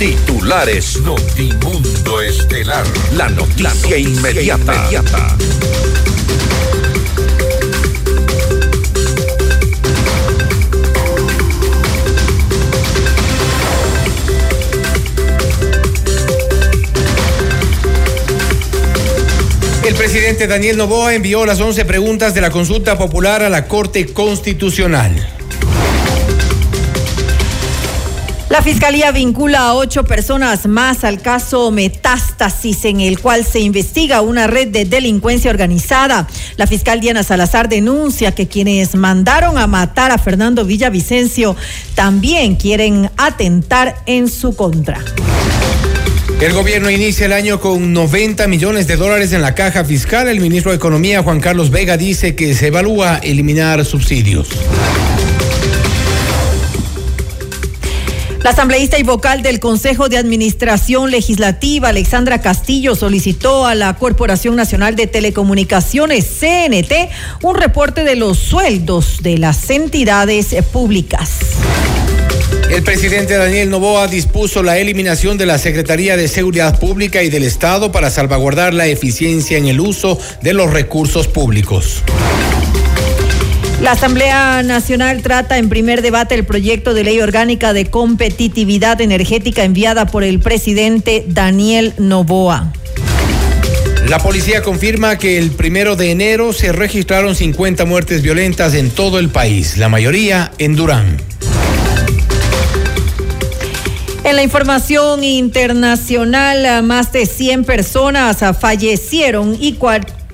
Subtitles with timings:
[0.00, 2.86] Titulares Notimundo Estelar.
[3.18, 4.74] La noticia, inmediata.
[4.74, 5.36] inmediata.
[19.84, 24.06] El presidente Daniel Novoa envió las 11 preguntas de la consulta popular a la Corte
[24.14, 25.39] Constitucional.
[28.50, 34.22] La fiscalía vincula a ocho personas más al caso Metástasis, en el cual se investiga
[34.22, 36.26] una red de delincuencia organizada.
[36.56, 41.54] La fiscal Diana Salazar denuncia que quienes mandaron a matar a Fernando Villavicencio
[41.94, 44.98] también quieren atentar en su contra.
[46.40, 50.26] El gobierno inicia el año con 90 millones de dólares en la caja fiscal.
[50.26, 54.48] El ministro de Economía, Juan Carlos Vega, dice que se evalúa eliminar subsidios.
[58.42, 64.56] La asambleísta y vocal del Consejo de Administración Legislativa, Alexandra Castillo, solicitó a la Corporación
[64.56, 67.10] Nacional de Telecomunicaciones, CNT,
[67.42, 71.32] un reporte de los sueldos de las entidades públicas.
[72.70, 77.42] El presidente Daniel Novoa dispuso la eliminación de la Secretaría de Seguridad Pública y del
[77.42, 82.02] Estado para salvaguardar la eficiencia en el uso de los recursos públicos.
[83.80, 89.64] La Asamblea Nacional trata en primer debate el proyecto de ley orgánica de competitividad energética
[89.64, 92.74] enviada por el presidente Daniel Novoa.
[94.06, 99.18] La policía confirma que el primero de enero se registraron 50 muertes violentas en todo
[99.18, 101.16] el país, la mayoría en Durán.
[104.24, 109.72] En la información internacional, más de 100 personas fallecieron y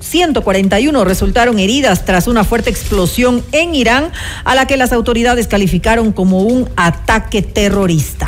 [0.07, 4.11] 141 resultaron heridas tras una fuerte explosión en Irán,
[4.43, 8.27] a la que las autoridades calificaron como un ataque terrorista.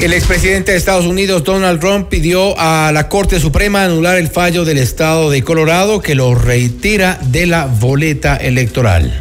[0.00, 4.66] El expresidente de Estados Unidos, Donald Trump, pidió a la Corte Suprema anular el fallo
[4.66, 9.18] del Estado de Colorado que lo retira de la boleta electoral.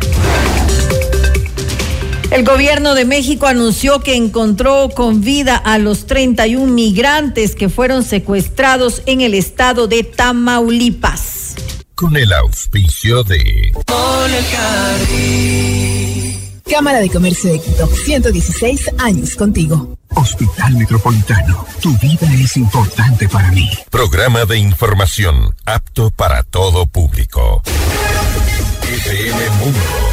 [2.32, 8.04] El gobierno de México anunció que encontró con vida a los 31 migrantes que fueron
[8.04, 11.56] secuestrados en el estado de Tamaulipas.
[11.94, 13.72] Con el auspicio de...
[16.70, 19.98] Cámara de Comercio de Quito, 116 años contigo.
[20.16, 23.70] Hospital Metropolitano, tu vida es importante para mí.
[23.92, 27.62] Programa de información apto para todo público.
[28.84, 30.05] FM Mundo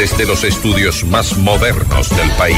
[0.00, 2.56] Desde los estudios más modernos del país.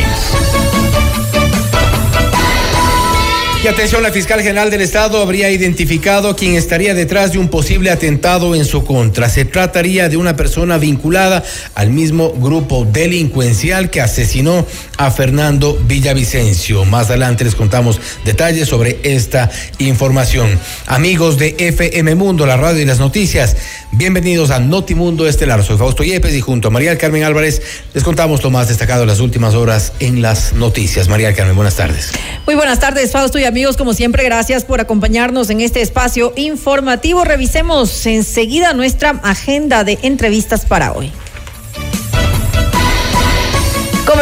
[3.65, 7.91] Y atención, la fiscal general del Estado habría identificado quién estaría detrás de un posible
[7.91, 9.29] atentado en su contra.
[9.29, 11.45] Se trataría de una persona vinculada
[11.75, 14.65] al mismo grupo delincuencial que asesinó
[15.03, 16.85] a Fernando Villavicencio.
[16.85, 20.49] Más adelante les contamos detalles sobre esta información.
[20.87, 23.57] Amigos de FM Mundo, la radio y las noticias,
[23.91, 25.65] bienvenidos a Notimundo Estelar.
[25.65, 27.63] Soy Fausto Yepes y junto a María Carmen Álvarez
[27.95, 31.09] les contamos lo más destacado de las últimas horas en las noticias.
[31.09, 32.13] María Carmen, buenas tardes.
[32.47, 37.25] Muy buenas tardes, Fausto y amigos, como siempre, gracias por acompañarnos en este espacio informativo.
[37.25, 41.11] Revisemos enseguida nuestra agenda de entrevistas para hoy.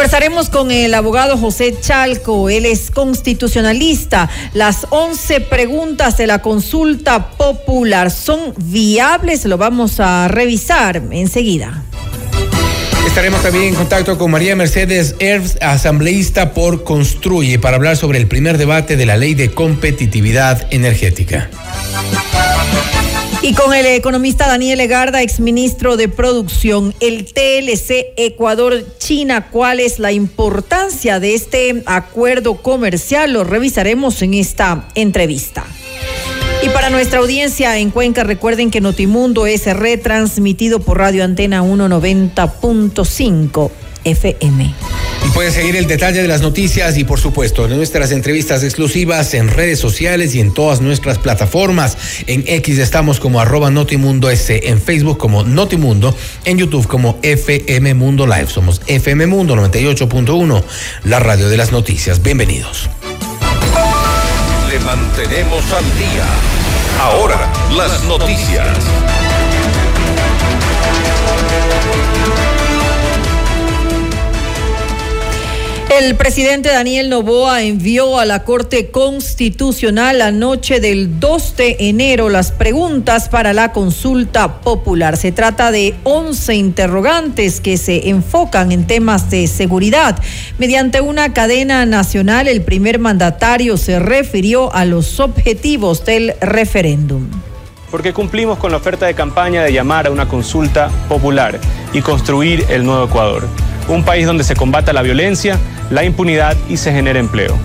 [0.01, 4.31] Conversaremos con el abogado José Chalco, él es constitucionalista.
[4.55, 11.83] Las 11 preguntas de la consulta popular son viables, lo vamos a revisar enseguida.
[13.05, 18.27] Estaremos también en contacto con María Mercedes Erz, asambleísta por Construye, para hablar sobre el
[18.27, 21.47] primer debate de la ley de competitividad energética.
[23.43, 30.11] Y con el economista Daniel Egarda, exministro de Producción, el TLC Ecuador-China, ¿cuál es la
[30.11, 33.33] importancia de este acuerdo comercial?
[33.33, 35.65] Lo revisaremos en esta entrevista.
[36.61, 43.71] Y para nuestra audiencia en Cuenca, recuerden que Notimundo es retransmitido por Radio Antena 190.5
[44.03, 44.73] FM.
[45.25, 49.49] Y pueden seguir el detalle de las noticias y por supuesto nuestras entrevistas exclusivas en
[49.49, 51.97] redes sociales y en todas nuestras plataformas.
[52.27, 56.15] En X estamos como arroba Notimundo S, en Facebook como Notimundo,
[56.45, 58.47] en YouTube como FM Mundo Live.
[58.47, 60.63] Somos FM Mundo 98.1,
[61.03, 62.21] la radio de las noticias.
[62.21, 62.89] Bienvenidos.
[64.69, 66.25] Le mantenemos al día.
[66.99, 68.67] Ahora, las noticias.
[75.99, 82.29] El presidente Daniel Novoa envió a la Corte Constitucional la noche del 2 de enero
[82.29, 85.17] las preguntas para la consulta popular.
[85.17, 90.17] Se trata de 11 interrogantes que se enfocan en temas de seguridad.
[90.57, 97.27] Mediante una cadena nacional, el primer mandatario se refirió a los objetivos del referéndum
[97.91, 101.59] porque cumplimos con la oferta de campaña de llamar a una consulta popular
[101.91, 103.49] y construir el nuevo Ecuador
[103.87, 105.57] un país donde se combata la violencia,
[105.89, 107.55] la impunidad y se genera empleo.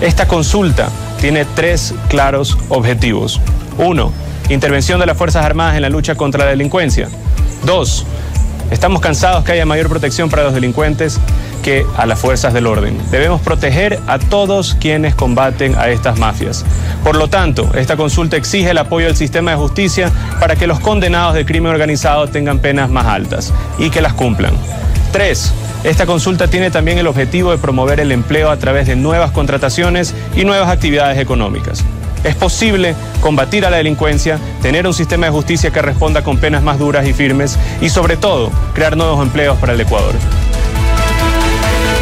[0.00, 0.88] Esta consulta
[1.20, 3.40] tiene tres claros objetivos.
[3.78, 4.12] Uno,
[4.48, 7.08] intervención de las Fuerzas Armadas en la lucha contra la delincuencia.
[7.64, 8.06] Dos,
[8.70, 11.18] estamos cansados que haya mayor protección para los delincuentes
[11.62, 12.96] que a las fuerzas del orden.
[13.10, 16.64] Debemos proteger a todos quienes combaten a estas mafias.
[17.02, 20.78] Por lo tanto, esta consulta exige el apoyo del sistema de justicia para que los
[20.78, 24.54] condenados de crimen organizado tengan penas más altas y que las cumplan.
[25.12, 25.52] Tres,
[25.84, 30.14] esta consulta tiene también el objetivo de promover el empleo a través de nuevas contrataciones
[30.34, 31.84] y nuevas actividades económicas.
[32.24, 36.62] Es posible combatir a la delincuencia, tener un sistema de justicia que responda con penas
[36.62, 40.14] más duras y firmes y sobre todo crear nuevos empleos para el Ecuador.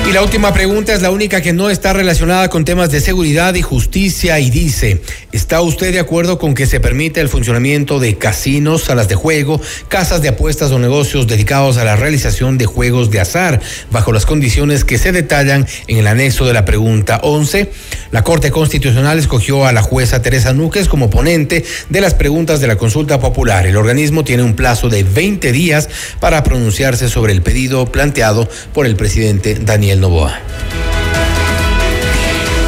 [0.07, 3.55] Y la última pregunta es la única que no está relacionada con temas de seguridad
[3.55, 5.01] y justicia y dice,
[5.33, 9.63] ¿está usted de acuerdo con que se permite el funcionamiento de casinos, salas de juego,
[9.89, 14.27] casas de apuestas o negocios dedicados a la realización de juegos de azar bajo las
[14.27, 17.71] condiciones que se detallan en el anexo de la pregunta 11?
[18.11, 22.67] La Corte Constitucional escogió a la jueza Teresa Núquez como ponente de las preguntas de
[22.67, 23.67] la consulta popular.
[23.67, 25.89] El organismo tiene un plazo de 20 días
[26.21, 30.39] para pronunciarse sobre el pedido planteado por el presidente Daniel Novoa.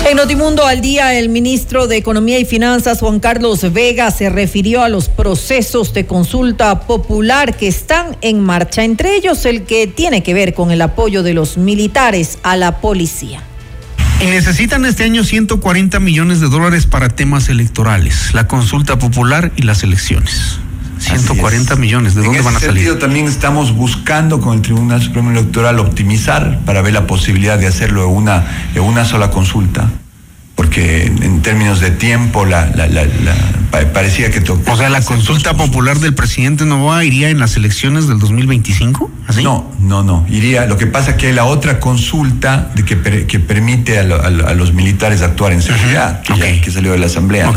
[0.09, 4.85] En Notimundo al día, el ministro de Economía y Finanzas, Juan Carlos Vega, se refirió
[4.85, 10.23] a los procesos de consulta popular que están en marcha, entre ellos el que tiene
[10.23, 13.43] que ver con el apoyo de los militares a la policía.
[14.21, 19.63] Y necesitan este año 140 millones de dólares para temas electorales, la consulta popular y
[19.63, 20.61] las elecciones.
[21.07, 22.75] 140 millones, ¿de dónde van a salir?
[22.75, 27.67] sentido, también estamos buscando con el Tribunal Supremo Electoral optimizar para ver la posibilidad de
[27.67, 29.89] hacerlo en una, en una sola consulta
[30.57, 33.07] porque en términos de tiempo la, la, la,
[33.93, 34.73] parecía que tocó.
[34.73, 39.43] O sea, la consulta popular del presidente Novoa iría en las elecciones del 2025, ¿así?
[39.43, 40.65] No, no, no, iría.
[40.65, 44.03] Lo que pasa es que hay la otra consulta de que, que permite a,
[44.55, 47.53] los militares actuar en seguridad, que, salió de la Asamblea.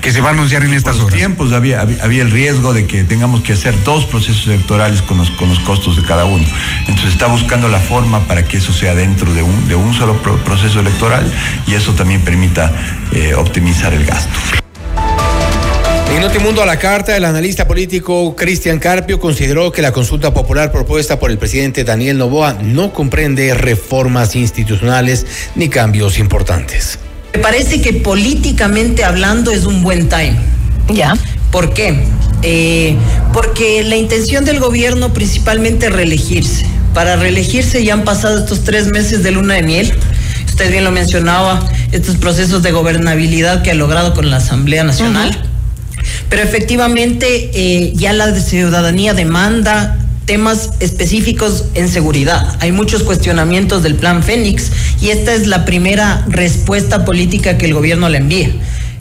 [0.00, 1.14] Que se va a anunciar en estas horas.
[1.14, 5.30] tiempos había, había, el riesgo de que tengamos que hacer dos procesos electorales con los,
[5.30, 6.44] con los costos de cada uno.
[6.88, 10.20] Entonces está buscando la forma para que eso sea dentro de un, de un solo
[10.44, 11.24] proceso electoral
[11.68, 12.72] y eso también permite permita
[13.12, 14.32] eh, optimizar el gasto.
[16.14, 20.72] En Notimundo a la carta, el analista político Cristian Carpio consideró que la consulta popular
[20.72, 25.26] propuesta por el presidente Daniel Novoa no comprende reformas institucionales
[25.56, 26.98] ni cambios importantes.
[27.34, 30.36] Me parece que políticamente hablando es un buen time.
[30.88, 31.14] ¿Ya?
[31.50, 32.02] ¿Por qué?
[32.42, 32.96] Eh,
[33.34, 36.64] porque la intención del gobierno principalmente es reelegirse.
[36.94, 39.92] Para reelegirse ya han pasado estos tres meses de luna de miel
[40.52, 45.48] usted bien lo mencionaba, estos procesos de gobernabilidad que ha logrado con la Asamblea Nacional.
[46.28, 52.54] Pero efectivamente eh, ya la ciudadanía demanda temas específicos en seguridad.
[52.60, 57.72] Hay muchos cuestionamientos del plan Fénix y esta es la primera respuesta política que el
[57.72, 58.50] gobierno le envía.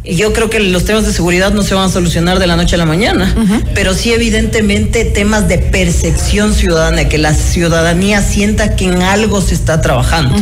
[0.04, 2.74] Yo creo que los temas de seguridad no se van a solucionar de la noche
[2.74, 3.36] a la mañana,
[3.76, 9.54] pero sí evidentemente temas de percepción ciudadana, que la ciudadanía sienta que en algo se
[9.54, 10.36] está trabajando.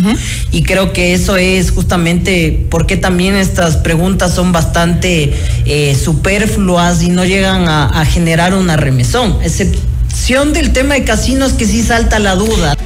[0.51, 5.33] Y creo que eso es justamente porque también estas preguntas son bastante
[5.65, 11.51] eh, superfluas y no llegan a, a generar una remesón, excepción del tema de casinos
[11.51, 12.77] que sí salta la duda.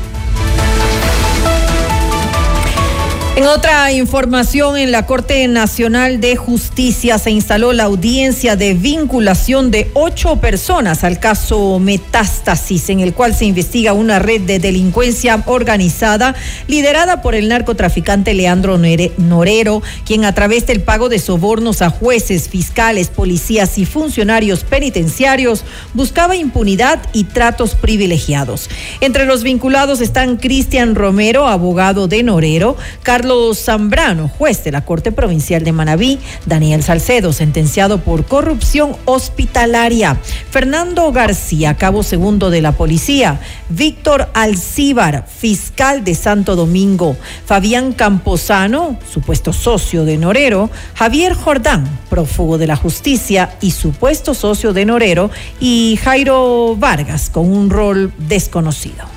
[3.35, 9.71] En otra información, en la Corte Nacional de Justicia se instaló la audiencia de vinculación
[9.71, 15.41] de ocho personas al caso Metástasis, en el cual se investiga una red de delincuencia
[15.47, 16.35] organizada
[16.67, 18.79] liderada por el narcotraficante Leandro
[19.17, 25.65] Norero, quien a través del pago de sobornos a jueces, fiscales, policías y funcionarios penitenciarios
[25.95, 28.69] buscaba impunidad y tratos privilegiados.
[29.01, 34.83] Entre los vinculados están Cristian Romero, abogado de Norero, Carlos Carlos Zambrano, juez de la
[34.83, 40.19] Corte Provincial de Manabí, Daniel Salcedo, sentenciado por corrupción hospitalaria,
[40.51, 43.39] Fernando García, cabo segundo de la policía,
[43.69, 47.15] Víctor Alcíbar, fiscal de Santo Domingo,
[47.45, 54.73] Fabián Camposano, supuesto socio de Norero, Javier Jordán, prófugo de la justicia y supuesto socio
[54.73, 59.12] de Norero, y Jairo Vargas, con un rol desconocido.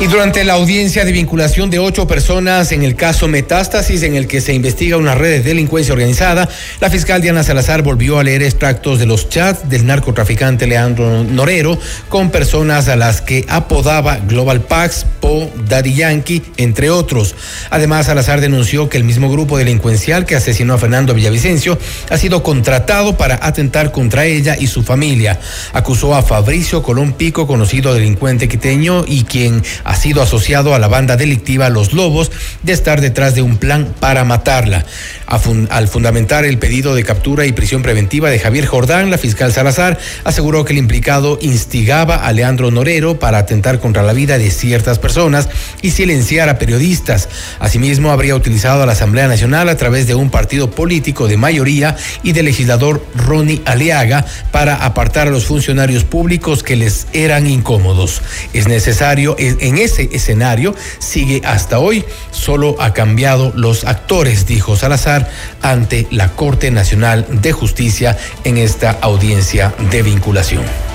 [0.00, 4.26] Y durante la audiencia de vinculación de ocho personas en el caso Metástasis, en el
[4.26, 6.48] que se investiga una red de delincuencia organizada,
[6.80, 11.78] la fiscal Diana Salazar volvió a leer extractos de los chats del narcotraficante Leandro Norero
[12.08, 17.34] con personas a las que apodaba Global Pax, Po, Daddy Yankee, entre otros.
[17.68, 21.78] Además, Salazar denunció que el mismo grupo delincuencial que asesinó a Fernando Villavicencio
[22.08, 25.38] ha sido contratado para atentar contra ella y su familia.
[25.74, 30.86] Acusó a Fabricio Colón Pico, conocido delincuente quiteño y quien ha sido asociado a la
[30.86, 32.30] banda delictiva Los Lobos
[32.62, 34.86] de estar detrás de un plan para matarla.
[35.26, 39.98] al fundamentar el pedido de captura y prisión preventiva de Javier Jordán, la fiscal Salazar
[40.22, 45.00] aseguró que el implicado instigaba a Leandro Norero para atentar contra la vida de ciertas
[45.00, 45.48] personas
[45.82, 47.28] y silenciar a periodistas.
[47.58, 51.96] Asimismo, habría utilizado a la Asamblea Nacional a través de un partido político de mayoría
[52.22, 58.22] y del legislador Ronnie Aliaga para apartar a los funcionarios públicos que les eran incómodos.
[58.52, 65.30] Es necesario en ese escenario sigue hasta hoy, solo ha cambiado los actores, dijo Salazar
[65.62, 70.89] ante la Corte Nacional de Justicia en esta audiencia de vinculación.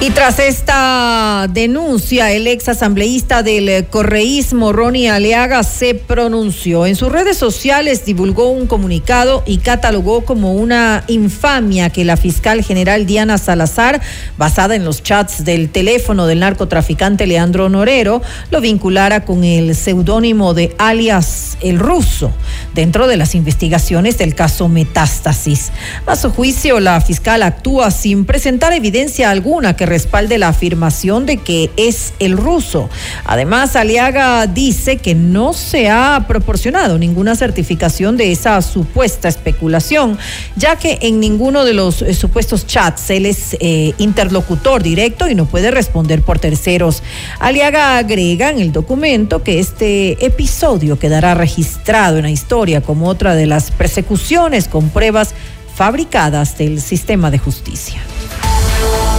[0.00, 6.86] Y tras esta denuncia, el ex asambleísta del correísmo, Ronnie Aleaga, se pronunció.
[6.86, 12.62] En sus redes sociales divulgó un comunicado y catalogó como una infamia que la fiscal
[12.62, 14.00] general Diana Salazar,
[14.36, 20.54] basada en los chats del teléfono del narcotraficante Leandro Norero, lo vinculara con el seudónimo
[20.54, 22.30] de alias El Ruso,
[22.72, 25.72] dentro de las investigaciones del caso Metástasis.
[26.06, 31.38] A su juicio, la fiscal actúa sin presentar evidencia alguna que respalde la afirmación de
[31.38, 32.88] que es el ruso.
[33.24, 40.18] Además, Aliaga dice que no se ha proporcionado ninguna certificación de esa supuesta especulación,
[40.56, 45.34] ya que en ninguno de los eh, supuestos chats él es eh, interlocutor directo y
[45.34, 47.02] no puede responder por terceros.
[47.40, 53.34] Aliaga agrega en el documento que este episodio quedará registrado en la historia como otra
[53.34, 55.34] de las persecuciones con pruebas
[55.74, 58.00] fabricadas del sistema de justicia.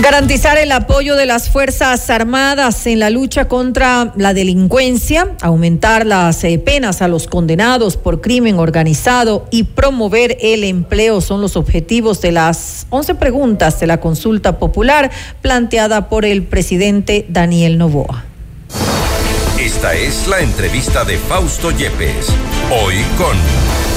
[0.00, 6.44] Garantizar el apoyo de las Fuerzas Armadas en la lucha contra la delincuencia, aumentar las
[6.44, 12.20] eh, penas a los condenados por crimen organizado y promover el empleo son los objetivos
[12.20, 15.10] de las 11 preguntas de la consulta popular
[15.42, 18.24] planteada por el presidente Daniel Novoa.
[19.60, 22.28] Esta es la entrevista de Fausto Yepes,
[22.70, 23.87] hoy con...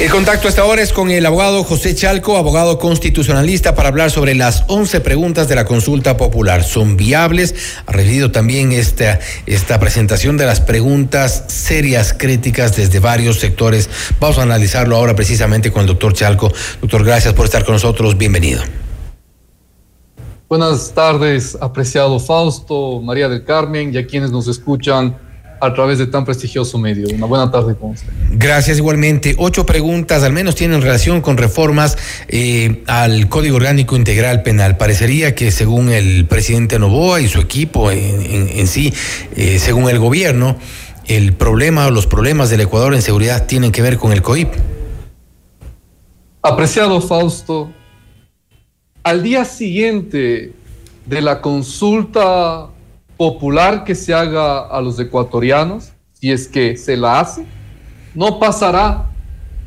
[0.00, 4.34] El contacto hasta ahora es con el abogado José Chalco, abogado constitucionalista, para hablar sobre
[4.34, 6.64] las 11 preguntas de la consulta popular.
[6.64, 7.54] ¿Son viables?
[7.86, 13.88] Ha recibido también esta, esta presentación de las preguntas serias, críticas desde varios sectores.
[14.18, 16.52] Vamos a analizarlo ahora precisamente con el doctor Chalco.
[16.80, 18.18] Doctor, gracias por estar con nosotros.
[18.18, 18.62] Bienvenido.
[20.48, 25.16] Buenas tardes, apreciado Fausto, María del Carmen y a quienes nos escuchan
[25.64, 27.08] a través de tan prestigioso medio.
[27.14, 28.08] Una buena tarde con usted.
[28.32, 29.34] Gracias igualmente.
[29.38, 31.96] Ocho preguntas al menos tienen relación con reformas
[32.28, 34.76] eh, al Código Orgánico Integral Penal.
[34.76, 38.92] Parecería que según el presidente Novoa y su equipo en, sí,
[39.36, 40.56] eh, según el gobierno,
[41.06, 44.48] el problema o los problemas del Ecuador en seguridad tienen que ver con el COIP.
[46.42, 47.72] Apreciado Fausto,
[49.02, 50.52] al día siguiente
[51.06, 52.68] de la consulta
[53.16, 57.46] popular que se haga a los ecuatorianos, si es que se la hace,
[58.14, 59.10] no pasará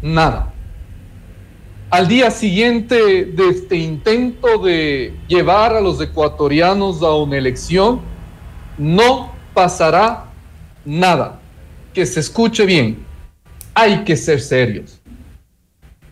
[0.01, 0.53] nada.
[1.89, 8.01] Al día siguiente de este intento de llevar a los ecuatorianos a una elección,
[8.77, 10.25] no pasará
[10.83, 11.39] nada.
[11.93, 13.05] Que se escuche bien,
[13.73, 14.99] hay que ser serios.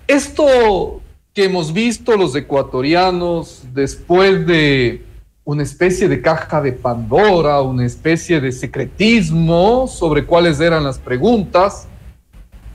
[0.07, 1.01] Esto
[1.33, 5.03] que hemos visto los ecuatorianos después de
[5.45, 11.87] una especie de caja de Pandora, una especie de secretismo sobre cuáles eran las preguntas,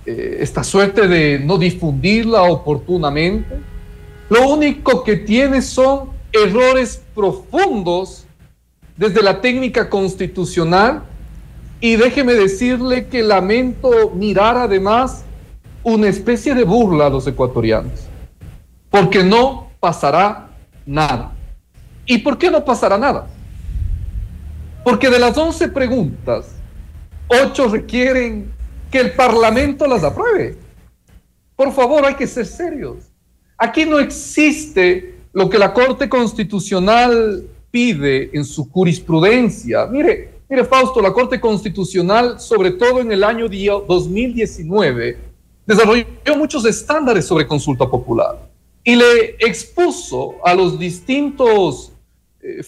[0.06, 3.58] eh, esta suerte de no difundirla oportunamente,
[4.30, 8.24] lo único que tiene son errores profundos
[8.96, 11.02] desde la técnica constitucional.
[11.80, 15.24] Y déjeme decirle que lamento mirar además
[15.82, 18.06] una especie de burla a los ecuatorianos,
[18.90, 20.50] porque no pasará
[20.84, 21.32] nada.
[22.10, 23.28] ¿Y por qué no pasará nada?
[24.82, 26.48] Porque de las 11 preguntas,
[27.28, 28.50] 8 requieren
[28.90, 30.56] que el Parlamento las apruebe.
[31.54, 33.12] Por favor, hay que ser serios.
[33.56, 39.86] Aquí no existe lo que la Corte Constitucional pide en su jurisprudencia.
[39.86, 45.16] Mire, mire Fausto, la Corte Constitucional, sobre todo en el año 2019,
[45.64, 48.50] desarrolló muchos estándares sobre consulta popular
[48.82, 51.92] y le expuso a los distintos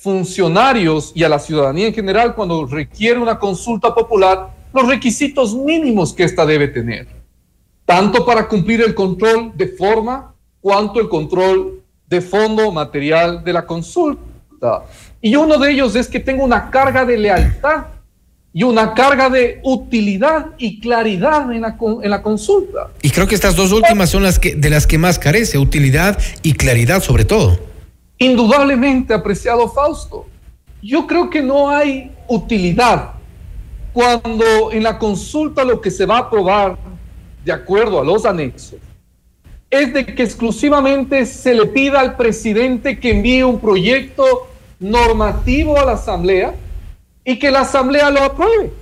[0.00, 6.12] funcionarios y a la ciudadanía en general cuando requiere una consulta popular los requisitos mínimos
[6.12, 7.06] que ésta debe tener,
[7.84, 13.66] tanto para cumplir el control de forma cuanto el control de fondo material de la
[13.66, 14.84] consulta.
[15.20, 17.86] Y uno de ellos es que tenga una carga de lealtad
[18.54, 22.90] y una carga de utilidad y claridad en la, en la consulta.
[23.00, 26.18] Y creo que estas dos últimas son las que de las que más carece, utilidad
[26.42, 27.71] y claridad sobre todo.
[28.22, 30.26] Indudablemente, apreciado Fausto,
[30.80, 33.14] yo creo que no hay utilidad
[33.92, 36.78] cuando en la consulta lo que se va a aprobar,
[37.44, 38.78] de acuerdo a los anexos,
[39.68, 44.46] es de que exclusivamente se le pida al presidente que envíe un proyecto
[44.78, 46.54] normativo a la Asamblea
[47.24, 48.72] y que la Asamblea lo apruebe.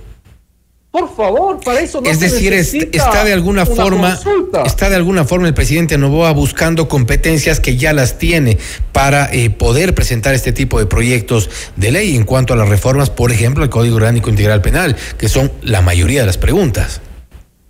[0.91, 4.19] Por favor, para eso no Es decir, está de alguna forma
[4.65, 8.57] está de alguna forma el presidente Novoa buscando competencias que ya las tiene
[8.91, 13.09] para eh, poder presentar este tipo de proyectos de ley en cuanto a las reformas,
[13.09, 16.99] por ejemplo, el Código Orgánico Integral Penal, que son la mayoría de las preguntas.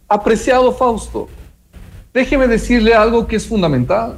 [0.07, 1.29] Apreciado Fausto,
[2.15, 4.17] déjeme decirle algo que es fundamental.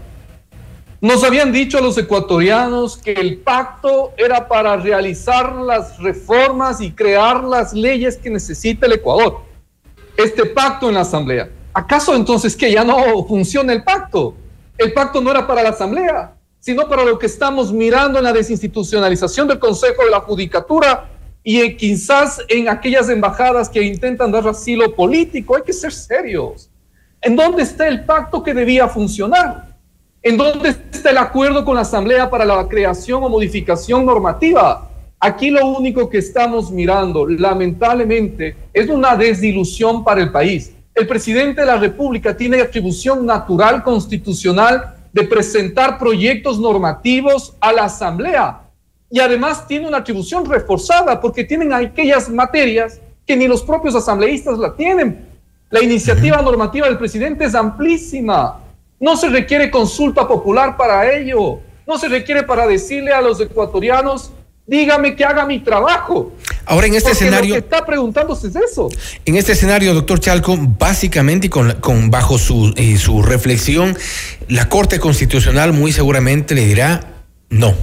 [1.03, 7.43] Nos habían dicho los ecuatorianos que el pacto era para realizar las reformas y crear
[7.43, 9.41] las leyes que necesita el Ecuador.
[10.15, 11.49] Este pacto en la Asamblea.
[11.73, 14.33] ¿Acaso entonces que ya no funciona el pacto?
[14.77, 18.31] El pacto no era para la Asamblea, sino para lo que estamos mirando en la
[18.31, 21.09] desinstitucionalización del Consejo de la Judicatura
[21.43, 25.57] y quizás en aquellas embajadas que intentan dar asilo político.
[25.57, 26.69] Hay que ser serios.
[27.19, 29.72] ¿En dónde está el pacto que debía funcionar?
[30.25, 34.89] ¿En dónde está el acuerdo con la Asamblea para la creación o modificación normativa?
[35.19, 40.71] Aquí lo único que estamos mirando, lamentablemente, es una desilusión para el país.
[40.95, 47.83] El presidente de la República tiene atribución natural constitucional de presentar proyectos normativos a la
[47.83, 48.61] Asamblea.
[49.09, 54.57] Y además tiene una atribución reforzada porque tienen aquellas materias que ni los propios asambleístas
[54.57, 55.27] la tienen.
[55.69, 58.62] La iniciativa normativa del presidente es amplísima.
[59.03, 61.59] No se requiere consulta popular para ello.
[61.85, 64.31] No se requiere para decirle a los ecuatorianos,
[64.65, 66.31] dígame que haga mi trabajo.
[66.65, 67.53] Ahora en este escenario.
[67.53, 68.87] Lo que está preguntándose es eso.
[69.25, 73.97] En este escenario, doctor Chalco, básicamente y con, con, bajo su, eh, su reflexión,
[74.47, 77.73] la Corte Constitucional muy seguramente le dirá no.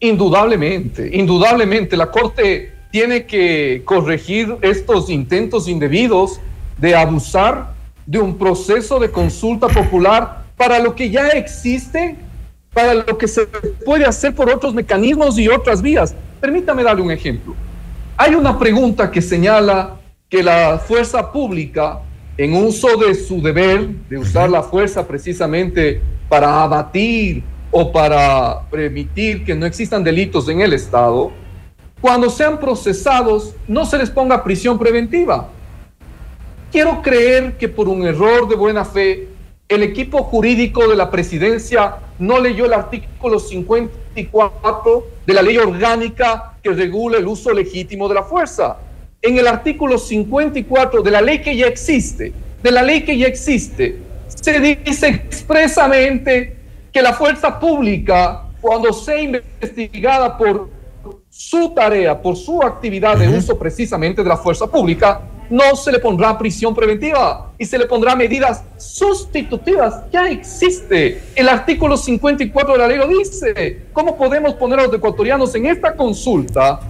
[0.00, 6.40] Indudablemente, indudablemente, la Corte tiene que corregir estos intentos indebidos
[6.78, 7.71] de abusar
[8.06, 12.16] de un proceso de consulta popular para lo que ya existe,
[12.72, 13.46] para lo que se
[13.84, 16.14] puede hacer por otros mecanismos y otras vías.
[16.40, 17.54] Permítame darle un ejemplo.
[18.16, 19.96] Hay una pregunta que señala
[20.28, 22.00] que la fuerza pública,
[22.36, 29.44] en uso de su deber de usar la fuerza precisamente para abatir o para permitir
[29.44, 31.30] que no existan delitos en el Estado,
[32.00, 35.48] cuando sean procesados no se les ponga prisión preventiva,
[36.72, 39.28] Quiero creer que por un error de buena fe,
[39.68, 46.54] el equipo jurídico de la presidencia no leyó el artículo 54 de la ley orgánica
[46.62, 48.78] que regula el uso legítimo de la fuerza.
[49.20, 52.32] En el artículo 54 de la ley que ya existe,
[52.62, 56.56] de la ley que ya existe, se dice expresamente
[56.90, 60.70] que la fuerza pública, cuando sea investigada por
[61.32, 65.98] su tarea, por su actividad de uso precisamente de la fuerza pública, no se le
[65.98, 70.02] pondrá prisión preventiva y se le pondrá medidas sustitutivas.
[70.12, 71.22] Ya existe.
[71.34, 73.86] El artículo 54 de la ley lo dice.
[73.94, 76.80] ¿Cómo podemos poner a los ecuatorianos en esta consulta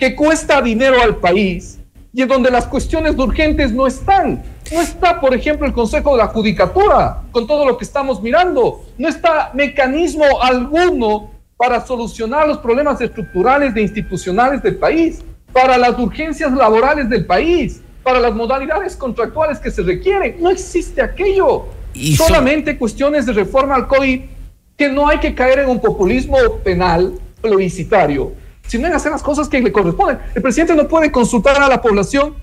[0.00, 1.78] que cuesta dinero al país
[2.12, 4.42] y en donde las cuestiones urgentes no están?
[4.72, 8.84] No está, por ejemplo, el Consejo de la Judicatura con todo lo que estamos mirando.
[8.98, 11.31] No está mecanismo alguno
[11.62, 15.20] para solucionar los problemas estructurales e institucionales del país,
[15.52, 20.38] para las urgencias laborales del país, para las modalidades contractuales que se requieren.
[20.40, 21.66] No existe aquello.
[21.94, 24.28] Y Solamente cuestiones de reforma al COI
[24.76, 28.32] que no hay que caer en un populismo penal plebiscitario,
[28.66, 30.18] sino en hacer las cosas que le corresponden.
[30.34, 32.34] El presidente no puede consultar a la población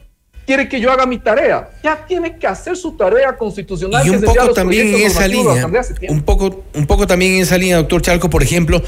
[0.49, 1.69] quiere que yo haga mi tarea.
[1.83, 4.03] Ya tiene que hacer su tarea constitucional.
[4.03, 5.69] Y un poco también en esa línea,
[6.07, 8.81] un poco, un poco también en esa línea, doctor Chalco, por ejemplo,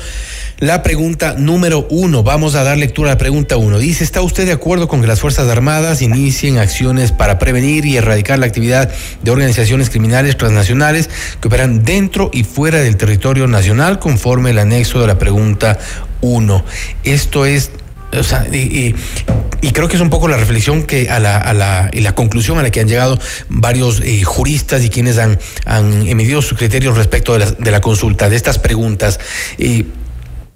[0.57, 2.23] la pregunta número uno.
[2.23, 3.77] Vamos a dar lectura a la pregunta uno.
[3.77, 7.95] Dice, ¿está usted de acuerdo con que las Fuerzas Armadas inicien acciones para prevenir y
[7.95, 13.99] erradicar la actividad de organizaciones criminales transnacionales que operan dentro y fuera del territorio nacional
[13.99, 15.77] conforme el anexo de la pregunta
[16.21, 16.65] uno?
[17.03, 17.69] Esto es
[18.17, 18.93] o sea, y,
[19.73, 22.59] creo que es un poco la reflexión que a la, a la, y la conclusión
[22.59, 23.17] a la que han llegado
[23.49, 27.81] varios eh, juristas y quienes han, han emitido sus criterios respecto de la, de la
[27.81, 29.19] consulta, de estas preguntas.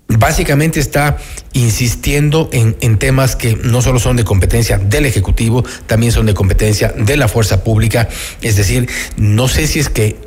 [0.08, 1.18] básicamente está
[1.54, 6.34] insistiendo en, en, temas que no solo son de competencia del Ejecutivo, también son de
[6.34, 8.10] competencia de la fuerza pública.
[8.42, 10.18] Es decir, no sé si es que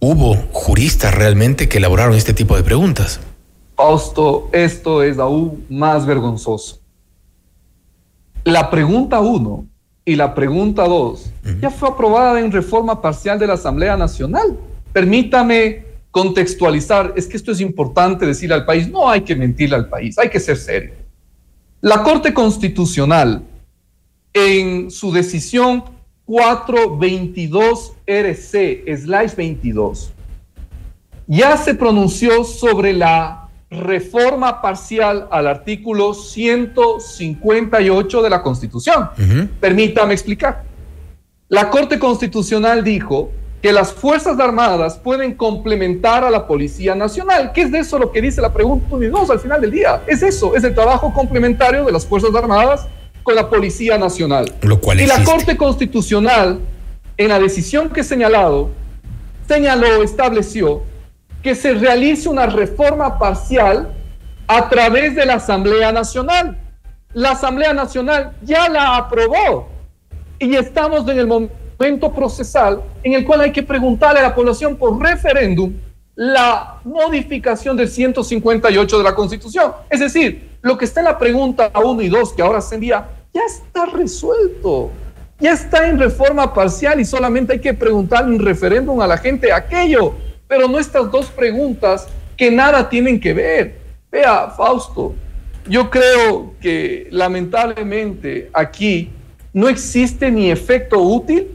[0.00, 3.20] hubo juristas realmente que elaboraron este tipo de preguntas.
[3.78, 6.80] Fausto, esto es aún más vergonzoso.
[8.42, 9.66] La pregunta 1
[10.04, 14.58] y la pregunta 2 ya fue aprobada en reforma parcial de la Asamblea Nacional.
[14.92, 19.88] Permítame contextualizar, es que esto es importante decirle al país, no hay que mentirle al
[19.88, 20.94] país, hay que ser serio.
[21.80, 23.44] La Corte Constitucional,
[24.32, 25.84] en su decisión
[26.24, 30.10] 422 RC, slash 22,
[31.28, 39.10] ya se pronunció sobre la reforma parcial al artículo 158 de la Constitución.
[39.60, 40.64] Permítame explicar.
[41.48, 43.30] La Corte Constitucional dijo
[43.62, 47.50] que las Fuerzas Armadas pueden complementar a la Policía Nacional.
[47.52, 50.02] ¿Qué es de eso lo que dice la pregunta 2 al final del día?
[50.06, 52.86] Es eso, es el trabajo complementario de las Fuerzas Armadas
[53.22, 54.54] con la Policía Nacional.
[54.62, 56.60] Lo cual y la Corte Constitucional,
[57.16, 58.70] en la decisión que he señalado,
[59.46, 60.82] señaló, estableció
[61.42, 63.94] que se realice una reforma parcial
[64.46, 66.58] a través de la Asamblea Nacional.
[67.12, 69.68] La Asamblea Nacional ya la aprobó
[70.38, 74.76] y estamos en el momento procesal en el cual hay que preguntarle a la población
[74.76, 75.72] por referéndum
[76.14, 79.72] la modificación del 158 de la Constitución.
[79.88, 83.08] Es decir, lo que está en la pregunta 1 y 2 que ahora se envía
[83.32, 84.90] ya está resuelto.
[85.38, 89.52] Ya está en reforma parcial y solamente hay que preguntarle un referéndum a la gente
[89.52, 90.14] aquello
[90.48, 93.78] pero no estas dos preguntas que nada tienen que ver.
[94.10, 95.14] Vea, Fausto,
[95.68, 99.10] yo creo que lamentablemente aquí
[99.52, 101.48] no existe ni efecto útil,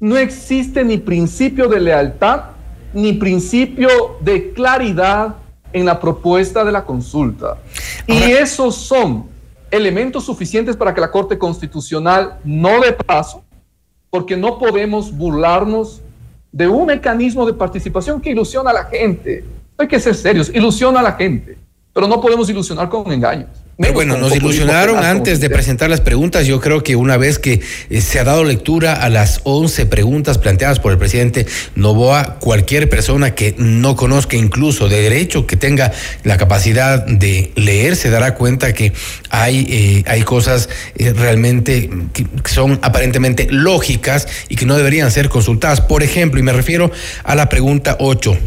[0.00, 2.44] no existe ni principio de lealtad,
[2.92, 5.36] ni principio de claridad
[5.72, 7.58] en la propuesta de la consulta.
[8.06, 9.26] y esos son
[9.70, 13.42] elementos suficientes para que la Corte Constitucional no dé paso,
[14.10, 16.00] porque no podemos burlarnos
[16.54, 19.44] de un mecanismo de participación que ilusiona a la gente.
[19.76, 21.58] Hay que ser serios, ilusiona a la gente,
[21.92, 23.63] pero no podemos ilusionar con engaños.
[23.76, 26.46] Pero bueno, nos ilusionaron antes de presentar las preguntas.
[26.46, 27.60] Yo creo que una vez que
[27.90, 32.88] eh, se ha dado lectura a las 11 preguntas planteadas por el presidente Novoa, cualquier
[32.88, 38.36] persona que no conozca incluso de derecho, que tenga la capacidad de leer, se dará
[38.36, 38.92] cuenta que
[39.30, 45.28] hay, eh, hay cosas eh, realmente que son aparentemente lógicas y que no deberían ser
[45.28, 45.80] consultadas.
[45.80, 46.92] Por ejemplo, y me refiero
[47.24, 48.38] a la pregunta 8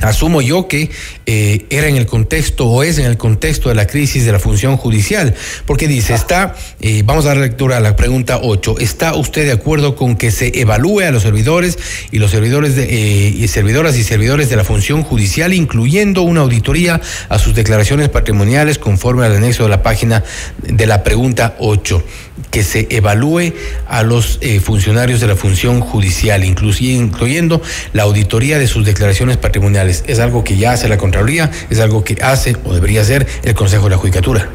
[0.00, 0.90] Asumo yo que
[1.24, 4.38] eh, era en el contexto o es en el contexto de la crisis de la
[4.38, 5.34] función judicial,
[5.66, 9.52] porque dice, está, eh, vamos a dar lectura a la pregunta 8, ¿está usted de
[9.52, 11.78] acuerdo con que se evalúe a los servidores
[12.10, 16.42] y los servidores de, eh, y servidoras y servidores de la función judicial, incluyendo una
[16.42, 20.22] auditoría a sus declaraciones patrimoniales conforme al anexo de la página
[20.62, 22.04] de la pregunta 8?
[22.50, 23.52] Que se evalúe
[23.86, 27.60] a los eh, funcionarios de la función judicial, incluyendo
[27.92, 30.04] la auditoría de sus declaraciones patrimoniales.
[30.06, 33.54] Es algo que ya hace la Contraloría, es algo que hace o debería hacer el
[33.54, 34.50] Consejo de la Judicatura.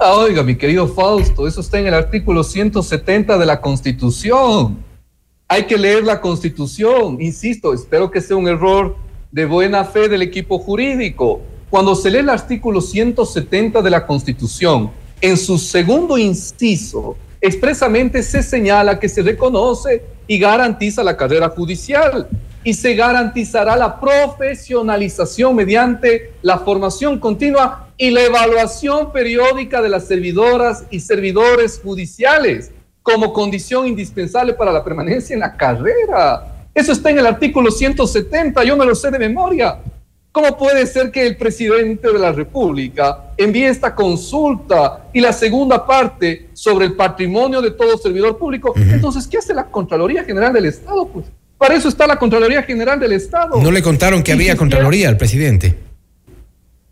[0.00, 4.78] Ah, oiga, mi querido Fausto, eso está en el artículo 170 de la Constitución.
[5.48, 8.96] Hay que leer la Constitución, insisto, espero que sea un error
[9.30, 11.42] de buena fe del equipo jurídico.
[11.70, 14.90] Cuando se lee el artículo 170 de la Constitución,
[15.22, 22.28] en su segundo inciso, expresamente se señala que se reconoce y garantiza la carrera judicial
[22.64, 30.06] y se garantizará la profesionalización mediante la formación continua y la evaluación periódica de las
[30.08, 36.66] servidoras y servidores judiciales como condición indispensable para la permanencia en la carrera.
[36.74, 39.78] Eso está en el artículo 170, yo me lo sé de memoria.
[40.32, 45.86] ¿Cómo puede ser que el presidente de la República envíe esta consulta y la segunda
[45.86, 48.72] parte sobre el patrimonio de todo servidor público?
[48.74, 51.06] Entonces, ¿qué hace la Contraloría General del Estado?
[51.06, 51.26] Pues
[51.58, 53.60] para eso está la Contraloría General del Estado.
[53.60, 55.76] No le contaron que había Contraloría al presidente.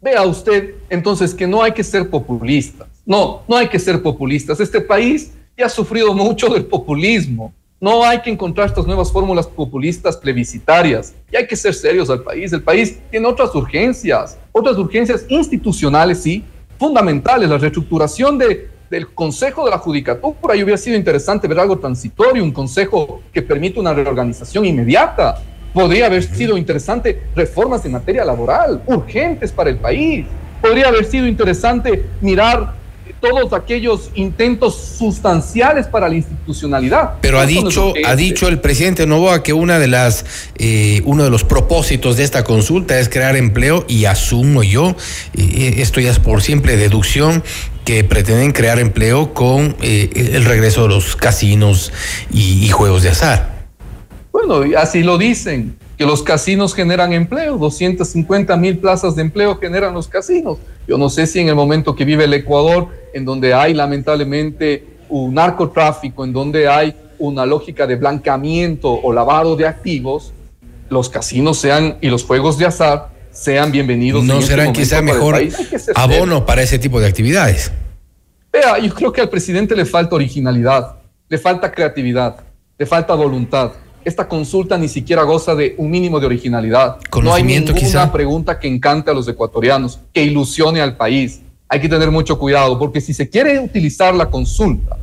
[0.02, 2.88] Vea usted, entonces, que no hay que ser populistas.
[3.06, 4.60] No, no hay que ser populistas.
[4.60, 7.54] Este país ya ha sufrido mucho del populismo.
[7.82, 11.14] No hay que encontrar estas nuevas fórmulas populistas plebiscitarias.
[11.32, 12.52] Y hay que ser serios al país.
[12.52, 16.44] El país tiene otras urgencias, otras urgencias institucionales, sí,
[16.78, 17.48] fundamentales.
[17.48, 20.54] La reestructuración de, del Consejo de la Judicatura.
[20.54, 25.40] Y hubiera sido interesante ver algo transitorio, un consejo que permite una reorganización inmediata.
[25.72, 30.26] Podría haber sido interesante reformas en materia laboral, urgentes para el país.
[30.60, 32.74] Podría haber sido interesante mirar
[33.20, 37.14] todos aquellos intentos sustanciales para la institucionalidad.
[37.20, 40.24] Pero ha dicho, ha dicho el presidente Novoa que una de las,
[40.56, 44.96] eh, uno de los propósitos de esta consulta es crear empleo y asumo yo,
[45.34, 47.44] eh, esto ya es por simple deducción,
[47.84, 51.92] que pretenden crear empleo con eh, el regreso de los casinos
[52.32, 53.60] y, y juegos de azar.
[54.32, 59.92] Bueno, así lo dicen que los casinos generan empleo, 250 mil plazas de empleo generan
[59.92, 60.56] los casinos.
[60.88, 64.82] Yo no sé si en el momento que vive el Ecuador, en donde hay lamentablemente
[65.10, 70.32] un narcotráfico, en donde hay una lógica de blanqueamiento o lavado de activos,
[70.88, 74.24] los casinos sean y los juegos de azar sean bienvenidos.
[74.24, 75.38] No este serán quizá mejor
[75.94, 77.72] abono para ese tipo de actividades.
[78.50, 80.96] Vea, yo creo que al presidente le falta originalidad,
[81.28, 82.36] le falta creatividad,
[82.78, 83.72] le falta voluntad
[84.04, 86.98] esta consulta ni siquiera goza de un mínimo de originalidad.
[87.22, 91.42] No hay ninguna pregunta que encante a los ecuatorianos, que ilusione al país.
[91.68, 94.96] Hay que tener mucho cuidado, porque si se quiere utilizar la consulta,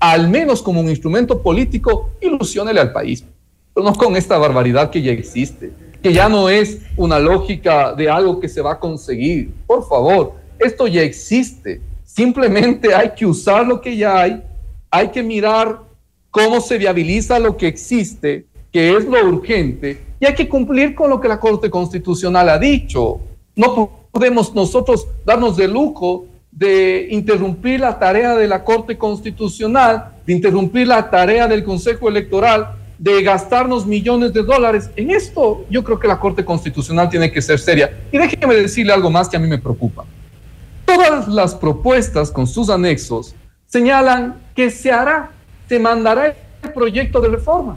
[0.00, 3.24] al menos como un instrumento político, ilusionele al país,
[3.74, 8.08] pero no con esta barbaridad que ya existe, que ya no es una lógica de
[8.08, 9.52] algo que se va a conseguir.
[9.66, 11.80] Por favor, esto ya existe.
[12.04, 14.42] Simplemente hay que usar lo que ya hay,
[14.90, 15.87] hay que mirar
[16.30, 21.10] cómo se viabiliza lo que existe, que es lo urgente, y hay que cumplir con
[21.10, 23.20] lo que la Corte Constitucional ha dicho.
[23.54, 30.32] No podemos nosotros darnos de lujo de interrumpir la tarea de la Corte Constitucional, de
[30.32, 34.90] interrumpir la tarea del Consejo Electoral, de gastarnos millones de dólares.
[34.96, 37.96] En esto yo creo que la Corte Constitucional tiene que ser seria.
[38.10, 40.04] Y déjeme decirle algo más que a mí me preocupa.
[40.84, 43.34] Todas las propuestas con sus anexos
[43.66, 45.30] señalan que se hará
[45.68, 47.76] se mandará el proyecto de reforma.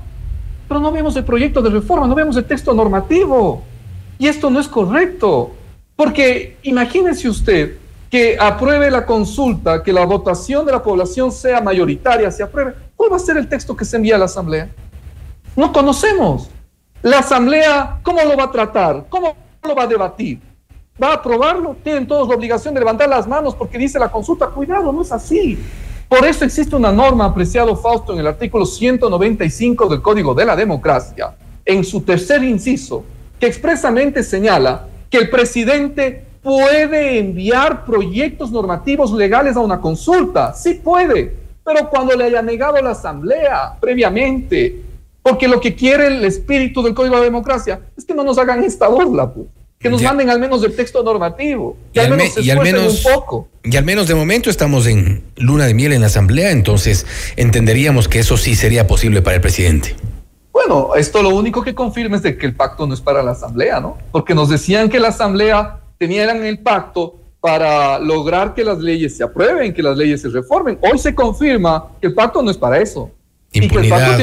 [0.68, 3.64] Pero no vemos el proyecto de reforma, no vemos el texto normativo.
[4.18, 5.52] Y esto no es correcto,
[5.96, 7.78] porque imagínese usted
[8.10, 12.74] que apruebe la consulta, que la votación de la población sea mayoritaria, se apruebe.
[12.96, 14.70] ¿Cuál va a ser el texto que se envía a la Asamblea?
[15.56, 16.50] No conocemos.
[17.02, 19.06] La Asamblea, ¿cómo lo va a tratar?
[19.10, 20.40] ¿Cómo lo va a debatir?
[21.02, 21.76] ¿Va a aprobarlo?
[21.84, 24.48] Tienen todos la obligación de levantar las manos porque dice la consulta.
[24.48, 25.58] Cuidado, no es así.
[26.12, 30.58] Por eso existe una norma, apreciado Fausto, en el artículo 195 del Código de la
[30.58, 33.06] Democracia, en su tercer inciso,
[33.40, 40.54] que expresamente señala que el presidente puede enviar proyectos normativos legales a una consulta.
[40.54, 44.82] Sí puede, pero cuando le haya negado la asamblea previamente,
[45.24, 48.38] porque lo que quiere el espíritu del Código de la Democracia es que no nos
[48.38, 49.32] hagan esta burla.
[49.32, 49.48] Pues
[49.82, 53.04] que nos manden al menos el texto normativo, que al, menos se y al menos,
[53.04, 53.48] un poco.
[53.64, 58.08] Y al menos de momento estamos en luna de miel en la Asamblea, entonces entenderíamos
[58.08, 59.96] que eso sí sería posible para el presidente.
[60.52, 63.32] Bueno, esto lo único que confirma es de que el pacto no es para la
[63.32, 63.98] Asamblea, ¿no?
[64.12, 69.24] Porque nos decían que la Asamblea tenía el pacto para lograr que las leyes se
[69.24, 70.78] aprueben, que las leyes se reformen.
[70.82, 73.10] Hoy se confirma que el pacto no es para eso
[73.54, 74.20] impunidad,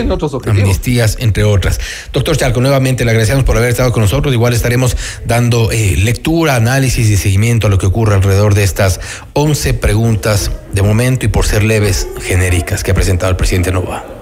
[0.47, 1.81] amnistías, entre otras.
[2.13, 4.33] Doctor Chalco, nuevamente le agradecemos por haber estado con nosotros.
[4.33, 9.01] Igual estaremos dando eh, lectura, análisis y seguimiento a lo que ocurre alrededor de estas
[9.35, 14.18] 11 preguntas de momento y por ser leves, genéricas que ha presentado el presidente Nova.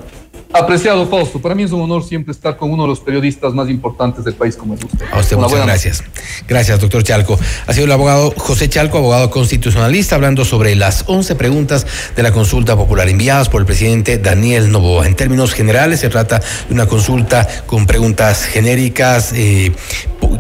[0.57, 3.69] Apreciado Fausto, para mí es un honor siempre estar con uno de los periodistas más
[3.69, 5.05] importantes del país como es usted.
[5.13, 6.05] A usted muchas gracias.
[6.49, 7.39] Gracias, doctor Chalco.
[7.67, 12.33] Ha sido el abogado José Chalco, abogado constitucionalista, hablando sobre las 11 preguntas de la
[12.33, 15.07] consulta popular enviadas por el presidente Daniel Novoa.
[15.07, 19.73] En términos generales, se trata de una consulta con preguntas genéricas, eh,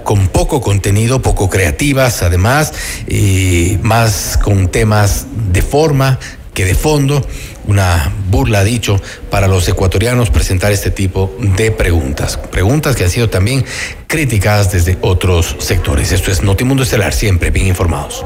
[0.02, 2.72] con poco contenido, poco creativas, además,
[3.07, 6.18] eh, más con temas de forma
[6.56, 7.24] que de fondo
[7.66, 12.38] una burla, dicho, para los ecuatorianos presentar este tipo de preguntas.
[12.50, 13.64] Preguntas que han sido también
[14.06, 16.12] criticadas desde otros sectores.
[16.12, 18.24] Esto es Notimundo Estelar, siempre bien informados.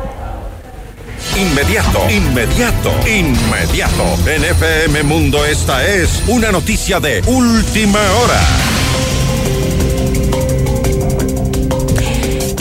[1.37, 4.05] Inmediato, inmediato, inmediato.
[4.27, 9.20] En FM Mundo esta es una noticia de última hora.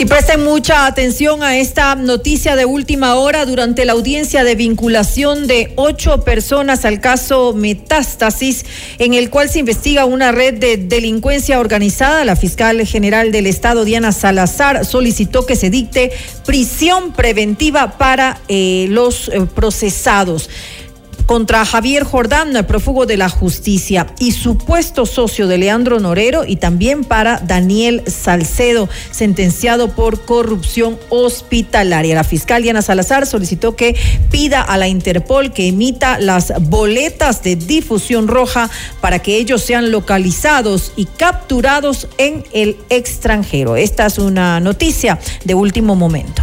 [0.00, 5.46] Y presten mucha atención a esta noticia de última hora durante la audiencia de vinculación
[5.46, 8.64] de ocho personas al caso Metástasis,
[8.98, 12.24] en el cual se investiga una red de delincuencia organizada.
[12.24, 16.12] La fiscal general del Estado, Diana Salazar, solicitó que se dicte
[16.46, 20.48] prisión preventiva para eh, los eh, procesados
[21.30, 27.04] contra Javier Jordán, prófugo de la justicia, y supuesto socio de Leandro Norero, y también
[27.04, 32.16] para Daniel Salcedo, sentenciado por corrupción hospitalaria.
[32.16, 33.94] La fiscal Diana Salazar solicitó que
[34.32, 38.68] pida a la Interpol que emita las boletas de difusión roja
[39.00, 43.76] para que ellos sean localizados y capturados en el extranjero.
[43.76, 46.42] Esta es una noticia de último momento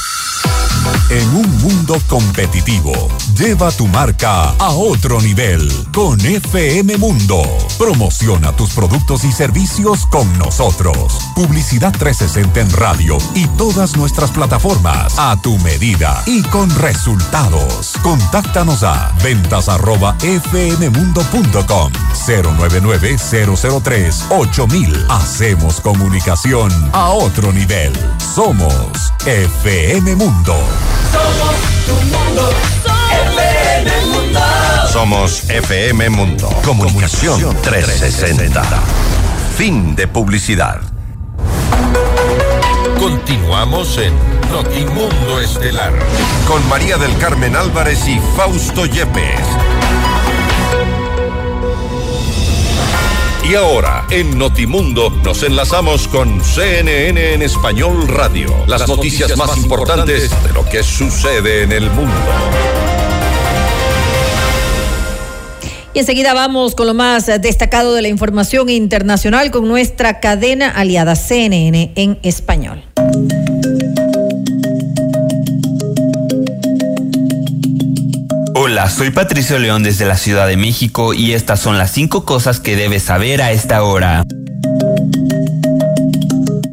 [1.09, 2.93] En un mundo competitivo,
[3.35, 7.41] lleva tu marca a otro nivel con FM Mundo.
[7.77, 11.19] Promociona tus productos y servicios con nosotros.
[11.35, 17.93] Publicidad 360 en radio y todas nuestras plataformas a tu medida y con resultados.
[18.01, 21.91] Contáctanos a ventas arroba fmmundo.com
[22.27, 25.05] 099 003 8000.
[25.09, 27.91] Hacemos comunicación a otro nivel.
[28.33, 30.55] Somos FM Mundo.
[31.11, 31.55] Somos
[31.85, 32.49] tu mundo.
[33.33, 34.39] FM Mundo.
[34.91, 36.49] Somos FM Mundo.
[36.63, 38.63] Comunicación 360.
[39.57, 40.81] Fin de publicidad.
[42.99, 44.13] Continuamos en
[44.51, 45.93] Notimundo Estelar
[46.47, 49.39] con María del Carmen Álvarez y Fausto Yepes.
[53.51, 58.47] Y ahora, en Notimundo, nos enlazamos con CNN en Español Radio.
[58.65, 62.15] Las, noticias, más, importantes de lo que sucede en el mundo.
[65.93, 71.17] Y enseguida vamos con lo más destacado de la información internacional con nuestra cadena aliada
[71.17, 72.81] CNN en español.
[78.71, 82.61] Hola, soy Patricio León desde la Ciudad de México y estas son las cinco cosas
[82.61, 84.23] que debes saber a esta hora.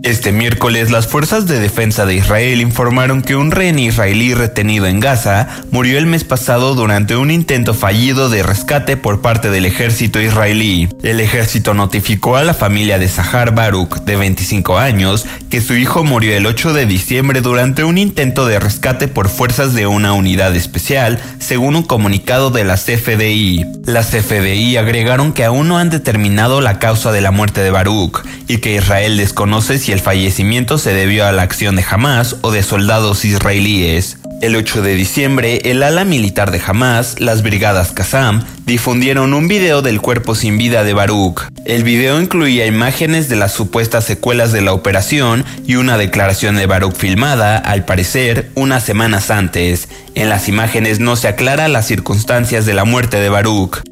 [0.09, 5.01] Este miércoles, las fuerzas de defensa de Israel informaron que un rehén israelí retenido en
[5.01, 10.19] Gaza murió el mes pasado durante un intento fallido de rescate por parte del ejército
[10.19, 10.89] israelí.
[11.03, 16.05] El ejército notificó a la familia de Sahar Baruch, de 25 años, que su hijo
[16.05, 20.57] murió el 8 de diciembre durante un intento de rescate por fuerzas de una unidad
[20.57, 23.67] especial, según un comunicado de la CFDI.
[23.85, 28.25] Las CFDI agregaron que aún no han determinado la causa de la muerte de Baruch
[28.47, 32.51] y que Israel desconoce si el fallecimiento se debió a la acción de Hamas o
[32.51, 34.19] de soldados israelíes.
[34.41, 39.83] El 8 de diciembre, el ala militar de Hamas, las brigadas Qassam, difundieron un video
[39.83, 41.43] del cuerpo sin vida de Baruch.
[41.65, 46.67] El video incluía imágenes de las supuestas secuelas de la operación y una declaración de
[46.67, 49.89] Baruch filmada, al parecer, unas semanas antes.
[50.15, 53.83] En las imágenes no se aclara las circunstancias de la muerte de Baruch.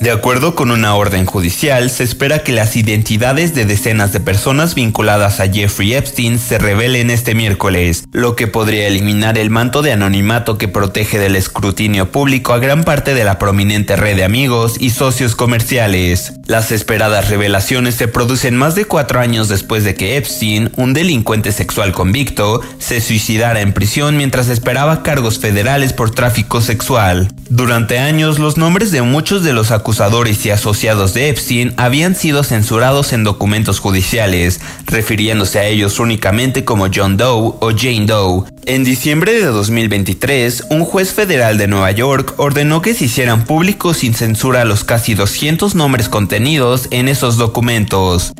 [0.00, 4.76] De acuerdo con una orden judicial, se espera que las identidades de decenas de personas
[4.76, 9.90] vinculadas a Jeffrey Epstein se revelen este miércoles, lo que podría eliminar el manto de
[9.90, 14.76] anonimato que protege del escrutinio público a gran parte de la prominente red de amigos
[14.78, 16.32] y socios comerciales.
[16.46, 21.50] Las esperadas revelaciones se producen más de cuatro años después de que Epstein, un delincuente
[21.50, 27.32] sexual convicto, se suicidara en prisión mientras esperaba cargos federales por tráfico sexual.
[27.50, 32.44] Durante años, los nombres de muchos de los acusadores y asociados de Epstein habían sido
[32.44, 38.44] censurados en documentos judiciales, refiriéndose a ellos únicamente como John Doe o Jane Doe.
[38.66, 43.96] En diciembre de 2023, un juez federal de Nueva York ordenó que se hicieran públicos
[43.96, 48.34] sin censura los casi 200 nombres contenidos en esos documentos.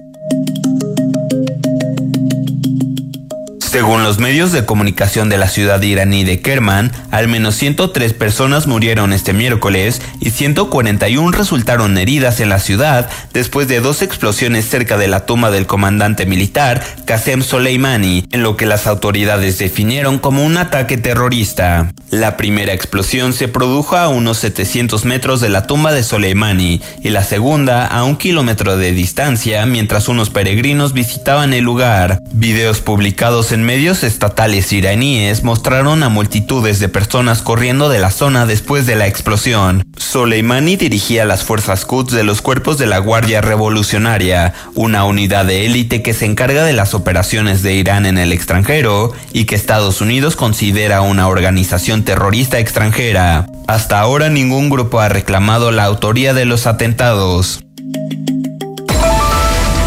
[3.79, 8.67] Según los medios de comunicación de la ciudad iraní de Kerman, al menos 103 personas
[8.67, 14.99] murieron este miércoles y 141 resultaron heridas en la ciudad después de dos explosiones cerca
[14.99, 20.45] de la tumba del comandante militar Qasem Soleimani, en lo que las autoridades definieron como
[20.45, 21.93] un ataque terrorista.
[22.11, 27.11] La primera explosión se produjo a unos 700 metros de la tumba de Soleimani y
[27.11, 32.21] la segunda a un kilómetro de distancia mientras unos peregrinos visitaban el lugar.
[32.33, 38.47] Videos publicados en medios estatales iraníes mostraron a multitudes de personas corriendo de la zona
[38.47, 39.85] después de la explosión.
[39.99, 45.67] Soleimani dirigía las fuerzas Quds de los cuerpos de la Guardia Revolucionaria, una unidad de
[45.67, 50.01] élite que se encarga de las operaciones de Irán en el extranjero y que Estados
[50.01, 53.49] Unidos considera una organización terrorista extranjera.
[53.67, 57.61] Hasta ahora ningún grupo ha reclamado la autoría de los atentados.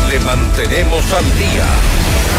[0.07, 2.00] Le mantenemos al día.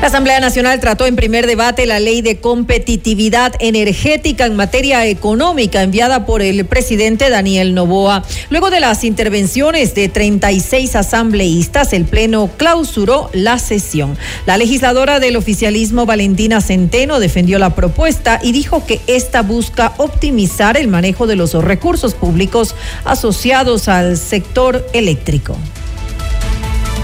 [0.00, 5.82] La Asamblea Nacional trató en primer debate la ley de competitividad energética en materia económica
[5.82, 8.22] enviada por el presidente Daniel Novoa.
[8.48, 14.16] Luego de las intervenciones de 36 asambleístas, el Pleno clausuró la sesión.
[14.46, 20.76] La legisladora del oficialismo, Valentina Centeno, defendió la propuesta y dijo que esta busca optimizar
[20.76, 25.56] el manejo de los recursos públicos asociados al sector eléctrico.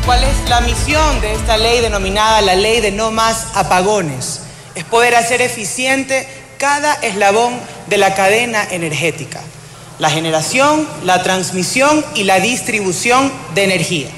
[0.05, 4.41] ¿Cuál es la misión de esta ley denominada la ley de no más apagones?
[4.75, 6.29] Es poder hacer eficiente
[6.59, 9.41] cada eslabón de la cadena energética,
[9.99, 14.09] la generación, la transmisión y la distribución de energía.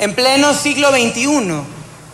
[0.00, 1.62] En pleno siglo XXI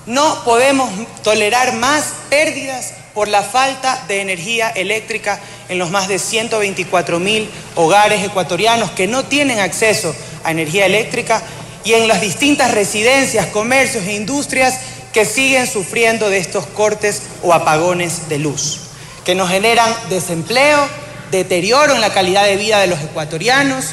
[0.05, 0.91] no podemos
[1.22, 7.49] tolerar más pérdidas por la falta de energía eléctrica en los más de 124 mil
[7.74, 10.14] hogares ecuatorianos que no tienen acceso
[10.45, 11.43] a energía eléctrica
[11.89, 14.74] y en las distintas residencias, comercios e industrias
[15.14, 18.80] que siguen sufriendo de estos cortes o apagones de luz,
[19.24, 20.86] que nos generan desempleo,
[21.30, 23.86] deterioro en la calidad de vida de los ecuatorianos,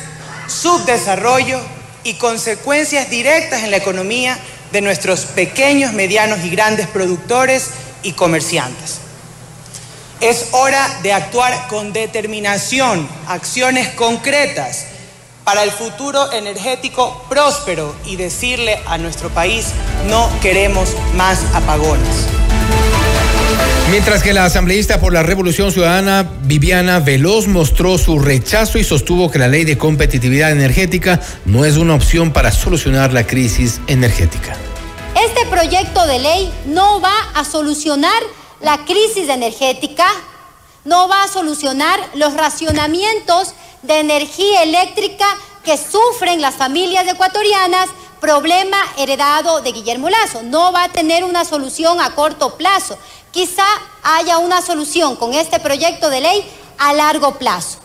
[0.45, 1.61] subdesarrollo
[2.03, 4.37] y consecuencias directas en la economía
[4.73, 7.69] de nuestros pequeños, medianos y grandes productores
[8.03, 8.97] y comerciantes.
[10.19, 14.87] Es hora de actuar con determinación, acciones concretas
[15.45, 19.67] para el futuro energético próspero y decirle a nuestro país,
[20.09, 22.25] no queremos más apagones.
[23.91, 29.29] Mientras que la asambleísta por la Revolución Ciudadana, Viviana Veloz, mostró su rechazo y sostuvo
[29.29, 34.57] que la ley de competitividad energética no es una opción para solucionar la crisis energética.
[35.15, 38.21] Este proyecto de ley no va a solucionar
[38.59, 40.07] la crisis energética,
[40.83, 43.53] no va a solucionar los racionamientos
[43.85, 45.25] de energía eléctrica
[45.63, 50.43] que sufren las familias ecuatorianas, problema heredado de Guillermo Lazo.
[50.43, 52.97] No va a tener una solución a corto plazo.
[53.31, 53.65] Quizá
[54.03, 57.79] haya una solución con este proyecto de ley a largo plazo.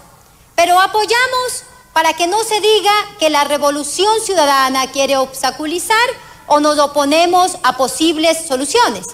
[0.55, 5.97] Pero apoyamos para que no se diga que la revolución ciudadana quiere obstaculizar
[6.47, 9.07] o nos oponemos a posibles soluciones.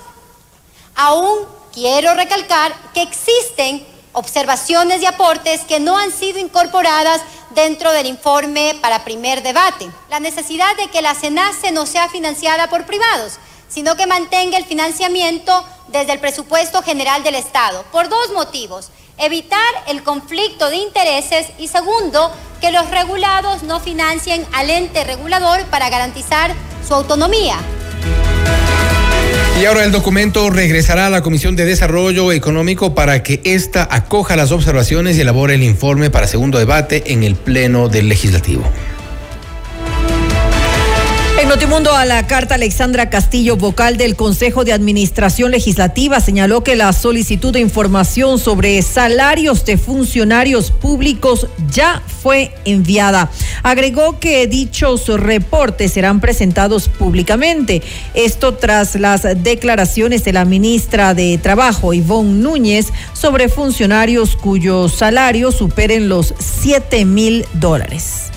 [0.95, 1.39] Aún
[1.73, 8.75] quiero recalcar que existen observaciones y aportes que no han sido incorporadas dentro del informe
[8.81, 9.89] para primer debate.
[10.09, 13.35] La necesidad de que la SENACE no sea financiada por privados,
[13.69, 18.91] sino que mantenga el financiamiento desde el presupuesto general del Estado, por dos motivos.
[19.19, 25.65] Evitar el conflicto de intereses y segundo, que los regulados no financien al ente regulador
[25.67, 26.55] para garantizar
[26.87, 27.59] su autonomía.
[29.61, 34.37] Y ahora el documento regresará a la Comisión de Desarrollo Económico para que ésta acoja
[34.37, 38.65] las observaciones y elabore el informe para segundo debate en el Pleno del Legislativo.
[41.47, 46.75] En Notimundo a la carta, Alexandra Castillo, vocal del Consejo de Administración Legislativa, señaló que
[46.75, 53.31] la solicitud de información sobre salarios de funcionarios públicos ya fue enviada.
[53.63, 57.81] Agregó que dichos reportes serán presentados públicamente.
[58.15, 65.55] Esto tras las declaraciones de la ministra de Trabajo, Ivonne Núñez, sobre funcionarios cuyos salarios
[65.55, 68.33] superen los 7 mil dólares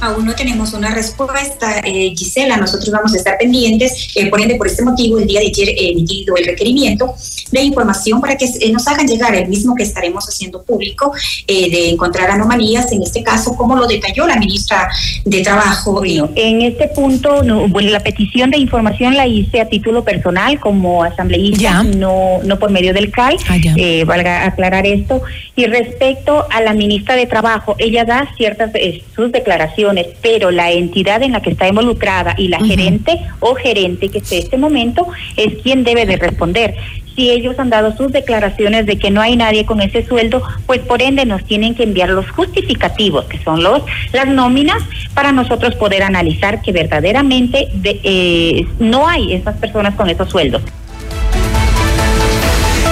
[0.00, 2.56] aún no tenemos una respuesta, eh, Gisela.
[2.56, 4.08] Nosotros vamos a estar pendientes.
[4.14, 7.14] Eh, por ende, por este motivo, el día de ayer he emitido el requerimiento
[7.50, 11.12] de información para que eh, nos hagan llegar el mismo que estaremos haciendo público
[11.46, 14.88] de encontrar anomalías, en este caso, como lo detalló la ministra
[15.24, 16.02] de Trabajo.
[16.04, 21.04] en este punto, no, bueno, la petición de información la hice a título personal como
[21.04, 23.36] asambleísta, no, no por medio del CAI.
[23.48, 25.22] Ah, valga aclarar esto.
[25.54, 28.70] Y respecto a la ministra de Trabajo, ella da ciertas
[29.14, 29.85] sus declaraciones
[30.22, 34.36] pero la entidad en la que está involucrada y la gerente o gerente que esté
[34.36, 35.06] en este momento
[35.36, 36.74] es quien debe de responder.
[37.14, 40.80] Si ellos han dado sus declaraciones de que no hay nadie con ese sueldo, pues
[40.80, 43.82] por ende nos tienen que enviar los justificativos, que son los
[44.12, 44.82] las nóminas,
[45.14, 50.62] para nosotros poder analizar que verdaderamente eh, no hay esas personas con esos sueldos.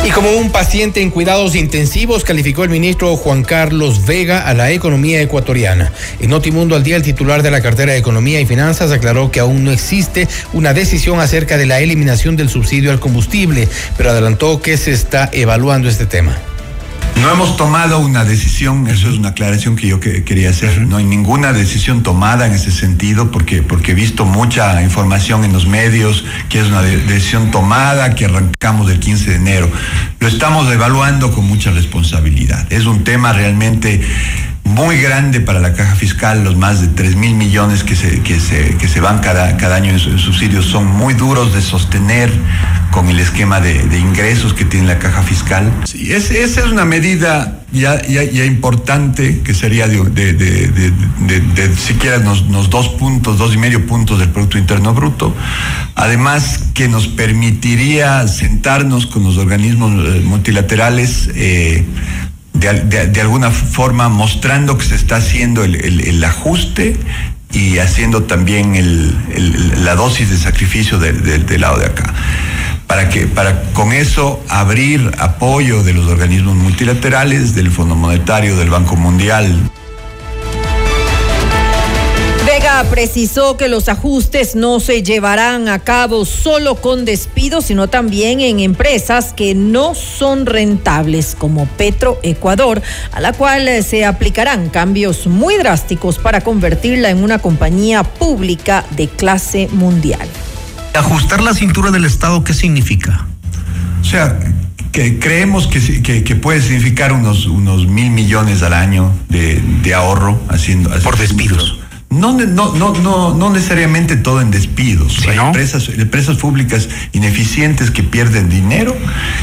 [0.06, 4.70] Y como un paciente en cuidados intensivos, calificó el ministro Juan Carlos Vega a la
[4.70, 5.92] economía ecuatoriana.
[6.20, 9.40] En Notimundo al día, el titular de la cartera de Economía y Finanzas aclaró que
[9.40, 14.60] aún no existe una decisión acerca de la eliminación del subsidio al combustible, pero adelantó
[14.60, 16.38] que se está evaluando este tema.
[17.20, 20.82] No hemos tomado una decisión, eso es una aclaración que yo quería hacer.
[20.82, 25.52] No hay ninguna decisión tomada en ese sentido porque, porque he visto mucha información en
[25.52, 29.70] los medios que es una decisión tomada, que arrancamos el 15 de enero.
[30.20, 32.70] Lo estamos evaluando con mucha responsabilidad.
[32.70, 34.02] Es un tema realmente
[34.64, 38.40] muy grande para la caja fiscal, los más de 3 mil millones que se, que
[38.40, 42.32] se, que se van cada, cada año en, subsidios son muy duros de sostener
[42.90, 45.72] con el esquema de, ingresos que tiene la caja fiscal.
[45.84, 49.98] Sí, esa es una medida ya, ya, importante que sería de,
[50.32, 55.34] de, siquiera los, dos puntos, dos y medio puntos del Producto Interno Bruto.
[55.96, 61.30] Además que nos permitiría sentarnos con los organismos eh, multilaterales.
[61.34, 61.84] Eh,
[62.54, 66.96] de, alguna forma mostrando que se está haciendo el, ajuste
[67.52, 68.74] y haciendo también
[69.84, 72.14] la dosis de sacrificio del lado de acá.
[72.86, 78.70] Para que, para con eso abrir apoyo de los organismos multilaterales, del Fondo Monetario, del
[78.70, 79.70] Banco Mundial.
[82.82, 88.58] Precisó que los ajustes no se llevarán a cabo solo con despidos, sino también en
[88.58, 95.56] empresas que no son rentables, como Petro Ecuador, a la cual se aplicarán cambios muy
[95.56, 100.28] drásticos para convertirla en una compañía pública de clase mundial.
[100.94, 103.26] Ajustar la cintura del Estado, ¿qué significa?
[104.00, 104.36] O sea,
[104.90, 110.90] que creemos que, que, puede significar unos, unos mil millones al año de, ahorro haciendo,
[111.02, 111.83] por despidos.
[112.10, 115.26] No, no, no, no, necesariamente todo en despidos.
[115.26, 118.96] Hay empresas, empresas públicas ineficientes que pierden dinero,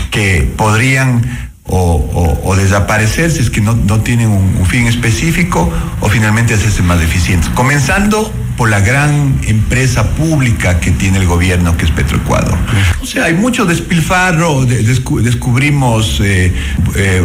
[0.10, 6.82] que podrían o, desaparecer si es que no, tienen un, fin específico o finalmente hacerse
[6.82, 7.50] más eficientes.
[7.50, 8.32] Comenzando
[8.62, 12.56] por la gran empresa pública que tiene el gobierno, que es Petroecuador.
[13.02, 16.54] O sea, hay mucho despilfarro, descubrimos eh,
[16.96, 17.24] eh,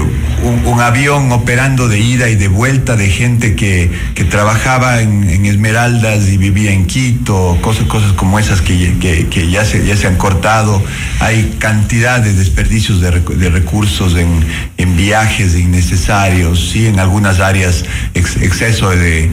[0.65, 3.91] un, avión operando de ida y de vuelta de gente que,
[4.31, 9.95] trabajaba en, Esmeraldas y vivía en Quito, cosas, cosas como esas que, ya, se, ya
[9.95, 10.83] se han cortado.
[11.21, 14.43] Hay cantidad de desperdicios de, recursos en,
[14.79, 17.85] en, viajes innecesarios, sí, en algunas áreas
[18.15, 19.31] exceso de,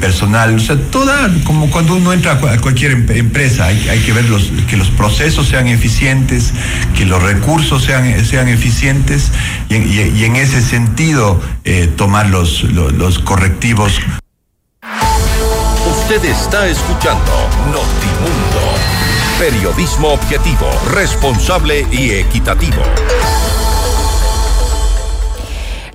[0.00, 0.56] personal.
[0.56, 4.24] O sea, toda, como cuando uno entra a cualquier em-, empresa, hay, que ver
[4.68, 6.52] que los procesos sean eficientes,
[6.96, 9.30] que los recursos sean, sean eficientes
[9.68, 14.00] y, en ese sentido eh, tomar los, los, correctivos.
[15.90, 17.32] Usted está escuchando
[17.66, 18.74] Notimundo,
[19.38, 22.82] periodismo objetivo, responsable y equitativo.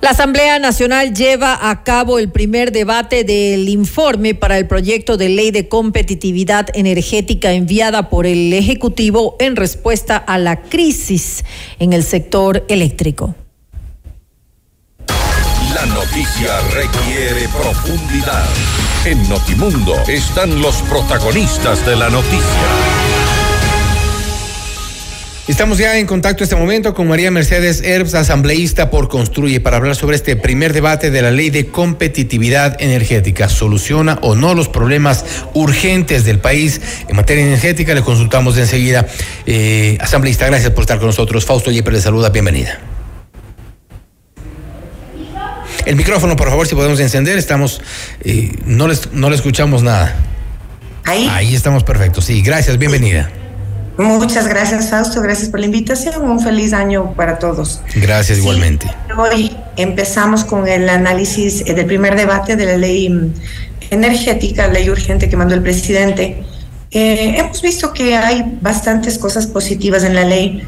[0.04, 5.30] La Asamblea Nacional lleva a cabo el primer debate del informe para el proyecto de
[5.30, 11.42] ley de competitividad energética enviada por el Ejecutivo en respuesta a la crisis
[11.78, 13.34] en el sector eléctrico.
[15.74, 18.44] La noticia requiere profundidad.
[19.06, 23.03] En Notimundo están los protagonistas de la noticia.
[25.46, 29.76] Estamos ya en contacto en este momento con María Mercedes Herbs, asambleísta por Construye, para
[29.76, 33.50] hablar sobre este primer debate de la ley de competitividad energética.
[33.50, 37.94] ¿Soluciona o no los problemas urgentes del país en materia energética?
[37.94, 39.06] Le consultamos de enseguida.
[39.44, 41.44] Eh, asambleísta, gracias por estar con nosotros.
[41.44, 42.80] Fausto Yeper le saluda, bienvenida.
[45.84, 47.36] El micrófono, por favor, si podemos encender.
[47.36, 47.82] Estamos,
[48.22, 50.16] eh, no, les, no le escuchamos nada.
[51.04, 51.28] Ahí.
[51.30, 52.24] Ahí estamos perfectos.
[52.24, 53.30] Sí, gracias, bienvenida.
[53.96, 55.20] Muchas gracias, Fausto.
[55.20, 56.22] Gracias por la invitación.
[56.22, 57.80] Un feliz año para todos.
[57.94, 58.90] Gracias, igualmente.
[59.16, 63.34] Hoy empezamos con el análisis eh, del primer debate de la ley mm,
[63.90, 66.42] energética, ley urgente que mandó el presidente.
[66.90, 70.62] Eh, hemos visto que hay bastantes cosas positivas en la ley.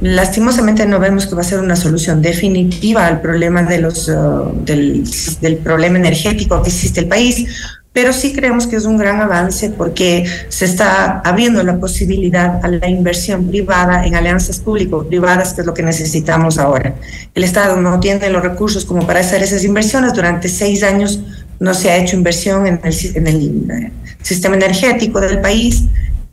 [0.00, 4.52] Lastimosamente no vemos que va a ser una solución definitiva al problema de los, uh,
[4.64, 5.04] del,
[5.40, 7.46] del problema energético que existe el país,
[7.92, 12.68] pero sí creemos que es un gran avance porque se está abriendo la posibilidad a
[12.68, 16.94] la inversión privada en alianzas público-privadas, que es lo que necesitamos ahora.
[17.34, 20.14] El Estado no tiene los recursos como para hacer esas inversiones.
[20.14, 21.20] Durante seis años
[21.60, 25.84] no se ha hecho inversión en el, en el eh, sistema energético del país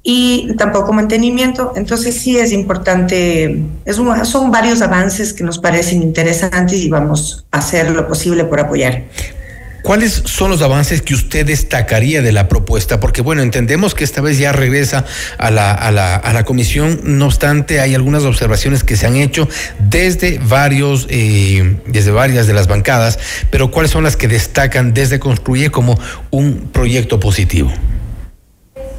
[0.01, 1.73] y tampoco mantenimiento.
[1.75, 7.45] Entonces sí es importante, es un, son varios avances que nos parecen interesantes y vamos
[7.51, 9.03] a hacer lo posible por apoyar.
[9.81, 12.99] ¿Cuáles son los avances que usted destacaría de la propuesta?
[12.99, 15.05] Porque bueno, entendemos que esta vez ya regresa
[15.37, 19.15] a la, a la, a la comisión, no obstante hay algunas observaciones que se han
[19.15, 19.47] hecho
[19.79, 23.19] desde varios, eh, desde varias de las bancadas,
[23.49, 25.99] pero ¿cuáles son las que destacan desde Construye como
[26.31, 27.71] un proyecto positivo?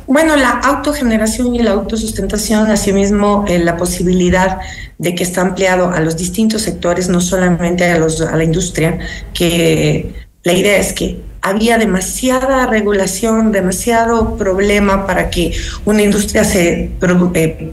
[0.06, 4.58] Bueno, la autogeneración y la autosustentación, asimismo eh, la posibilidad
[4.98, 8.98] de que está ampliado a los distintos sectores, no solamente a, los, a la industria,
[9.32, 15.52] que la idea es que había demasiada regulación, demasiado problema para que
[15.84, 17.72] una industria se eh,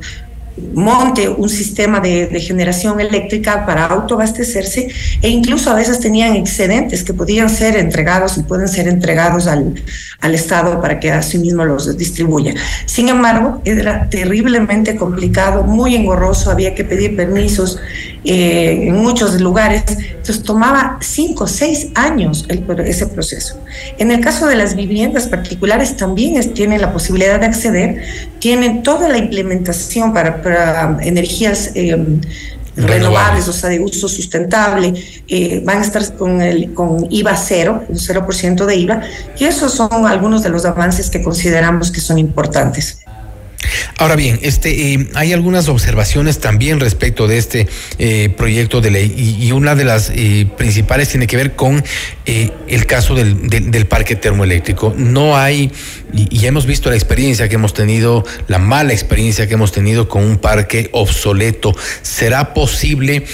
[0.74, 4.88] monte un sistema de, de, generación eléctrica para autoabastecerse
[5.22, 9.76] e incluso a veces tenían excedentes que podían ser entregados y pueden ser entregados al,
[10.20, 12.55] al Estado para que así mismo los distribuya.
[12.86, 17.80] Sin embargo, era terriblemente complicado, muy engorroso, había que pedir permisos
[18.30, 23.57] eh, en muchos lugares, entonces tomaba cinco o seis años el, ese proceso.
[23.97, 28.03] En el caso de las viviendas particulares también es, tienen la posibilidad de acceder,
[28.39, 32.25] tienen toda la implementación para para energías eh, renovables.
[32.75, 34.93] renovables, o sea, de uso sustentable,
[35.30, 39.01] eh, van a estar con, el, con IVA cero, un 0% de IVA,
[39.39, 42.99] y esos son algunos de los avances que consideramos que son importantes.
[43.97, 49.38] Ahora bien, este, eh, hay algunas observaciones también respecto de este eh, proyecto de ley
[49.39, 51.84] y, una de las eh, principales tiene que ver con
[52.26, 54.93] el caso del, parque termoeléctrico.
[54.95, 55.72] No hay,
[56.14, 60.08] y, y, hemos visto la experiencia que hemos tenido, la mala experiencia que hemos tenido
[60.08, 61.76] con un parque obsoleto.
[62.03, 63.26] ¿Será posible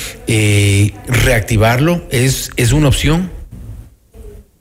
[1.07, 2.07] reactivarlo?
[2.09, 3.42] ¿Es, ¿Es una opción?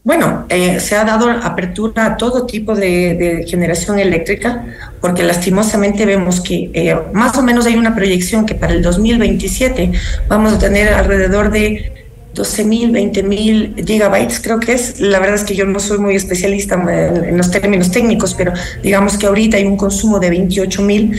[0.05, 4.64] Bueno, eh, se ha dado apertura a todo tipo de, generación eléctrica,
[5.00, 9.92] porque lastimosamente vemos que eh, más o menos hay una proyección que para el 2027
[10.26, 11.92] vamos a tener alrededor de
[12.34, 14.98] 12 mil, 20 mil gigabytes, creo que es.
[14.98, 18.53] La verdad es que yo no soy muy especialista en, en los términos técnicos, pero
[18.82, 21.12] digamos que ahorita hay un consumo de 28 mil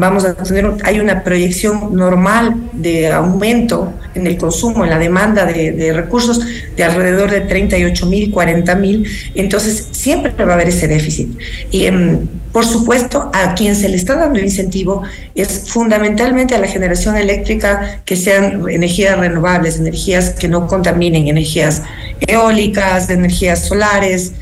[0.00, 5.44] vamos a tener, hay una proyección normal de aumento en el consumo, en la demanda
[5.44, 6.40] de, recursos
[6.76, 11.38] de alrededor de 38 mil, 40 mil, entonces siempre va a haber ese déficit.
[11.70, 12.18] Y eh,
[12.52, 15.02] por supuesto, a quien se le está dando incentivo
[15.36, 21.82] es fundamentalmente a la generación eléctrica que sean energías renovables, energías que no contaminen, energías
[22.26, 24.32] eólicas, energías solares,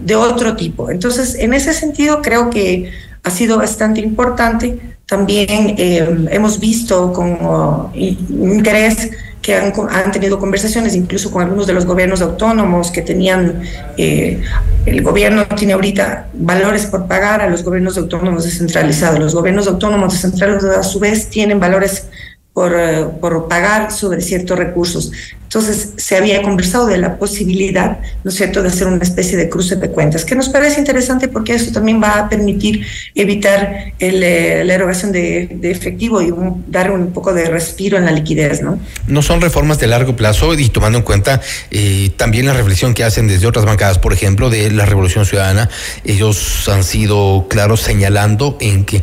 [0.00, 0.90] de otro tipo.
[0.90, 2.90] Entonces, en ese sentido, creo que
[3.30, 4.78] ha sido bastante importante.
[5.06, 9.10] También eh, hemos visto con uh, interés
[9.40, 13.62] que han, han, tenido conversaciones incluso con algunos de los gobiernos autónomos que tenían,
[13.96, 14.42] eh,
[14.84, 19.18] el gobierno tiene ahorita valores por pagar a los gobiernos autónomos descentralizados.
[19.18, 22.08] Los gobiernos autónomos descentralizados a su vez tienen valores
[22.52, 25.12] por, uh, por pagar sobre ciertos recursos.
[25.50, 29.48] Entonces se había conversado de la posibilidad, ¿no es cierto?, de hacer una especie de
[29.48, 32.86] cruce de cuentas, que nos parece interesante porque eso también va a permitir
[33.16, 37.98] evitar el, eh, la erogación de, de efectivo y un, dar un poco de respiro
[37.98, 38.78] en la liquidez, ¿no?
[39.08, 41.40] No son reformas de largo plazo y tomando en cuenta
[41.72, 45.68] eh, también la reflexión que hacen desde otras bancadas, por ejemplo, de la Revolución Ciudadana,
[46.04, 49.02] ellos han sido claros señalando en que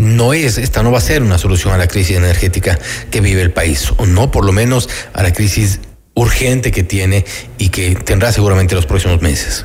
[0.00, 2.78] no es, esta no va a ser una solución a la crisis energética
[3.10, 5.80] que vive el país, o no por lo menos a la crisis
[6.14, 7.24] urgente que tiene
[7.58, 9.64] y que tendrá seguramente los próximos meses.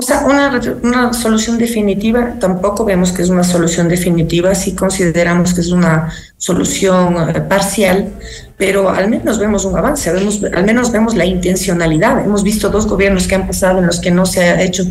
[0.00, 5.60] O sea, una, solución definitiva, tampoco vemos que es una solución definitiva, sí consideramos que
[5.60, 8.08] es una solución eh, parcial,
[8.56, 12.24] pero al menos vemos un avance, vemos, al menos vemos la intencionalidad.
[12.24, 14.84] Hemos visto dos gobiernos que han pasado en los que no se ha hecho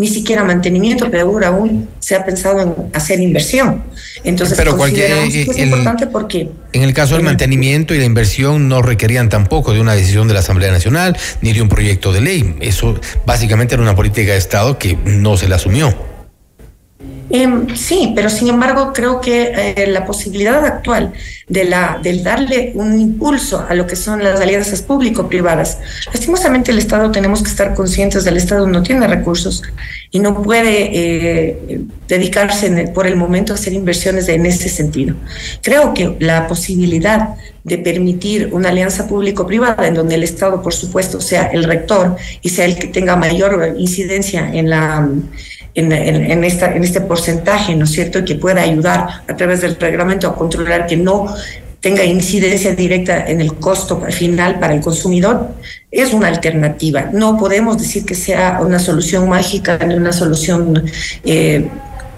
[0.00, 3.82] ni siquiera mantenimiento, pero ahora aún se ha pensado en hacer inversión.
[4.24, 8.04] Entonces, pero cualquier, que es el- importante porque En el caso del mantenimiento y la
[8.06, 12.12] inversión no requerían tampoco de una decisión de la Asamblea Nacional ni de un proyecto
[12.14, 12.56] de ley.
[12.60, 15.94] Eso básicamente era una política de Estado que no se la asumió.
[17.32, 21.12] Em, sí, pero sin embargo creo que eh, la posibilidad actual
[21.48, 25.78] de la del darle un impulso a lo que son las alianzas público-privadas,
[26.12, 29.62] lastimosamente el Estado tenemos que estar conscientes del Estado no tiene recursos
[30.10, 34.68] y no puede eh, dedicarse en el- por el momento a hacer inversiones en ese
[34.68, 35.14] sentido.
[35.62, 41.20] Creo que la posibilidad de permitir una alianza público-privada en donde el Estado, por supuesto,
[41.20, 45.06] sea el rector y sea el que tenga mayor incidencia en la
[45.74, 48.18] en, en- en este porcentaje, ¿no es cierto?
[48.20, 51.34] Y que pueda ayudar a través del reglamento a controlar que no
[51.80, 55.48] tenga incidencia directa en el costo final para el consumidor,
[55.90, 57.08] es una alternativa.
[57.12, 60.84] No podemos decir que sea una solución mágica ni una solución
[61.24, 61.68] eh,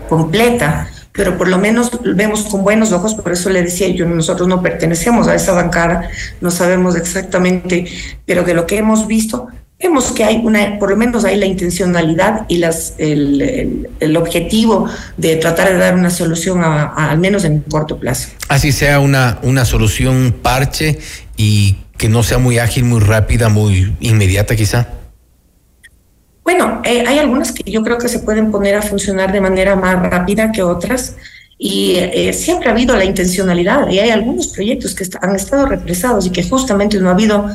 [0.09, 4.49] completa, pero por lo menos vemos con buenos ojos, por eso le decía yo, nosotros
[4.49, 6.09] no pertenecemos a esa bancada,
[6.41, 7.85] no sabemos exactamente,
[8.27, 9.47] pero de lo que hemos visto,
[9.83, 14.17] vemos que hay una, por lo menos hay la intencionalidad y las, el, el- el
[14.17, 18.29] objetivo de tratar de dar una solución a- a- al menos en corto plazo.
[18.49, 20.99] Así sea una, una solución parche
[21.37, 24.89] y que no sea muy ágil, muy rápida, muy inmediata quizá.
[26.45, 29.77] Bueno, eh, hay algunas que yo creo que se pueden poner a funcionar de manera
[29.77, 31.17] más rápida que otras
[31.59, 36.27] y eh, siempre ha habido la intencionalidad y hay algunos proyectos que han estado represados
[36.27, 37.47] y que justamente no ha habido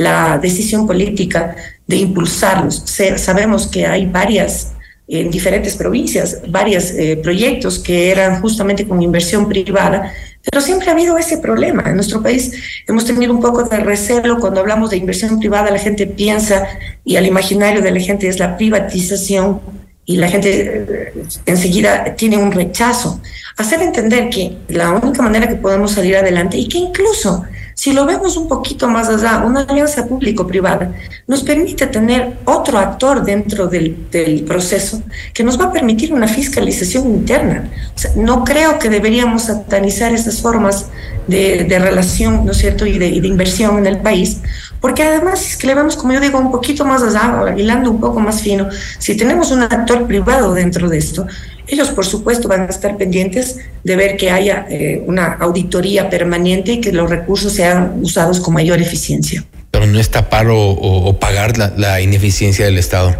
[0.00, 2.84] la decisión política de impulsarlos.
[3.16, 4.72] Sabemos que hay varias
[5.06, 10.12] en diferentes provincias, varios proyectos que eran justamente con inversión privada,
[10.48, 11.82] pero siempre ha habido ese problema.
[11.86, 12.52] En nuestro país
[12.86, 16.66] hemos tenido un poco de recelo cuando hablamos de inversión privada, la gente piensa
[17.04, 19.60] y al imaginario de la gente es la privatización
[20.06, 23.20] y la gente eh, enseguida tiene un rechazo.
[23.56, 27.44] Hacer entender que la única manera que podemos salir adelante y que incluso
[27.80, 30.92] si lo vemos un poquito más allá, una alianza público-privada
[31.26, 35.02] nos permite tener otro actor dentro del, del proceso
[35.32, 37.70] que nos va a permitir una fiscalización interna.
[37.96, 40.88] O sea, no creo que deberíamos satanizar estas formas
[41.26, 44.42] de, de relación, ¿no es cierto?, y de, y de inversión en el país,
[44.82, 47.90] porque además, si es que le vamos, como yo digo, un poquito más allá, hilando
[47.90, 48.68] un poco más fino,
[48.98, 51.26] si tenemos un actor privado dentro de esto,
[51.70, 56.72] ellos, por supuesto, van a estar pendientes de ver que haya eh, una auditoría permanente
[56.72, 59.44] y que los recursos sean usados con mayor eficiencia.
[59.70, 63.14] Pero no es tapar o, o- o pagar la, la ineficiencia del Estado.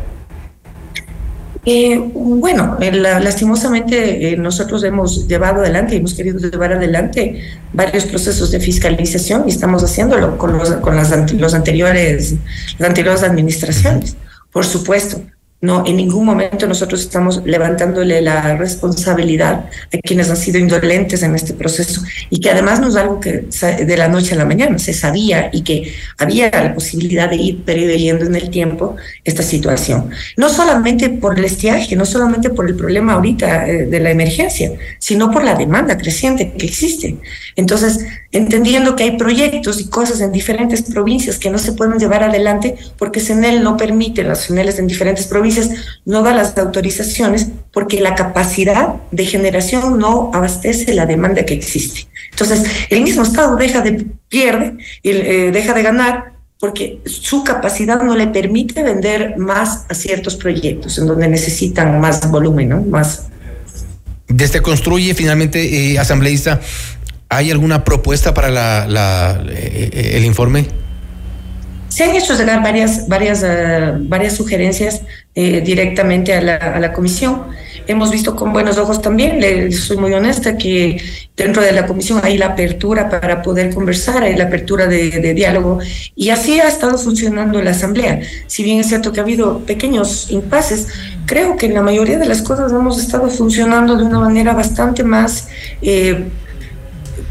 [1.66, 7.42] Eh, bueno, eh, la- lastimosamente eh, nosotros hemos llevado adelante, hemos querido llevar adelante
[7.74, 12.34] varios procesos de fiscalización y estamos haciéndolo con, los, con las, los anteriores,
[12.78, 14.16] las anteriores administraciones,
[14.50, 15.20] por supuesto.
[15.62, 21.34] No, en ningún momento nosotros estamos levantándole la responsabilidad a quienes han sido indolentes en
[21.34, 22.00] este proceso
[22.30, 23.44] y que además no es algo que
[23.84, 27.62] de la noche a la mañana se sabía y que había la posibilidad de ir
[27.62, 30.08] preveyendo en el tiempo esta situación.
[30.38, 34.72] No solamente por el estiaje, no solamente por el problema ahorita eh, de la emergencia,
[34.98, 37.18] sino por la demanda creciente que existe.
[37.54, 42.22] Entonces, entendiendo que hay proyectos y cosas en diferentes provincias que no se pueden llevar
[42.22, 45.70] adelante porque CENEL no permite, las CENELes en diferentes provincias
[46.04, 52.08] no da las autorizaciones porque la capacidad de generación no abastece la demanda que existe.
[52.30, 58.14] Entonces, el mismo Estado deja de pierde, eh, deja de ganar porque su capacidad no
[58.14, 62.82] le permite vender más a ciertos proyectos en donde necesitan más volumen, ¿no?
[62.82, 63.28] Más
[64.28, 66.60] Desde Construye, finalmente, eh, asambleísta,
[67.30, 70.66] ¿hay alguna propuesta para la, la- eh, el informe?
[71.88, 75.02] Se han hecho llegar varias, varias, eh, varias sugerencias
[75.34, 77.42] eh, directamente a la, comisión.
[77.88, 81.02] Hemos visto con buenos ojos también, soy muy honesta, que
[81.36, 85.80] dentro de la comisión hay la apertura para poder conversar, hay la apertura de, diálogo
[86.14, 88.20] y así ha estado funcionando la asamblea.
[88.46, 90.86] Si bien es cierto que ha habido pequeños impases,
[91.26, 95.02] creo que en la mayoría de las cosas hemos estado funcionando de una manera bastante
[95.02, 95.48] más...
[95.82, 96.26] eh,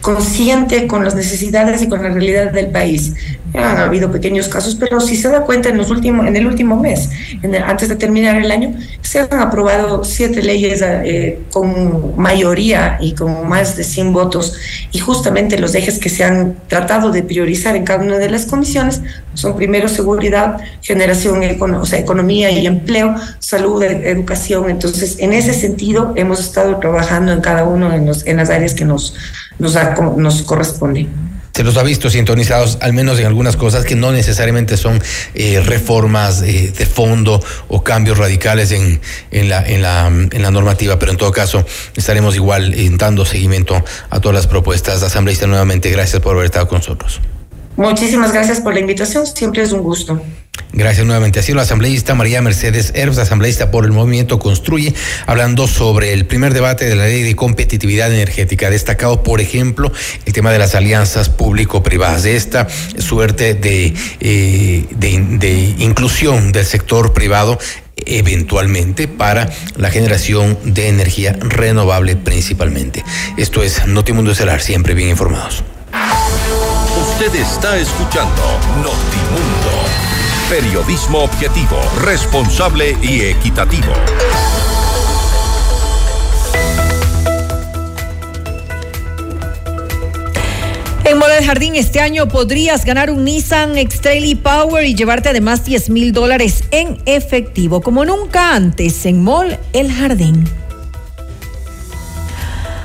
[0.01, 3.13] consciente con las necesidades y con la realidad del país.
[3.53, 6.75] Han habido pequeños casos, pero si se da cuenta en los últimos, en el último
[6.75, 7.09] mes,
[7.65, 13.47] antes de terminar el año, se han aprobado siete leyes eh, con mayoría y con
[13.47, 14.55] más de 100 votos
[14.91, 18.45] y justamente los ejes que se han tratado de priorizar en cada una de las
[18.45, 19.01] comisiones
[19.33, 21.41] son primero seguridad, generación,
[21.73, 24.69] o sea, economía y empleo, salud, e-, educación.
[24.69, 28.73] Entonces, en ese sentido, hemos estado trabajando en cada uno de los, en las áreas
[28.73, 29.15] que nos,
[29.59, 29.77] nos,
[30.17, 31.07] nos corresponde
[31.59, 35.01] se los ha visto sintonizados, al menos en algunas cosas que no necesariamente son
[35.33, 39.01] eh, reformas eh, de fondo o cambios radicales en,
[39.31, 41.65] en, la, en, la, en la normativa, pero en todo caso
[41.97, 45.03] estaremos igual eh, dando seguimiento a todas las propuestas.
[45.03, 47.19] Asambleísta, nuevamente, gracias por haber estado con nosotros.
[47.75, 50.21] Muchísimas gracias por la invitación, siempre es un gusto.
[50.73, 51.41] Gracias nuevamente.
[51.41, 54.93] Sido la asambleísta María Mercedes Herbs, asambleísta por el Movimiento Construye,
[55.25, 58.69] hablando sobre el primer debate de la ley de competitividad energética.
[58.69, 59.91] Destacado, por ejemplo,
[60.25, 67.13] el tema de las alianzas público-privadas, de esta suerte de, eh, de inclusión del sector
[67.13, 67.57] privado
[68.05, 73.03] eventualmente para la generación de energía renovable principalmente.
[73.37, 75.63] Esto es Notimundo Estelar, siempre bien informados.
[77.01, 78.41] Usted está escuchando
[78.77, 80.08] Notimundo
[80.49, 83.93] Periodismo objetivo, responsable y equitativo.
[91.05, 95.65] En Moda del Jardín este año podrías ganar un Nissan X-Trail Power y llevarte además
[95.65, 100.45] 10 mil dólares en efectivo, como nunca antes en Mall El Jardín.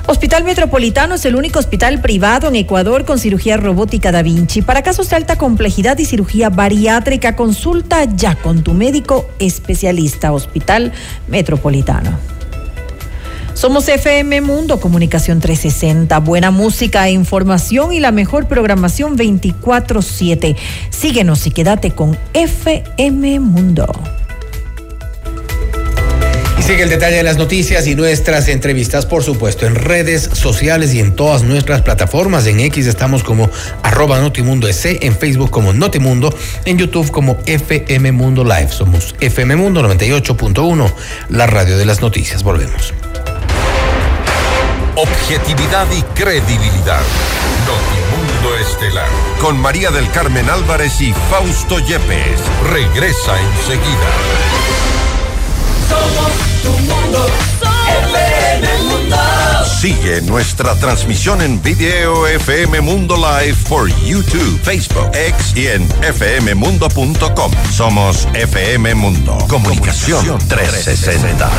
[0.07, 4.61] Hospital Metropolitano es el único hospital privado en Ecuador con cirugía robótica Da Vinci.
[4.61, 10.31] Para casos de alta complejidad y cirugía bariátrica, consulta ya con tu médico especialista.
[10.31, 10.91] Hospital
[11.27, 12.11] Metropolitano.
[13.55, 20.55] Somos FM Mundo Comunicación 360, buena música información y la mejor programación 24/7.
[20.91, 23.87] Síguenos y quédate con FM Mundo.
[26.65, 30.99] Sigue el detalle de las noticias y nuestras entrevistas, por supuesto, en redes sociales y
[30.99, 32.47] en todas nuestras plataformas.
[32.47, 33.51] En X estamos como
[33.83, 36.35] arroba Notimundo S, en Facebook como Notimundo,
[36.65, 38.69] en YouTube como FM Mundo Live.
[38.71, 40.91] Somos FM Mundo 98.1,
[41.29, 42.41] la radio de las noticias.
[42.41, 42.95] Volvemos.
[44.95, 47.03] Objetividad y credibilidad.
[47.67, 49.09] Notimundo Estelar.
[49.39, 52.39] Con María del Carmen Álvarez y Fausto Yepes.
[52.71, 54.09] Regresa enseguida.
[55.87, 57.27] Somos tu mundo.
[58.11, 59.15] FM Mundo.
[59.79, 67.51] Sigue nuestra transmisión en video FM Mundo Live por YouTube, Facebook, X y en fmmundo.com.
[67.71, 69.37] Somos FM Mundo.
[69.47, 71.49] Comunicación 360.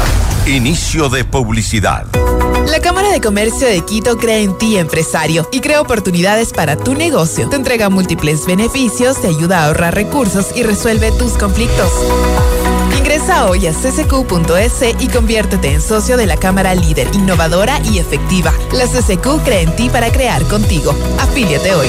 [0.46, 2.06] Inicio de publicidad.
[2.66, 6.94] La Cámara de Comercio de Quito cree en ti, empresario, y crea oportunidades para tu
[6.94, 7.48] negocio.
[7.48, 11.92] Te entrega múltiples beneficios, te ayuda a ahorrar recursos y resuelve tus conflictos.
[13.16, 18.52] Ingresa hoy a ccq.es y conviértete en socio de la Cámara líder, innovadora y efectiva.
[18.72, 20.94] La CCQ cree en ti para crear contigo.
[21.18, 21.88] Afíliate hoy.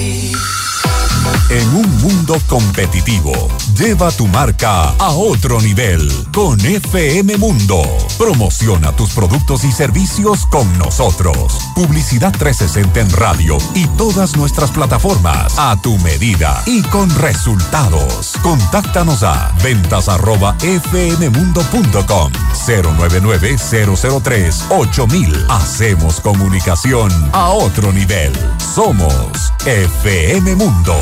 [1.49, 3.33] En un mundo competitivo,
[3.77, 7.81] lleva tu marca a otro nivel con FM Mundo.
[8.17, 11.59] Promociona tus productos y servicios con nosotros.
[11.75, 18.33] Publicidad 360 en radio y todas nuestras plataformas a tu medida y con resultados.
[18.41, 22.31] Contáctanos a ventas arroba fmmundo.com
[22.67, 25.45] 099 003 8000.
[25.49, 28.31] Hacemos comunicación a otro nivel.
[28.73, 30.95] Somos FM Mundo.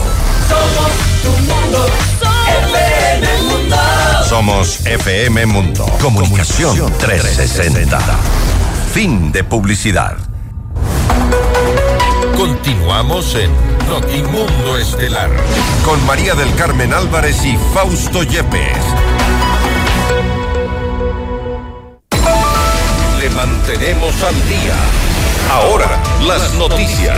[0.47, 0.91] Somos
[1.23, 1.85] tu mundo.
[2.71, 3.75] FM Mundo.
[4.27, 5.85] Somos FM Mundo.
[6.01, 7.99] Comunicación 360.
[8.93, 10.17] Fin de publicidad.
[12.35, 13.51] Continuamos en
[13.89, 15.29] Notimundo Estelar
[15.83, 18.77] con María del Carmen Álvarez y Fausto Yepes.
[23.19, 24.75] Le mantenemos al día.
[25.51, 27.17] Ahora, las noticias.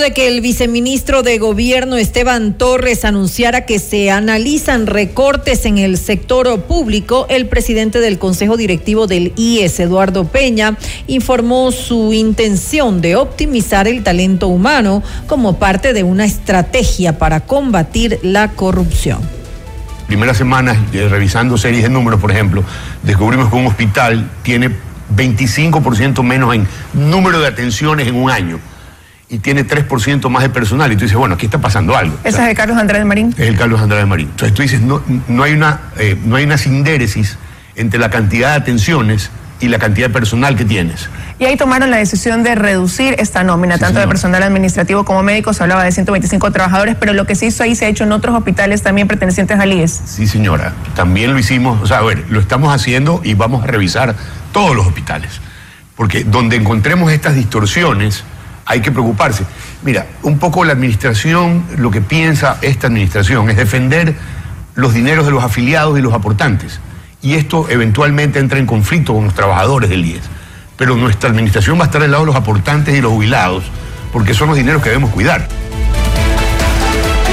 [0.00, 5.98] De que el viceministro de Gobierno Esteban Torres anunciara que se analizan recortes en el
[5.98, 13.16] sector público, el presidente del Consejo Directivo del IES, Eduardo Peña, informó su intención de
[13.16, 19.20] optimizar el talento humano como parte de una estrategia para combatir la corrupción.
[20.06, 22.64] Primeras semanas, eh, revisando series de números, por ejemplo,
[23.02, 24.70] descubrimos que un hospital tiene
[25.14, 28.60] 25% menos en número de atenciones en un año
[29.30, 30.92] y tiene 3% más de personal.
[30.92, 32.18] Y tú dices, bueno, aquí está pasando algo.
[32.24, 33.32] ¿Ese es el Carlos Andrade Marín?
[33.38, 34.28] Es el Carlos Andrade Marín.
[34.28, 37.38] Entonces tú dices, no, no, hay, una, eh, no hay una sindéresis
[37.76, 41.08] entre la cantidad de atenciones y la cantidad de personal que tienes.
[41.38, 45.52] Y ahí tomaron la decisión de reducir esta nómina, tanto de personal administrativo como médico,
[45.52, 48.12] se hablaba de 125 trabajadores, pero lo que se hizo ahí se ha hecho en
[48.12, 50.00] otros hospitales también pertenecientes al IES.
[50.06, 53.66] Sí, señora, también lo hicimos, o sea, a ver, lo estamos haciendo y vamos a
[53.66, 54.14] revisar
[54.52, 55.40] todos los hospitales,
[55.94, 58.24] porque donde encontremos estas distorsiones,
[58.70, 59.44] hay que preocuparse.
[59.82, 64.14] Mira, un poco la administración, lo que piensa esta administración es defender
[64.76, 66.78] los dineros de los afiliados y los aportantes.
[67.20, 70.22] Y esto eventualmente entra en conflicto con los trabajadores del IES.
[70.76, 73.64] Pero nuestra administración va a estar al lado de los aportantes y los jubilados,
[74.12, 75.48] porque son los dineros que debemos cuidar.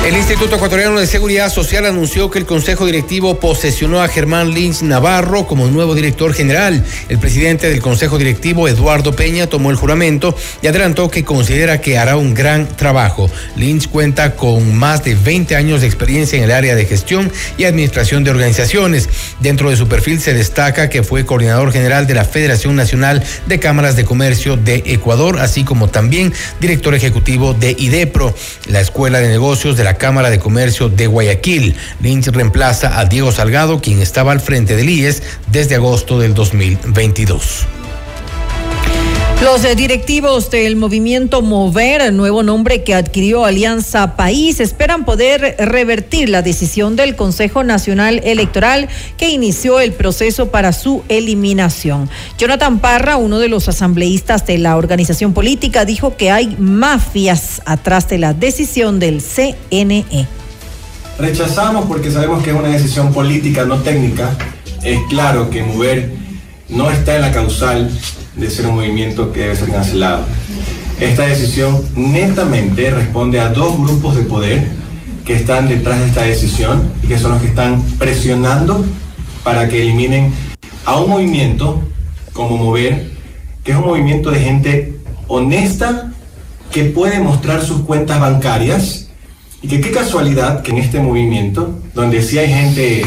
[0.07, 4.81] El Instituto Ecuatoriano de Seguridad Social anunció que el Consejo Directivo posesionó a Germán Lynch
[4.81, 6.81] Navarro como nuevo director general.
[7.09, 11.97] El presidente del Consejo Directivo, Eduardo Peña, tomó el juramento y adelantó que considera que
[11.97, 13.29] hará un gran trabajo.
[13.57, 17.65] Lynch cuenta con más de 20 años de experiencia en el área de gestión y
[17.65, 19.09] administración de organizaciones.
[19.41, 23.59] Dentro de su perfil se destaca que fue coordinador general de la Federación Nacional de
[23.59, 28.33] Cámaras de Comercio de Ecuador, así como también director ejecutivo de IDEPRO,
[28.67, 31.75] la Escuela de Negocios de la Cámara de Comercio de Guayaquil.
[32.01, 37.67] Lynch reemplaza a Diego Salgado, quien estaba al frente del IES desde agosto del 2022.
[39.39, 46.27] Los eh, directivos del movimiento Mover, nuevo nombre que adquirió Alianza País, esperan poder revertir
[46.27, 52.09] la decisión del Consejo Nacional Electoral que inició el proceso para su eliminación.
[52.39, 58.09] Jonathan Parra, uno de los asambleístas de la organización política, dijo que hay mafias atrás
[58.09, 60.25] de la decisión del CNE.
[61.19, 64.35] Rechazamos porque sabemos que es una decisión política, no técnica.
[64.81, 66.11] Es claro que Mover
[66.69, 67.91] no está en la causal
[68.37, 70.23] de ser un movimiento que debe ser cancelado.
[70.99, 74.67] Esta decisión netamente responde a dos grupos de poder
[75.25, 78.85] que están detrás de esta decisión y que son los que están presionando
[79.43, 80.33] para que eliminen
[80.85, 81.81] a un movimiento
[82.33, 83.11] como Mover,
[83.63, 86.11] que es un movimiento de gente honesta
[86.71, 89.09] que puede mostrar sus cuentas bancarias
[89.61, 93.05] y que qué casualidad que en este movimiento, donde sí hay gente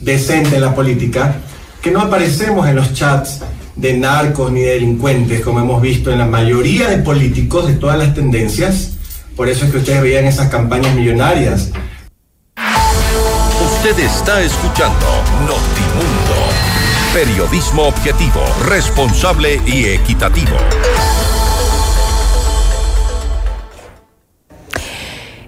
[0.00, 1.36] decente en la política,
[1.80, 3.40] que no aparecemos en los chats
[3.76, 7.98] de narcos ni de delincuentes, como hemos visto en la mayoría de políticos de todas
[7.98, 8.92] las tendencias.
[9.36, 11.70] Por eso es que ustedes veían esas campañas millonarias.
[13.64, 15.06] Usted está escuchando
[15.40, 16.32] Notimundo.
[17.14, 20.56] Periodismo objetivo, responsable y equitativo.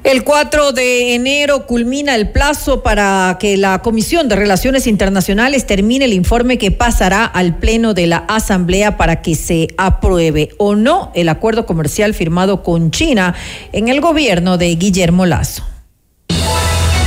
[0.05, 6.05] El 4 de enero culmina el plazo para que la Comisión de Relaciones Internacionales termine
[6.05, 11.11] el informe que pasará al Pleno de la Asamblea para que se apruebe o no
[11.15, 13.35] el acuerdo comercial firmado con China
[13.73, 15.65] en el gobierno de Guillermo Lazo.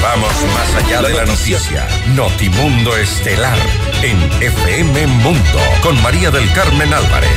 [0.01, 1.87] Vamos más allá de la noticia.
[2.15, 3.57] Notimundo Estelar
[4.01, 7.29] en FM Mundo con María del Carmen Álvarez.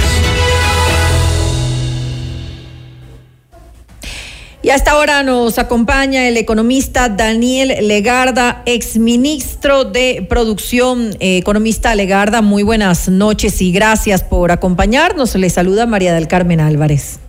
[4.63, 11.17] Y hasta ahora nos acompaña el economista Daniel Legarda, exministro de Producción.
[11.19, 15.35] Eh, economista Legarda, muy buenas noches y gracias por acompañarnos.
[15.35, 17.21] Le saluda María del Carmen Álvarez.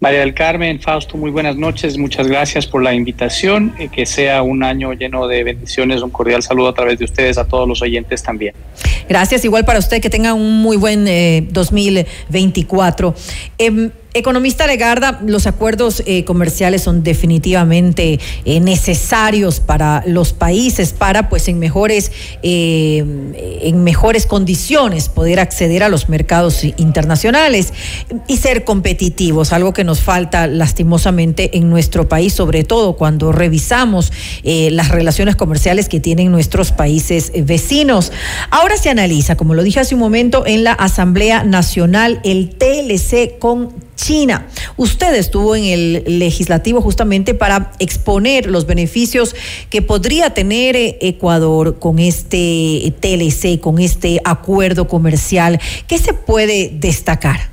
[0.00, 1.96] María del Carmen, Fausto, muy buenas noches.
[1.96, 3.74] Muchas gracias por la invitación.
[3.78, 6.02] Eh, que sea un año lleno de bendiciones.
[6.02, 8.54] Un cordial saludo a través de ustedes a todos los oyentes también.
[9.08, 10.00] Gracias, igual para usted.
[10.00, 13.14] Que tenga un muy buen eh, 2024.
[14.18, 21.48] Economista Legarda, los acuerdos eh, comerciales son definitivamente eh, necesarios para los países para, pues,
[21.48, 22.12] en mejores,
[22.42, 23.04] eh,
[23.62, 27.72] en mejores condiciones poder acceder a los mercados internacionales
[28.26, 34.12] y ser competitivos, algo que nos falta lastimosamente en nuestro país, sobre todo cuando revisamos
[34.44, 38.12] las relaciones comerciales que tienen nuestros países vecinos.
[38.50, 43.38] Ahora se analiza, como lo dije hace un momento, en la Asamblea Nacional el TLC
[43.38, 43.72] con
[44.08, 44.46] China.
[44.78, 49.36] Usted estuvo en el legislativo justamente para exponer los beneficios
[49.68, 55.60] que podría tener eh, Ecuador con este TLC, con este acuerdo comercial.
[55.86, 57.50] ¿Qué se puede destacar?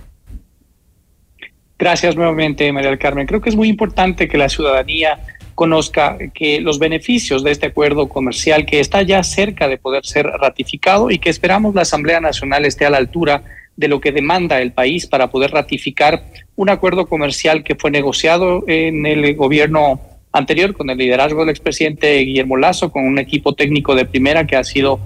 [1.78, 3.28] Gracias nuevamente, María del Carmen.
[3.28, 5.20] Creo que es muy importante que la ciudadanía
[5.56, 10.26] conozca que los beneficios de este acuerdo comercial que está ya cerca de poder ser
[10.26, 13.44] ratificado y que esperamos la Asamblea Nacional esté a la altura
[13.76, 16.24] de lo que demanda el país para poder ratificar
[16.56, 20.00] un acuerdo comercial que fue negociado en el gobierno
[20.32, 24.56] anterior con el liderazgo del expresidente Guillermo Lazo, con un equipo técnico de primera que
[24.56, 25.00] ha sido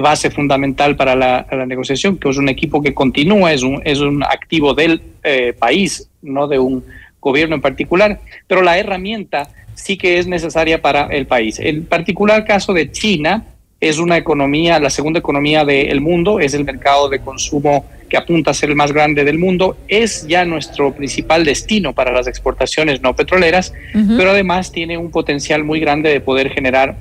[0.00, 4.22] base fundamental para la, negociación, que es un equipo que continúa, es un, es un
[4.22, 6.84] activo del eh, país, no de un
[7.20, 11.58] gobierno en particular, pero la herramienta sí que es necesaria para el país.
[11.58, 13.44] El particular caso de China
[13.82, 18.52] es una economía, la segunda economía del mundo, es el mercado de consumo que apunta
[18.52, 23.02] a ser el más grande del mundo, es ya nuestro principal destino para las exportaciones
[23.02, 23.72] no petroleras,
[24.16, 26.94] pero además tiene un potencial muy grande de poder generar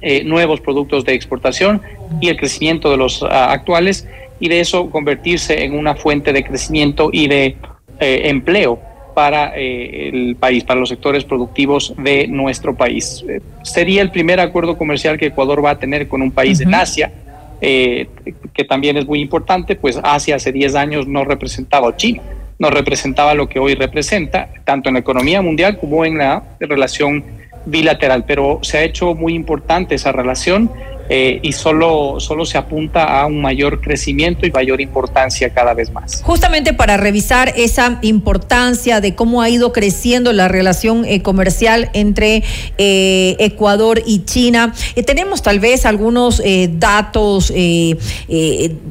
[0.00, 1.82] eh, nuevos productos de exportación
[2.20, 4.08] y el crecimiento de los ah, actuales
[4.40, 7.56] y de eso convertirse en una fuente de crecimiento y de
[8.00, 8.80] eh, empleo
[9.14, 13.24] para eh, el país, para los sectores productivos de nuestro país.
[13.28, 16.74] Eh, sería el primer acuerdo comercial que Ecuador va a tener con un país en
[16.74, 17.12] Asia,
[17.60, 18.08] eh,
[18.54, 22.22] que también es muy importante, pues Asia hace 10 años no representaba a China,
[22.58, 27.24] no representaba lo que hoy representa, tanto en la economía mundial como en la relación
[27.66, 30.70] bilateral, pero se ha hecho muy importante esa relación
[31.10, 35.90] eh, y solo, solo se apunta a un mayor crecimiento y mayor importancia cada vez
[35.90, 36.20] más.
[36.22, 42.42] Justamente para revisar esa importancia de cómo ha ido creciendo la relación eh, comercial entre
[42.76, 44.74] eh, Ecuador y China,
[45.06, 47.52] tenemos tal vez algunos datos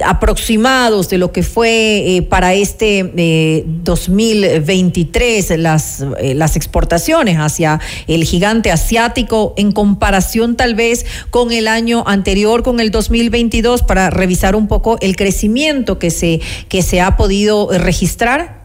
[0.03, 9.53] aproximados de lo que fue para este 2023 las, las exportaciones hacia el gigante asiático
[9.57, 14.97] en comparación tal vez con el año anterior con el 2022 para revisar un poco
[15.01, 18.57] el crecimiento que se, que se ha podido registrar?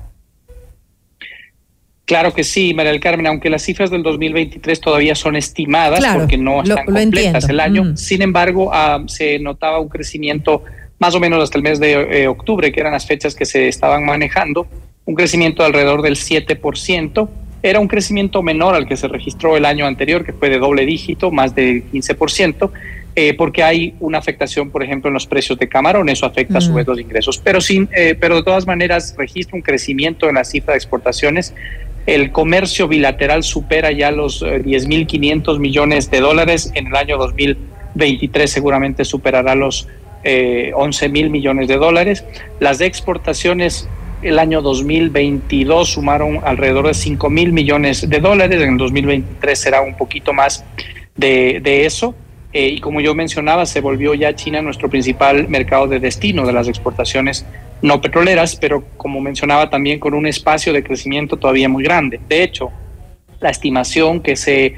[2.04, 6.36] Claro que sí, María del Carmen, aunque las cifras del 2023 todavía son estimadas porque
[6.36, 7.96] no están completas el año, mm.
[7.96, 10.62] sin embargo, ah, se notaba un crecimiento
[10.98, 13.66] más o menos hasta el mes de eh, octubre, que eran las fechas que se
[13.66, 14.66] estaban manejando,
[15.04, 17.28] un crecimiento de alrededor del 7%.
[17.62, 20.84] Era un crecimiento menor al que se registró el año anterior, que fue de doble
[20.86, 22.70] dígito, más del 15%,
[23.14, 26.60] eh, porque hay una afectación, por ejemplo, en los precios de camarón, eso afecta a
[26.62, 27.38] su vez los ingresos.
[27.38, 31.54] Pero, sin, eh, pero de todas maneras registra un crecimiento en la cifra de exportaciones.
[32.06, 36.72] El comercio bilateral supera ya los 10.500 eh, millones de dólares.
[36.74, 39.88] En el año 2023 seguramente superará los
[40.24, 42.24] 11 mil millones de dólares.
[42.60, 43.88] Las exportaciones
[44.22, 48.62] el año 2022 sumaron alrededor de 5 mil millones de dólares.
[48.62, 50.64] En el 2023 será un poquito más
[51.14, 52.14] de, de eso.
[52.52, 56.52] Eh, y como yo mencionaba, se volvió ya China nuestro principal mercado de destino de
[56.52, 57.46] las exportaciones
[57.80, 62.20] no petroleras, pero como mencionaba también con un espacio de crecimiento todavía muy grande.
[62.28, 62.70] De hecho,
[63.40, 64.74] la estimación que se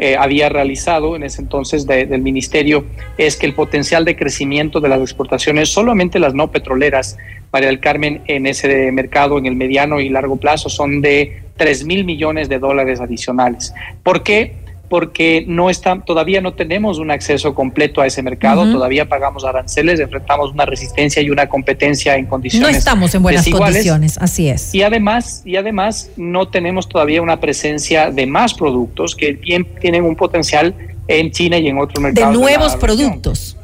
[0.00, 2.84] eh, había realizado en ese entonces del ministerio
[3.16, 7.16] es que el potencial de crecimiento de las exportaciones, solamente las no petroleras,
[7.52, 11.84] María del Carmen, en ese mercado en el mediano y largo plazo son de 3
[11.84, 13.74] mil millones de dólares adicionales.
[14.02, 14.54] ¿Por qué?
[14.88, 20.00] Porque no está, todavía no tenemos un acceso completo a ese mercado, todavía pagamos aranceles,
[20.00, 22.70] enfrentamos una resistencia y una competencia en condiciones.
[22.70, 24.74] No estamos en buenas condiciones, así es.
[24.74, 29.34] Y además, y además no tenemos todavía una presencia de más productos que
[29.80, 30.74] tienen un potencial
[31.06, 32.34] en China y en otros mercados.
[32.34, 33.56] De nuevos productos.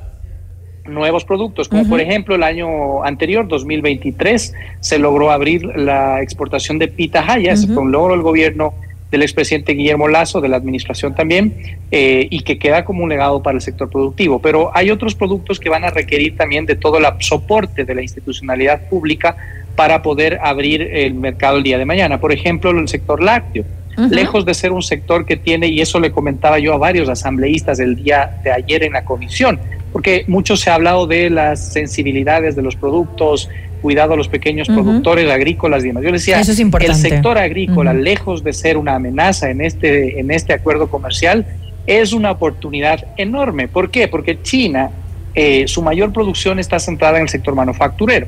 [0.87, 6.89] Nuevos productos, como por ejemplo el año anterior, 2023, se logró abrir la exportación de
[6.89, 8.75] pitahayas, con logro del gobierno
[9.11, 13.43] del expresidente Guillermo Lazo, de la administración también, eh, y que queda como un legado
[13.43, 14.41] para el sector productivo.
[14.41, 18.03] Pero hay otros productos que van a requerir también de todo el soporte de la
[18.03, 19.37] institucionalidad pública
[19.77, 22.21] para poder abrir el mercado el día de mañana.
[22.21, 23.65] Por ejemplo, el sector lácteo.
[24.11, 27.79] Lejos de ser un sector que tiene, y eso le comentaba yo a varios asambleístas
[27.79, 29.61] el día de ayer en la comisión,
[29.93, 33.49] porque mucho se ha hablado de las sensibilidades de los productos,
[33.85, 36.03] cuidado a los pequeños productores agrícolas y demás.
[36.03, 40.89] Yo decía, el sector agrícola, lejos de ser una amenaza en este, en este acuerdo
[40.89, 41.45] comercial,
[41.87, 43.69] es una oportunidad enorme.
[43.69, 44.09] ¿Por qué?
[44.09, 44.89] Porque China,
[45.35, 48.27] eh, su mayor producción está centrada en el sector manufacturero.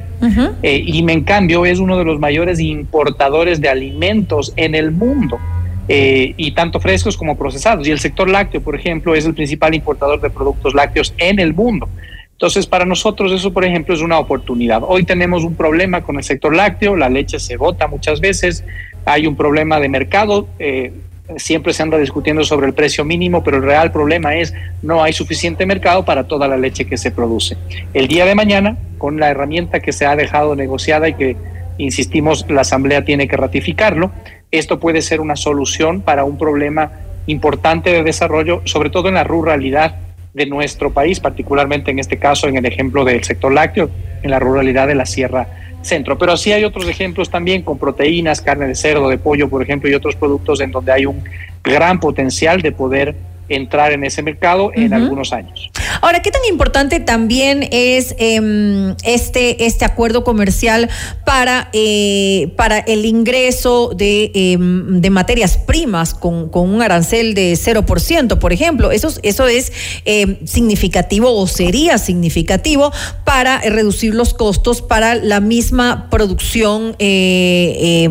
[0.63, 5.39] Eh, y en cambio es uno de los mayores importadores de alimentos en el mundo.
[5.89, 7.89] Eh, y tanto frescos como procesados.
[7.89, 11.55] Y el sector lácteo, por ejemplo, es el principal importador de productos lácteos en el
[11.55, 11.89] mundo.
[12.37, 14.83] Entonces, para nosotros eso, por ejemplo, es una oportunidad.
[14.87, 18.63] Hoy tenemos un problema con el sector lácteo, la leche se bota muchas veces,
[19.07, 20.93] hay un problema de mercado, eh,
[21.39, 25.15] siempre se anda discutiendo sobre el precio mínimo, pero el real problema es no hay
[25.15, 27.57] suficiente mercado para toda la leche que se produce.
[27.95, 31.37] El día de mañana, con la herramienta que se ha dejado negociada y que
[31.79, 34.11] insistimos, la Asamblea tiene que ratificarlo.
[34.51, 36.93] Esto puede ser una solución para un problema
[37.27, 39.97] importante de desarrollo, sobre todo en la ruralidad
[40.37, 43.89] de nuestro país, particularmente en este caso en el ejemplo del sector lácteo,
[44.23, 45.49] en la ruralidad de la Sierra
[45.81, 46.19] Centro.
[46.19, 49.89] Pero sí hay otros ejemplos también con proteínas, carne de cerdo, de pollo, por ejemplo,
[49.89, 51.25] y otros productos en donde hay un
[51.65, 53.17] gran potencial de poder
[53.49, 55.71] entrar en ese mercado en algunos años.
[56.01, 60.89] Ahora, ¿qué tan importante también es em, este, este acuerdo comercial
[61.25, 67.57] para, eh, para el ingreso de, em, de materias primas con, con, un arancel de
[67.57, 68.91] 0%, por ejemplo?
[68.91, 69.73] Eso, eso es
[70.05, 72.93] em, significativo o sería significativo
[73.25, 78.09] para reducir los costos para la misma producción eh,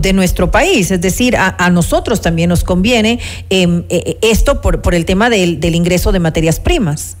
[0.00, 0.90] de nuestro país.
[0.90, 3.18] Es decir, a, a nosotros también nos conviene
[3.50, 7.16] eh, esto por, el tema del, ingreso de materias primas.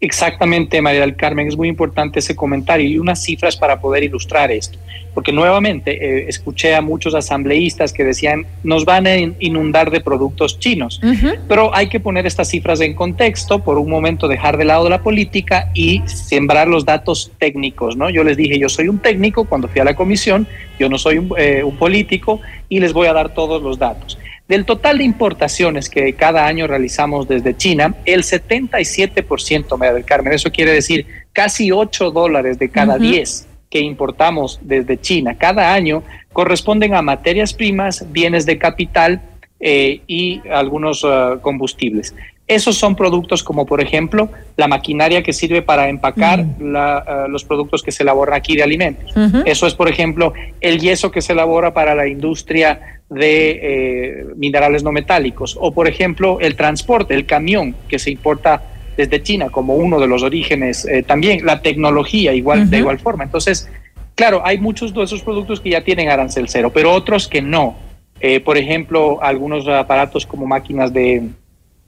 [0.00, 4.50] Exactamente, María del Carmen, es muy importante ese comentario y unas cifras para poder ilustrar
[4.50, 4.76] esto,
[5.14, 10.58] porque nuevamente eh, escuché a muchos asambleístas que decían nos van a inundar de productos
[10.58, 11.00] chinos,
[11.46, 15.02] pero hay que poner estas cifras en contexto, por un momento dejar de lado la
[15.02, 18.10] política y sembrar los datos técnicos, ¿no?
[18.10, 20.48] Yo les dije, yo soy un técnico cuando fui a la comisión,
[20.80, 24.18] yo no soy un, eh, un político y les voy a dar todos los datos.
[24.48, 30.32] Del total de importaciones que cada año realizamos desde China, el 77%, María del Carmen,
[30.32, 36.02] eso quiere decir casi 8 dólares de cada 10 que importamos desde China cada año
[36.32, 39.22] corresponden a materias primas, bienes de capital
[39.60, 42.14] eh, y algunos uh, combustibles.
[42.54, 47.82] Esos son productos como, por ejemplo, la maquinaria que sirve para empacar uh, los productos
[47.82, 49.12] que se elaboran aquí de alimentos.
[49.46, 54.82] Eso es, por ejemplo, el yeso que se elabora para la industria de eh, minerales
[54.82, 55.56] no metálicos.
[55.58, 58.62] O, por ejemplo, el transporte, el camión que se importa
[58.96, 60.84] desde China como uno de los orígenes.
[60.84, 63.24] Eh, también la tecnología, igual, de igual forma.
[63.24, 63.68] Entonces,
[64.14, 67.76] claro, hay muchos de esos productos que ya tienen arancel cero, pero otros que no.
[68.20, 71.28] Eh, por ejemplo, algunos aparatos como máquinas de,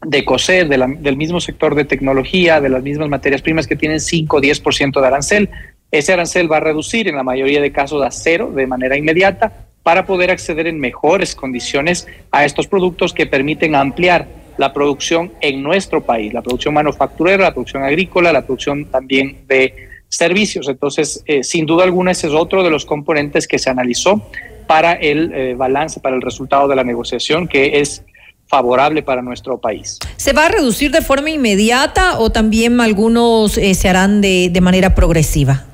[0.07, 4.37] de coser, del mismo sector de tecnología, de las mismas materias primas que tienen 5
[4.37, 5.51] o 10% de arancel.
[5.91, 9.53] Ese arancel va a reducir en la mayoría de casos a cero de manera inmediata
[9.83, 14.27] para poder acceder en mejores condiciones a estos productos que permiten ampliar
[14.57, 19.75] la producción en nuestro país, la producción manufacturera, la producción agrícola, la producción también de
[20.09, 20.69] servicios.
[20.69, 24.23] Entonces, eh, sin duda alguna, ese es otro de los componentes que se analizó
[24.67, 28.03] para el eh, balance, para el resultado de la negociación, que es
[28.47, 29.99] favorable para nuestro país.
[30.17, 34.61] ¿Se va a reducir de forma inmediata o también algunos eh, se harán de, de
[34.61, 35.65] manera progresiva?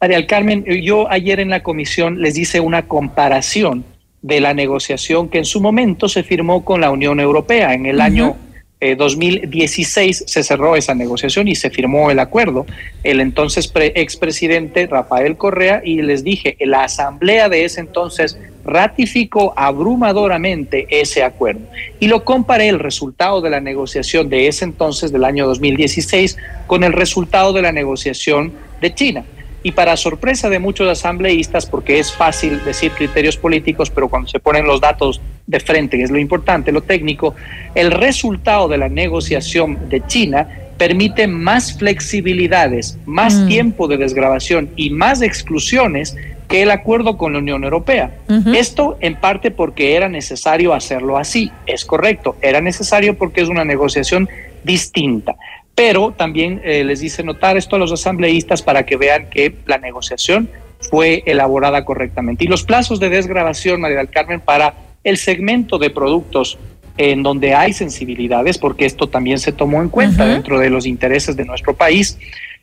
[0.00, 3.84] María Carmen, yo ayer en la comisión les hice una comparación
[4.22, 7.74] de la negociación que en su momento se firmó con la Unión Europea.
[7.74, 8.36] En el año
[8.80, 12.66] 2016 eh, se cerró esa negociación y se firmó el acuerdo.
[13.02, 18.38] El entonces expresidente Rafael Correa y les dije, la asamblea de ese entonces
[18.68, 21.62] ratificó abrumadoramente ese acuerdo.
[21.98, 26.36] Y lo comparé el resultado de la negociación de ese entonces del año 2016
[26.66, 29.24] con el resultado de la negociación de China.
[29.62, 34.38] Y para sorpresa de muchos asambleístas, porque es fácil decir criterios políticos, pero cuando se
[34.38, 37.34] ponen los datos de frente, que es lo importante, lo técnico,
[37.74, 43.48] el resultado de la negociación de China permite más flexibilidades, más mm.
[43.48, 46.16] tiempo de desgrabación y más exclusiones
[46.48, 48.16] que el acuerdo con la Unión Europea.
[48.54, 53.64] Esto en parte porque era necesario hacerlo así, es correcto, era necesario porque es una
[53.64, 54.28] negociación
[54.64, 55.36] distinta
[55.78, 59.78] pero también eh, les dice notar esto a los asambleístas para que vean que la
[59.78, 60.50] negociación
[60.80, 62.42] fue elaborada correctamente.
[62.42, 66.58] Y los plazos de desgrabación, María del Carmen, para el segmento de productos
[66.96, 71.36] en donde hay sensibilidades, porque esto también se tomó en cuenta dentro de los intereses
[71.36, 72.18] de nuestro país,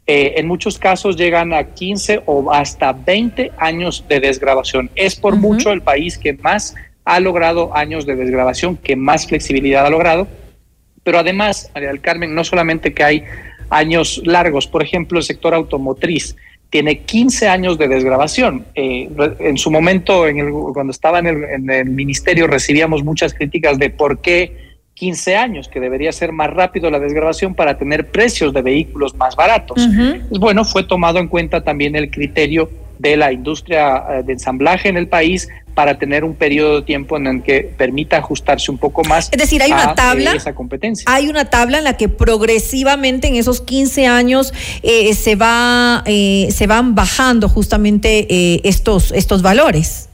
[0.07, 4.89] eh, en muchos casos llegan a 15 o hasta 20 años de desgrabación.
[4.95, 6.75] Es por mucho el país que más
[7.05, 10.27] ha logrado años de desgrabación, que más flexibilidad ha logrado
[11.05, 13.23] pero además, María del Carmen, no solamente que hay
[13.69, 16.35] años largos, por ejemplo, el sector automotriz
[16.71, 18.65] tiene 15 años de desgrabación.
[18.73, 19.07] Eh,
[19.39, 23.77] en su momento, en el, cuando estaba en el, en el, ministerio, recibíamos muchas críticas
[23.77, 24.64] de por qué
[24.95, 29.35] 15 años, que debería ser más rápido la desgrabación para tener precios de vehículos más
[29.35, 29.87] baratos.
[30.29, 34.87] Pues bueno, fue tomado en cuenta también el criterio de la industria eh, de ensamblaje
[34.87, 38.77] en el país para tener un periodo de tiempo en el que permita ajustarse un
[38.77, 39.27] poco más.
[39.33, 40.31] Es decir, hay una eh, tabla.
[40.31, 41.03] esa competencia.
[41.13, 46.67] Hay una tabla en la que progresivamente en esos 15 años eh, se va se
[46.67, 50.07] van bajando justamente estos estos valores.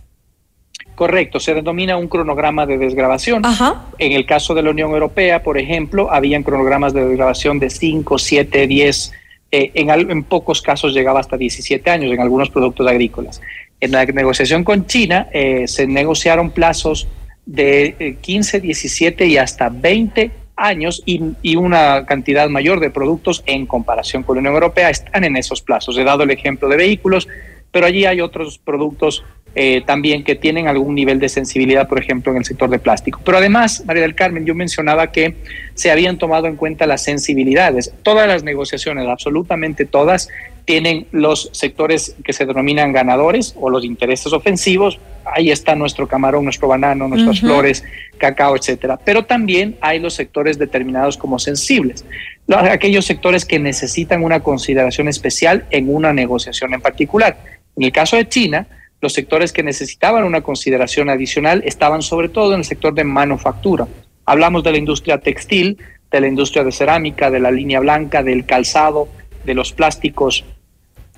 [0.96, 3.46] Correcto, se denomina un cronograma de desgrabación.
[3.46, 3.86] Ajá.
[3.98, 8.18] En el caso de la Unión Europea, por ejemplo, habían cronogramas de desgrabación de 5,
[8.18, 9.14] 7, 10
[9.54, 13.42] eh, en, en pocos casos llegaba hasta 17 años en algunos productos agrícolas.
[13.82, 17.08] En la negociación con China eh, se negociaron plazos
[17.46, 23.66] de 15, 17 y hasta 20 años y, y, una cantidad mayor de productos en
[23.66, 25.98] comparación con la Unión Europea están en esos plazos.
[25.98, 27.28] He dado el ejemplo de vehículos,
[27.72, 29.24] pero allí hay otros productos
[29.54, 33.20] eh, también que tienen algún nivel de sensibilidad, por ejemplo, en el sector de plástico.
[33.26, 35.36] Pero además, María del Carmen, yo mencionaba que
[35.74, 37.94] se habían tomado en cuenta las sensibilidades.
[38.02, 40.30] Todas las negociaciones, absolutamente todas,
[40.64, 45.00] tienen los sectores que se denominan ganadores o los intereses ofensivos.
[45.26, 47.84] Ahí está nuestro camarón, nuestro banano, nuestras flores,
[48.18, 48.98] cacao, etcétera.
[49.04, 52.06] Pero también hay los sectores determinados como sensibles,
[52.48, 57.38] aquellos sectores que necesitan una consideración especial en una negociación en particular.
[57.76, 58.68] En el caso de China,
[59.02, 63.88] los sectores que necesitaban una consideración adicional estaban sobre todo en el sector de manufactura.
[64.26, 65.78] Hablamos de la industria textil,
[66.12, 69.08] de la industria de cerámica, de la línea blanca, del calzado,
[69.44, 70.46] de los plásticos,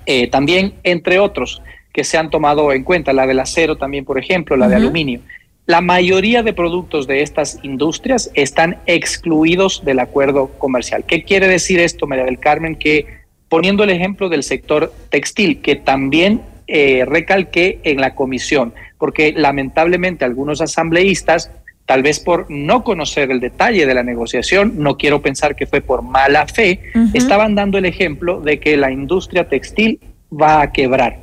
[0.06, 1.62] eh, también entre otros
[1.92, 5.20] que se han tomado en cuenta, la del acero también, por ejemplo, la de aluminio.
[5.66, 11.04] La mayoría de productos de estas industrias están excluidos del acuerdo comercial.
[11.06, 12.76] ¿Qué quiere decir esto, María del Carmen?
[12.76, 13.06] Que
[13.48, 20.24] poniendo el ejemplo del sector textil, que también eh, recalqué en la comisión, porque lamentablemente
[20.24, 21.50] algunos asambleístas,
[21.86, 25.80] tal vez por no conocer el detalle de la negociación, no quiero pensar que fue
[25.80, 26.80] por mala fe,
[27.12, 30.00] estaban dando el ejemplo de que la industria textil
[30.32, 31.18] va a quebrar.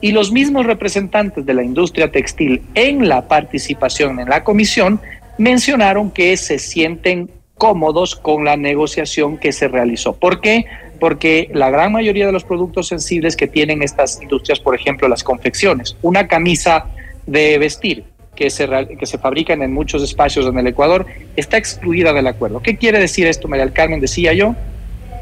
[0.00, 5.00] Y los mismos representantes de la industria textil en la participación en la comisión
[5.38, 10.14] mencionaron que se sienten cómodos con la negociación que se realizó.
[10.14, 10.66] ¿Por qué?
[11.00, 15.22] Porque la gran mayoría de los productos sensibles que tienen estas industrias, por ejemplo, las
[15.22, 16.86] confecciones, una camisa
[17.26, 18.04] de vestir
[18.34, 18.68] que se,
[18.98, 21.06] que se fabrican en muchos espacios en el Ecuador,
[21.36, 22.60] está excluida del acuerdo.
[22.60, 24.00] ¿Qué quiere decir esto, María del Carmen?
[24.00, 24.54] Decía yo,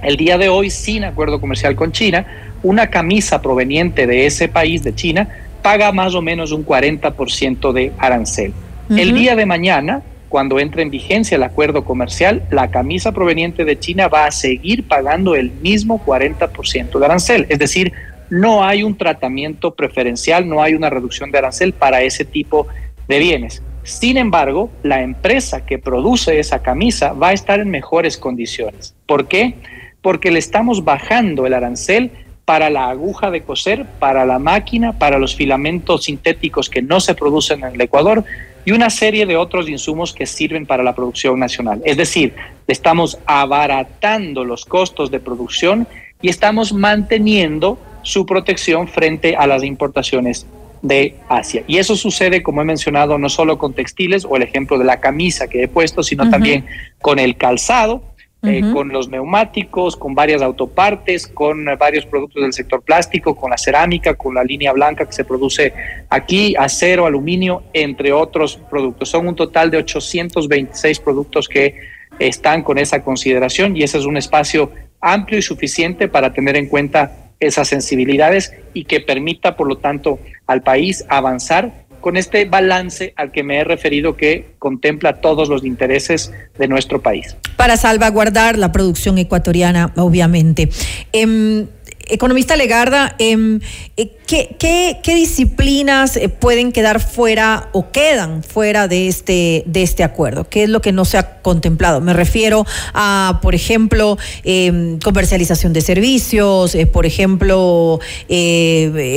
[0.03, 2.27] el día de hoy, sin acuerdo comercial con China,
[2.63, 5.29] una camisa proveniente de ese país, de China,
[5.63, 8.53] paga más o menos un 40% de arancel.
[8.91, 10.03] El día de mañana,
[10.33, 14.89] cuando entre en vigencia el acuerdo comercial, la camisa proveniente de China va a seguir
[14.89, 17.45] pagando el mismo 40% de arancel.
[17.51, 17.93] Es decir,
[18.31, 22.67] no hay un tratamiento preferencial, no hay una reducción de arancel para ese tipo
[23.09, 23.63] de bienes.
[23.83, 28.95] Sin embargo, la empresa que produce esa camisa va a estar en mejores condiciones.
[29.05, 29.57] ¿Por qué?
[30.01, 32.11] Porque le estamos bajando el arancel
[32.47, 37.15] para la aguja de coser, para la máquina, para los filamentos sintéticos que no se
[37.15, 38.25] producen en el Ecuador,
[38.65, 41.83] y una serie de otros insumos que sirven para la producción nacional.
[41.85, 42.35] Es decir,
[42.67, 45.87] estamos abaratando los costos de producción
[46.21, 50.47] y estamos manteniendo su protección frente a las importaciones
[50.83, 51.63] de Asia.
[51.67, 54.99] Y eso sucede, como he mencionado, no solo con textiles o el ejemplo de la
[54.99, 56.67] camisa que he puesto, sino también
[57.01, 58.03] con el calzado,
[58.45, 63.57] eh, con los neumáticos, con varias autopartes, con varios productos del sector plástico, con la
[63.57, 65.73] cerámica, con la línea blanca que se produce
[66.09, 69.11] aquí, acero, aluminio, entre otros productos.
[69.11, 71.77] Son un total de 826 productos que
[72.19, 76.67] están con esa consideración y ese es un espacio amplio y suficiente para tener en
[76.67, 83.15] cuenta esas sensibilidades y que permita, por lo tanto, al país avanzar con este balance
[83.17, 87.37] al que me he referido que contempla todos los intereses de nuestro país.
[87.57, 90.69] Para salvaguardar la producción ecuatoriana, obviamente.
[91.13, 91.67] Em,
[92.09, 93.61] Economista Legarda, em,
[93.97, 100.49] eh, ¿qué, disciplinas eh, pueden quedar fuera o quedan fuera de este, de este acuerdo?
[100.49, 102.01] ¿Qué es lo que no se ha contemplado?
[102.01, 102.65] Me refiero
[102.95, 108.01] a, por ejemplo, em, comercialización de servicios, eh, por ejemplo,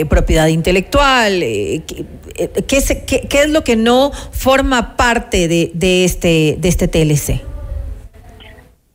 [0.09, 1.39] propiedad intelectual.
[1.39, 7.54] ¿qué, es lo que no forma parte de, este, de este TLC?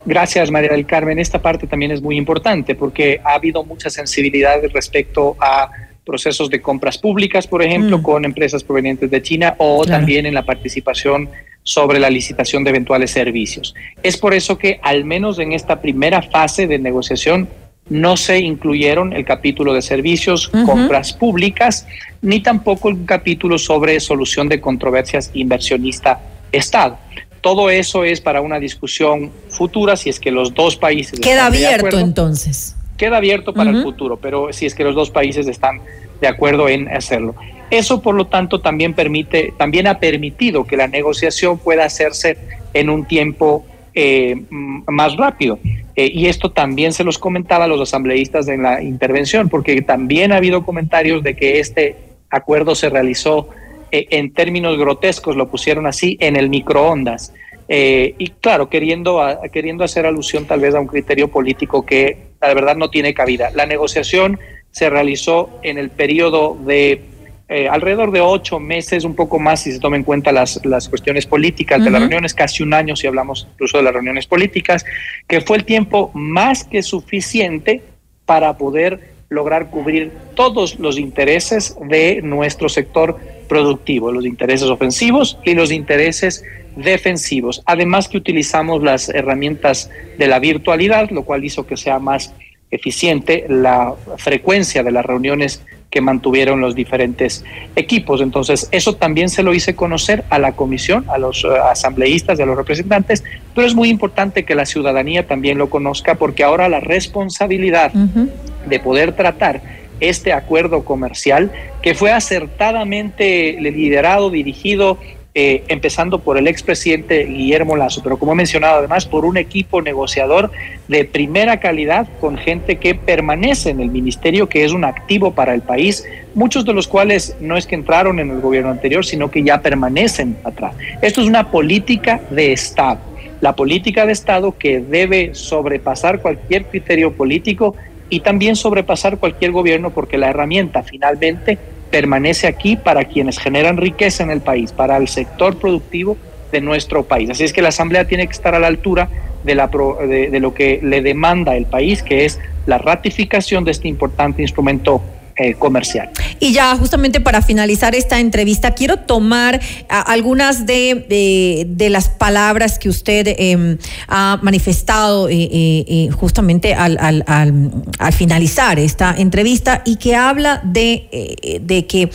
[0.04, 1.18] Gracias, María del Carmen.
[1.18, 5.70] Esta parte también es muy importante porque ha habido mucha sensibilidad respecto a
[6.04, 8.02] procesos de compras públicas, por ejemplo, mm.
[8.02, 11.28] con empresas provenientes de China o también en la participación
[11.62, 13.74] sobre la licitación de eventuales servicios.
[14.02, 17.48] Es por eso que al menos en esta primera fase de negociación
[17.88, 21.86] no se incluyeron el capítulo de servicios, compras públicas,
[22.22, 26.98] ni tampoco el capítulo sobre solución de controversias inversionista-Estado.
[27.40, 31.20] Todo eso es para una discusión futura si es que los dos países...
[31.20, 32.76] Queda abierto entonces.
[32.96, 35.80] Queda abierto para el futuro, pero si es que los dos países están
[36.20, 37.34] de acuerdo en hacerlo.
[37.70, 42.36] Eso, por lo tanto, también permite, también ha permitido que la negociación pueda hacerse
[42.74, 43.64] en un tiempo
[43.94, 45.58] eh, más rápido.
[45.96, 50.32] Eh, y esto también se los comentaba a los asambleístas en la intervención, porque también
[50.32, 51.96] ha habido comentarios de que este
[52.28, 53.48] acuerdo se realizó
[53.92, 57.32] eh, en términos grotescos, lo pusieron así, en el microondas.
[57.68, 59.22] Eh, y claro, queriendo,
[59.52, 63.50] queriendo hacer alusión tal vez a un criterio político que la verdad no tiene cabida.
[63.54, 64.40] La negociación
[64.72, 67.02] se realizó en el periodo de
[67.48, 70.88] eh, alrededor de ocho meses, un poco más si se toma en cuenta las, las
[70.88, 74.84] cuestiones políticas de las reuniones, casi un año si hablamos incluso de las reuniones políticas,
[75.26, 77.82] que fue el tiempo más que suficiente
[78.24, 83.18] para poder lograr cubrir todos los intereses de nuestro sector
[83.50, 86.44] productivo, los intereses ofensivos y los intereses
[86.76, 87.62] defensivos.
[87.66, 92.32] Además que utilizamos las herramientas de la virtualidad, lo cual hizo que sea más
[92.70, 97.44] eficiente la frecuencia de las reuniones que mantuvieron los diferentes
[97.74, 98.20] equipos.
[98.20, 102.46] Entonces, eso también se lo hice conocer a la comisión, a los eh, asambleístas, a
[102.46, 106.78] los representantes, pero es muy importante que la ciudadanía también lo conozca porque ahora la
[106.78, 111.52] responsabilidad de poder tratar este acuerdo comercial
[111.82, 114.98] que fue acertadamente liderado, dirigido
[115.32, 119.80] eh, empezando por el expresidente Guillermo Lazo, pero como he mencionado además por un equipo
[119.80, 120.50] negociador
[120.88, 125.54] de primera calidad con gente que permanece en el ministerio, que es un activo para
[125.54, 126.04] el país,
[126.34, 129.62] muchos de los cuales no es que entraron en el gobierno anterior, sino que ya
[129.62, 130.74] permanecen atrás.
[131.00, 132.98] Esto es una política de Estado,
[133.40, 137.76] la política de Estado que debe sobrepasar cualquier criterio político
[138.10, 141.58] y también sobrepasar cualquier gobierno porque la herramienta finalmente
[141.90, 146.16] permanece aquí para quienes generan riqueza en el país, para el sector productivo
[146.52, 147.30] de nuestro país.
[147.30, 149.08] Así es que la Asamblea tiene que estar a la altura
[149.44, 153.88] de, la, de, lo que le demanda el país, que es la ratificación de este
[153.88, 155.02] importante instrumento
[155.42, 156.10] eh, comercial.
[156.38, 159.58] Y ya justamente para finalizar esta entrevista, quiero tomar
[159.88, 167.24] algunas de, de, las palabras que usted em, ha manifestado eh, eh, justamente al, al,
[167.26, 172.10] al, finalizar esta entrevista y que habla de, de que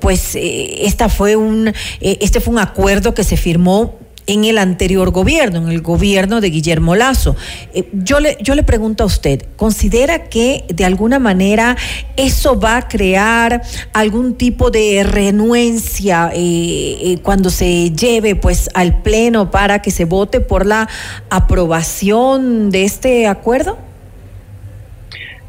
[0.00, 5.58] pues esta fue un, este fue un acuerdo que se firmó en el anterior gobierno,
[5.58, 7.36] en el gobierno de Guillermo Lazo.
[7.72, 11.76] Eh, yo, le, yo le pregunto a usted, ¿considera que de alguna manera
[12.16, 19.02] eso va a crear algún tipo de renuencia eh, eh, cuando se lleve pues al
[19.02, 20.88] Pleno para que se vote por la
[21.30, 23.78] aprobación de este acuerdo?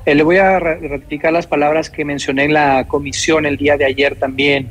[0.06, 4.16] le voy a ratificar las palabras que mencioné en la comisión el día de ayer
[4.16, 4.70] también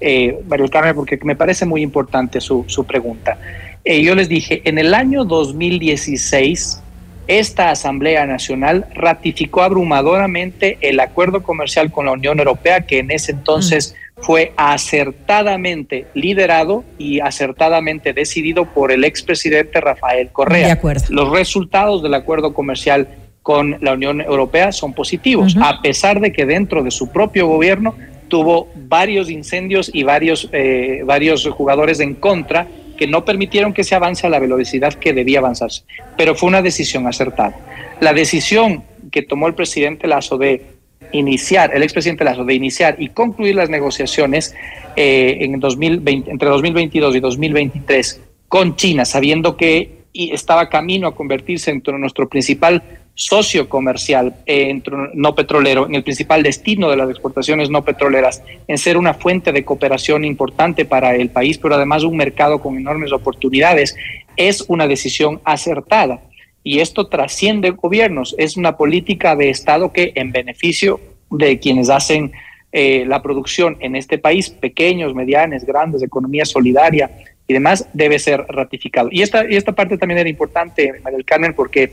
[0.00, 3.38] eh, Mario Carmen, porque me parece muy importante su, su pregunta.
[3.84, 6.82] Eh, yo les dije, en el año 2016,
[7.28, 13.32] esta Asamblea Nacional ratificó abrumadoramente el acuerdo comercial con la Unión Europea, que en ese
[13.32, 14.20] entonces mm.
[14.22, 20.78] fue acertadamente liderado y acertadamente decidido por el expresidente Rafael Correa.
[21.08, 23.08] Los resultados del acuerdo comercial
[23.42, 27.94] con la Unión Europea son positivos, a pesar de que dentro de su propio gobierno
[28.28, 32.66] tuvo varios incendios y varios, eh, varios jugadores en contra
[32.96, 35.82] que no permitieron que se avance a la velocidad que debía avanzarse.
[36.16, 37.54] Pero fue una decisión acertada.
[38.00, 40.62] La decisión que tomó el presidente Lazo de
[41.12, 44.54] iniciar, el expresidente Lazo, de iniciar y concluir las negociaciones
[44.96, 51.70] eh, en 2020, entre 2022 y 2023 con China, sabiendo que estaba camino a convertirse
[51.70, 52.82] en nuestro principal
[53.16, 54.82] socio comercial eh,
[55.14, 59.52] no petrolero, en el principal destino de las exportaciones no petroleras, en ser una fuente
[59.52, 63.96] de cooperación importante para el país, pero además un mercado con enormes oportunidades,
[64.36, 66.20] es una decisión acertada.
[66.62, 72.32] Y esto trasciende gobiernos, es una política de Estado que en beneficio de quienes hacen
[72.70, 77.10] eh, la producción en este país, pequeños, medianos, grandes, economía solidaria
[77.48, 79.08] y demás, debe ser ratificado.
[79.10, 81.92] Y esta, y esta parte también era importante, María del porque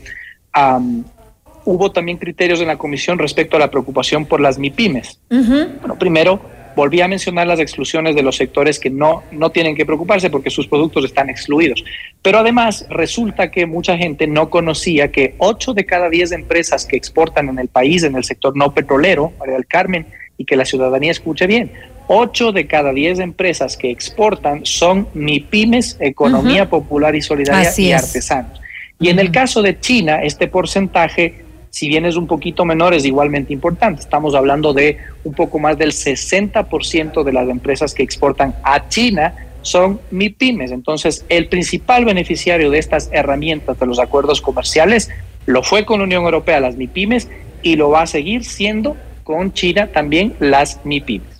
[1.66, 5.20] hubo también criterios en la comisión respecto a la preocupación por las MIPIMES.
[5.30, 6.42] Bueno, primero,
[6.76, 10.50] volví a mencionar las exclusiones de los sectores que no, no tienen que preocuparse porque
[10.50, 11.84] sus productos están excluidos.
[12.22, 16.96] Pero además resulta que mucha gente no conocía que 8 de cada 10 empresas que
[16.96, 20.06] exportan en el país, en el sector no petrolero, María del Carmen,
[20.38, 21.72] y que la ciudadanía escuche bien,
[22.08, 28.63] 8 de cada 10 empresas que exportan son MIPIMES, Economía Popular y Solidaria y artesanos.
[29.04, 33.04] Y en el caso de China, este porcentaje si bien es un poquito menor, es
[33.04, 34.00] igualmente importante.
[34.00, 39.34] Estamos hablando de un poco más del 60% de las empresas que exportan a China
[39.64, 40.72] son MIPIMES.
[40.72, 45.10] Entonces, el principal beneficiario de estas herramientas de los acuerdos comerciales
[45.48, 47.28] lo fue con la Unión Europea, las MIPIMES,
[47.64, 51.33] y lo va a seguir siendo con China también las MIPIMES.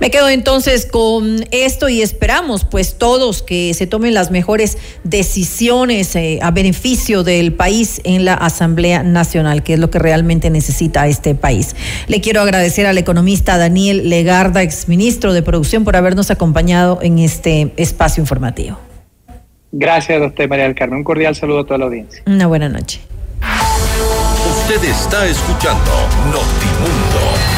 [0.00, 6.14] Me quedo entonces con esto y esperamos pues todos que se tomen las mejores decisiones
[6.16, 11.06] eh, a beneficio del país en la Asamblea Nacional, que es lo que realmente necesita
[11.06, 11.74] este país.
[12.06, 17.72] Le quiero agradecer al economista Daniel Legarda, exministro de Producción, por habernos acompañado en este
[17.76, 18.78] espacio informativo.
[19.72, 20.98] Gracias, doctor María del Carmen.
[20.98, 22.22] Un cordial saludo a toda la audiencia.
[22.26, 23.00] Una buena noche.
[24.48, 25.90] Usted está escuchando
[26.26, 27.57] Notimundo.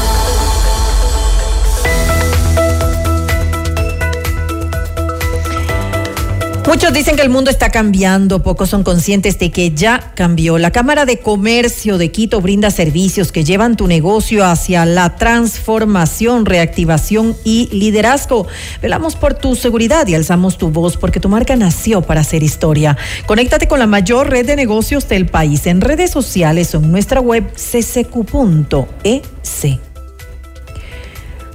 [6.67, 10.57] Muchos dicen que el mundo está cambiando, pocos son conscientes de que ya cambió.
[10.57, 16.45] La Cámara de Comercio de Quito brinda servicios que llevan tu negocio hacia la transformación,
[16.45, 18.47] reactivación y liderazgo.
[18.81, 22.95] Velamos por tu seguridad y alzamos tu voz porque tu marca nació para hacer historia.
[23.25, 27.21] Conéctate con la mayor red de negocios del país en redes sociales o en nuestra
[27.21, 28.13] web cc.ec.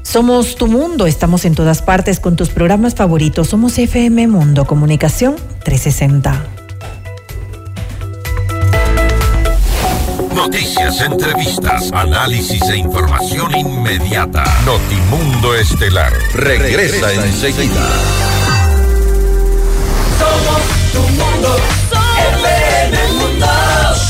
[0.06, 3.48] Somos tu mundo, estamos en todas partes con tus programas favoritos.
[3.48, 5.34] Somos FM Mundo Comunicación
[5.64, 6.46] 360.
[10.32, 14.44] Noticias, entrevistas, análisis e información inmediata.
[14.64, 17.88] Notimundo Estelar regresa, enseguida.
[20.20, 20.62] Somos
[20.92, 22.05] tu Mundo.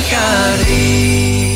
[0.00, 1.39] el jardín.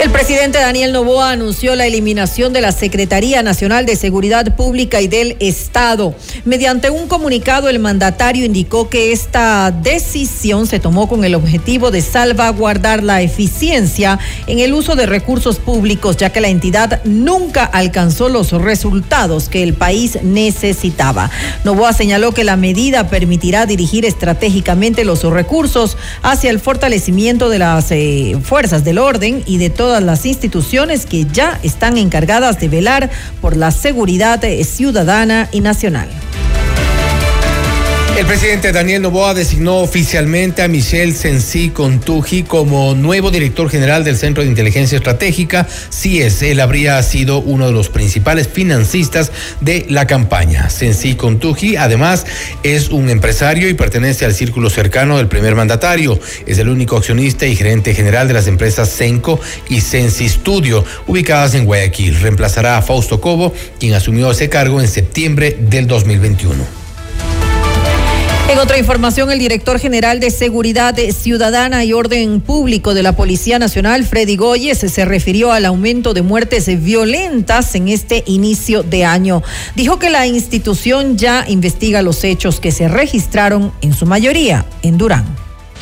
[0.00, 5.08] El presidente Daniel Novoa anunció la eliminación de la Secretaría Nacional de Seguridad Pública y
[5.08, 6.14] del Estado.
[6.46, 12.00] Mediante un comunicado, el mandatario indicó que esta decisión se tomó con el objetivo de
[12.00, 18.30] salvaguardar la eficiencia en el uso de recursos públicos, ya que la entidad nunca alcanzó
[18.30, 21.30] los resultados que el país necesitaba.
[21.62, 27.90] Novoa señaló que la medida permitirá dirigir estratégicamente los recursos hacia el fortalecimiento de las
[27.90, 33.10] eh, fuerzas del orden y de todas las instituciones que ya están encargadas de velar
[33.40, 36.08] por la seguridad eh, ciudadana y nacional.
[38.20, 44.18] El presidente Daniel Novoa designó oficialmente a Michelle Sensi Contuji como nuevo director general del
[44.18, 45.66] Centro de Inteligencia Estratégica.
[45.88, 49.32] CIES, él habría sido uno de los principales financistas
[49.62, 50.68] de la campaña.
[50.68, 52.26] Sensi Contuji, además,
[52.62, 56.20] es un empresario y pertenece al círculo cercano del primer mandatario.
[56.44, 59.40] Es el único accionista y gerente general de las empresas Senco
[59.70, 62.20] y Sensi Studio, ubicadas en Guayaquil.
[62.20, 66.79] Reemplazará a Fausto Cobo, quien asumió ese cargo en septiembre del 2021.
[68.50, 73.60] En otra información, el director general de Seguridad Ciudadana y Orden Público de la Policía
[73.60, 79.44] Nacional, Freddy Goyes, se refirió al aumento de muertes violentas en este inicio de año.
[79.76, 84.98] Dijo que la institución ya investiga los hechos que se registraron en su mayoría en
[84.98, 85.26] Durán.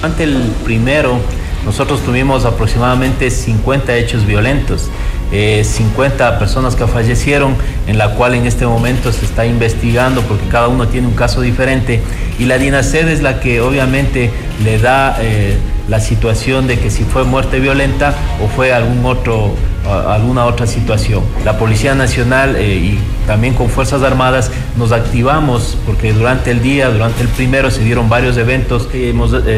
[0.02, 1.18] Ante el primero,
[1.64, 4.90] nosotros tuvimos aproximadamente 50 hechos violentos.
[5.30, 7.54] 50 eh, personas que fallecieron,
[7.86, 11.40] en la cual en este momento se está investigando porque cada uno tiene un caso
[11.40, 12.00] diferente.
[12.38, 14.30] Y la DINASED es la que obviamente
[14.64, 15.58] le da eh,
[15.88, 19.54] la situación de que si fue muerte violenta o fue algún otro
[19.88, 21.22] alguna otra situación.
[21.44, 26.88] La Policía Nacional eh, y también con Fuerzas Armadas nos activamos porque durante el día,
[26.90, 28.88] durante el primero se dieron varios eventos.
[28.92, 29.12] Eh,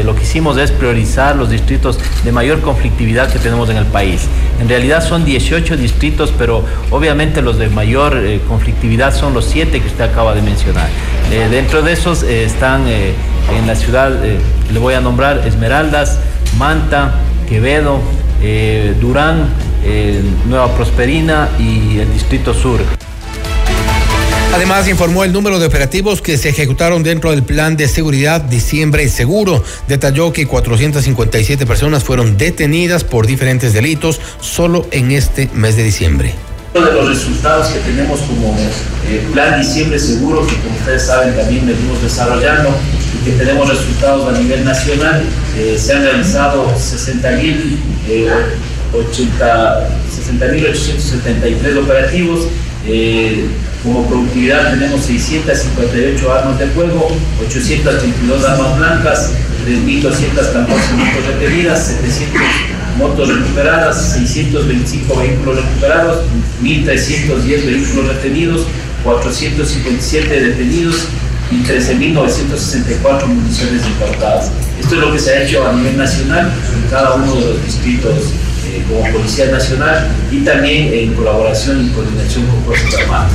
[0.05, 4.27] lo que hicimos es priorizar los distritos de mayor conflictividad que tenemos en el país.
[4.59, 9.79] En realidad son 18 distritos, pero obviamente los de mayor eh, conflictividad son los siete
[9.79, 10.87] que usted acaba de mencionar.
[11.29, 14.11] dentro de esos están en la ciudad,
[14.71, 16.19] le voy a nombrar Esmeraldas,
[16.57, 17.15] Manta,
[17.47, 17.99] Quevedo,
[18.99, 19.49] Durán,
[20.47, 22.79] Nueva Prosperina y el Distrito Sur.
[24.53, 29.07] Además, informó el número de operativos que se ejecutaron dentro del plan de seguridad Diciembre
[29.07, 29.63] Seguro.
[29.87, 36.35] Detalló que 457 personas fueron detenidas por diferentes delitos solo en este mes de diciembre.
[36.73, 38.55] Uno de los resultados que tenemos como
[39.07, 42.75] eh, plan Diciembre Seguro, que como ustedes saben también venimos desarrollando
[43.13, 45.21] y que tenemos resultados a nivel nacional,
[45.57, 47.77] eh, se han realizado 60 mil
[48.07, 48.29] eh,
[48.93, 52.47] 60.873 operativos.
[52.85, 53.47] Eh,
[53.83, 57.09] como productividad tenemos 658 armas de fuego,
[57.47, 59.31] 832 armas blancas,
[59.67, 62.41] 3.214 motos retenidas, 700
[62.97, 66.19] motos recuperadas, 625 vehículos recuperados,
[66.61, 68.67] 1.310 vehículos retenidos,
[69.03, 71.07] 457 detenidos
[71.51, 74.51] y 13.964 municiones incautadas.
[74.79, 77.65] Esto es lo que se ha hecho a nivel nacional en cada uno de los
[77.65, 78.15] distritos
[78.65, 83.31] eh, como Policía Nacional y también en colaboración y coordinación con Fuerzas Armadas.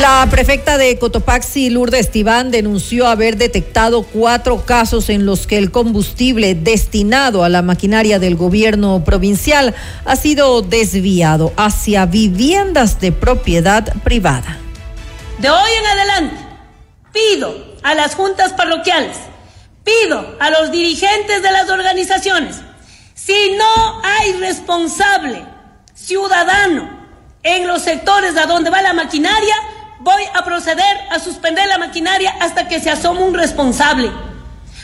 [0.00, 5.70] La prefecta de Cotopaxi, Lourdes Estiván, denunció haber detectado cuatro casos en los que el
[5.70, 9.74] combustible destinado a la maquinaria del gobierno provincial
[10.04, 14.61] ha sido desviado hacia viviendas de propiedad privada.
[15.42, 16.36] De hoy en adelante,
[17.12, 17.52] pido
[17.82, 19.16] a las juntas parroquiales,
[19.82, 22.60] pido a los dirigentes de las organizaciones,
[23.12, 25.44] si no hay responsable
[25.94, 26.88] ciudadano
[27.42, 29.56] en los sectores a donde va la maquinaria,
[29.98, 34.12] voy a proceder a suspender la maquinaria hasta que se asome un responsable.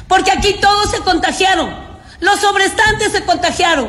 [0.09, 1.73] Porque aquí todos se contagiaron.
[2.19, 3.89] Los sobrestantes se contagiaron.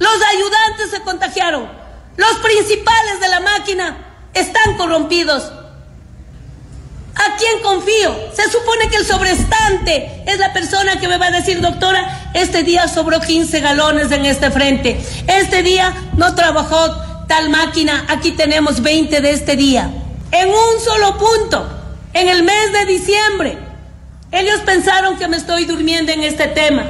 [0.00, 1.70] Los ayudantes se contagiaron.
[2.16, 3.96] Los principales de la máquina
[4.34, 5.52] están corrompidos.
[7.18, 8.14] ¿A quién confío?
[8.32, 12.62] Se supone que el sobrestante es la persona que me va a decir, doctora, este
[12.62, 15.00] día sobró 15 galones en este frente.
[15.26, 19.90] Este día no trabajó tal máquina, aquí tenemos 20 de este día.
[20.30, 21.68] En un solo punto,
[22.12, 23.58] en el mes de diciembre.
[24.30, 26.84] Ellos pensaron que me estoy durmiendo en este tema.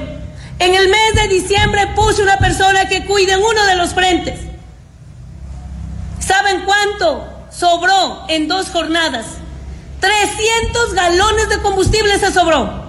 [0.59, 4.41] En el mes de diciembre puse una persona que cuide en uno de los frentes.
[6.19, 9.25] ¿Saben cuánto sobró en dos jornadas?
[10.01, 12.88] 300 galones de combustible se sobró.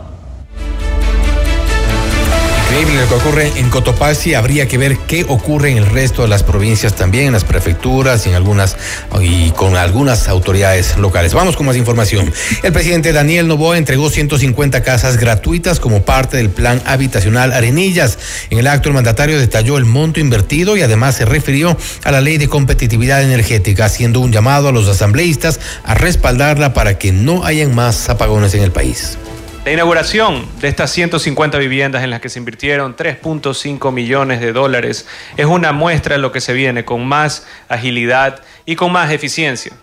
[2.70, 4.36] Increíble lo que ocurre en Cotopaxi.
[4.36, 8.28] Habría que ver qué ocurre en el resto de las provincias también, en las prefecturas
[8.28, 8.78] y en algunas
[9.20, 11.34] y con algunas autoridades locales.
[11.34, 12.32] Vamos con más información.
[12.62, 18.20] El presidente Daniel Novoa entregó 150 casas gratuitas como parte del plan habitacional Arenillas.
[18.52, 22.22] En el acto el mandatario detalló el monto invertido y además se refirió a la
[22.22, 27.46] ley de competitividad energética, haciendo un llamado a los asambleístas a respaldarla para que no
[27.46, 29.18] hayan más apagones en el país.
[29.66, 35.06] La inauguración de estas 150 viviendas en las que se invirtieron 3.5 millones de dólares
[35.36, 39.74] es una muestra de lo que se viene con más agilidad y con más eficiencia.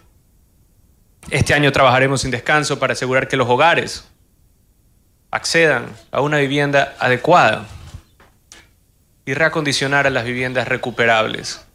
[1.31, 4.09] Este año trabajaremos sin descanso para asegurar que los hogares
[5.31, 7.67] accedan a una vivienda adecuada
[9.27, 11.67] y reacondicionar a las viviendas recuperables.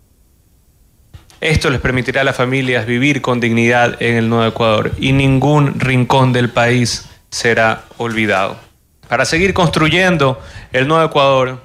[1.39, 5.79] Esto les permitirá a las familias vivir con dignidad en el Nuevo Ecuador y ningún
[5.79, 8.59] rincón del país será olvidado.
[9.07, 10.41] Para seguir construyendo
[10.71, 11.61] el nuevo Ecuador,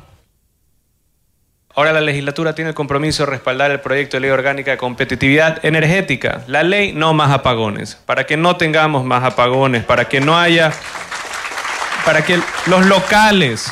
[1.74, 5.64] ahora la legislatura tiene el compromiso de respaldar el proyecto de ley orgánica de competitividad
[5.64, 10.38] energética, la ley no más apagones, para que no tengamos más apagones, para que no
[10.38, 10.72] haya,
[12.04, 13.70] para que los locales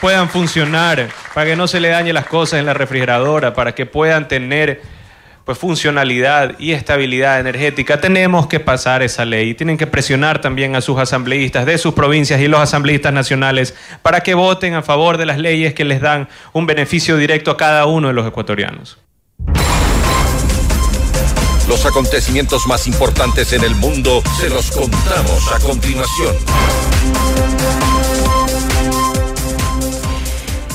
[0.00, 3.86] puedan funcionar, para que no se le dañe las cosas en la refrigeradora, para que
[3.86, 4.82] puedan tener
[5.46, 9.54] pues funcionalidad y estabilidad energética, tenemos que pasar esa ley.
[9.54, 14.22] Tienen que presionar también a sus asambleístas de sus provincias y los asambleístas nacionales para
[14.22, 17.86] que voten a favor de las leyes que les dan un beneficio directo a cada
[17.86, 18.98] uno de los ecuatorianos.
[21.68, 26.34] Los acontecimientos más importantes en el mundo se los contamos a continuación.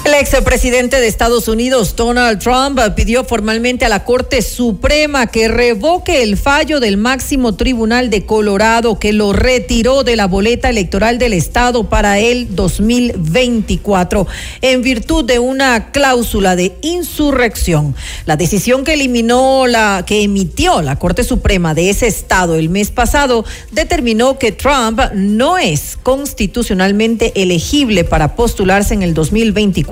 [0.04, 6.24] El expresidente de Estados Unidos, Donald Trump, pidió formalmente a la Corte Suprema que revoque
[6.24, 11.34] el fallo del máximo tribunal de Colorado que lo retiró de la boleta electoral del
[11.34, 14.26] Estado para el 2024
[14.62, 17.96] en virtud de una cláusula de insurrección.
[18.26, 22.90] La decisión que eliminó la que emitió la Corte Suprema de ese estado el mes
[22.90, 29.91] pasado determinó que Trump no es constitucionalmente elegible para postularse en el 2024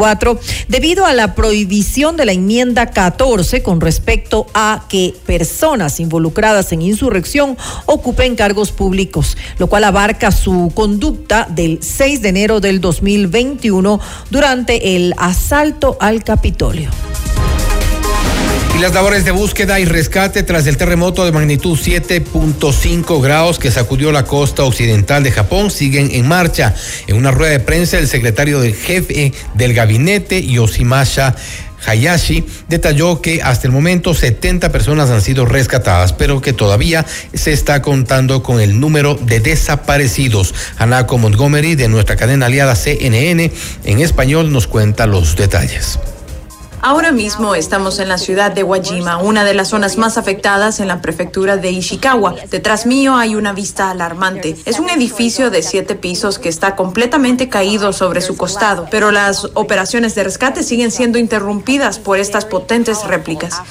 [0.68, 6.82] debido a la prohibición de la enmienda 14 con respecto a que personas involucradas en
[6.82, 14.00] insurrección ocupen cargos públicos, lo cual abarca su conducta del 6 de enero del 2021
[14.30, 16.90] durante el asalto al Capitolio.
[18.76, 23.72] Y las labores de búsqueda y rescate tras el terremoto de magnitud 7.5 grados que
[23.72, 26.74] sacudió la costa occidental de Japón siguen en marcha.
[27.08, 31.36] En una rueda de prensa, el secretario del jefe del gabinete, Yoshimasa
[31.86, 37.52] Hayashi detalló que hasta el momento 70 personas han sido rescatadas, pero que todavía se
[37.52, 40.54] está contando con el número de desaparecidos.
[40.78, 43.52] Hanako Montgomery de nuestra cadena aliada CNN
[43.86, 46.00] en español nos cuenta los detalles.
[46.82, 50.88] Ahora mismo estamos en la ciudad de Wajima, una de las zonas más afectadas en
[50.88, 52.36] la prefectura de Ishikawa.
[52.50, 54.56] Detrás mío hay una vista alarmante.
[54.66, 59.46] Es un edificio de siete pisos que está completamente caído sobre su costado, pero las
[59.56, 63.62] operaciones de rescate siguen siendo interrumpidas por estas potentes réplicas.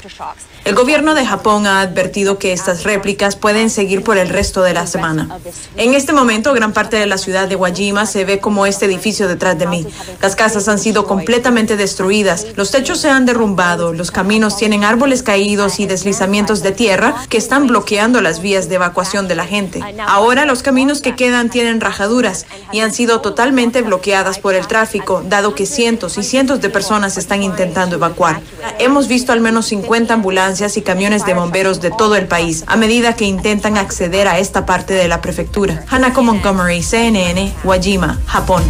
[0.68, 4.74] El gobierno de Japón ha advertido que estas réplicas pueden seguir por el resto de
[4.74, 5.38] la semana.
[5.78, 9.28] En este momento, gran parte de la ciudad de Wajima se ve como este edificio
[9.28, 9.86] detrás de mí.
[10.20, 15.22] Las casas han sido completamente destruidas, los techos se han derrumbado, los caminos tienen árboles
[15.22, 19.80] caídos y deslizamientos de tierra que están bloqueando las vías de evacuación de la gente.
[20.06, 25.22] Ahora los caminos que quedan tienen rajaduras y han sido totalmente bloqueadas por el tráfico,
[25.26, 28.42] dado que cientos y cientos de personas están intentando evacuar.
[28.78, 32.76] Hemos visto al menos 50 ambulancias y camiones de bomberos de todo el país a
[32.76, 35.84] medida que intentan acceder a esta parte de la prefectura.
[35.88, 38.64] Hanako Montgomery, CNN, Wajima, Japón.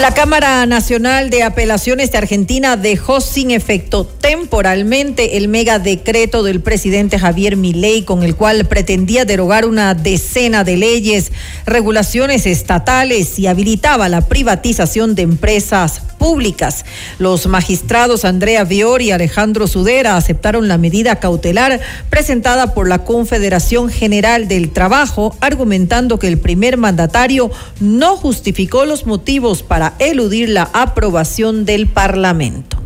[0.00, 6.60] La Cámara Nacional de Apelaciones de Argentina dejó sin efecto temporalmente el mega decreto del
[6.60, 11.30] presidente Javier Milei con el cual pretendía derogar una decena de leyes,
[11.64, 16.86] regulaciones estatales y habilitaba la privatización de empresas públicas.
[17.18, 23.90] Los magistrados Andrea Vior y Alejandro Sudera aceptaron la medida cautelar presentada por la Confederación
[23.90, 30.70] General del Trabajo, argumentando que el primer mandatario no justificó los motivos para eludir la
[30.72, 32.83] aprobación del Parlamento.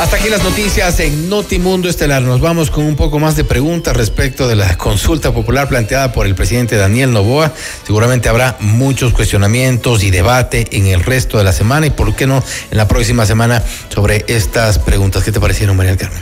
[0.00, 2.22] Hasta aquí las noticias en Notimundo Estelar.
[2.22, 6.26] Nos vamos con un poco más de preguntas respecto de la consulta popular planteada por
[6.26, 7.52] el presidente Daniel Novoa.
[7.86, 12.26] Seguramente habrá muchos cuestionamientos y debate en el resto de la semana y por qué
[12.26, 15.22] no en la próxima semana sobre estas preguntas.
[15.22, 16.18] ¿Qué te parecieron, María Carmen?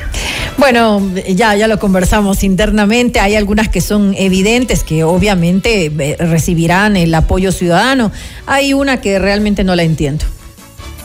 [0.56, 3.20] Bueno, ya, ya lo conversamos internamente.
[3.20, 8.10] Hay algunas que son evidentes que obviamente eh, recibirán el apoyo ciudadano.
[8.44, 10.24] Hay una que realmente no la entiendo.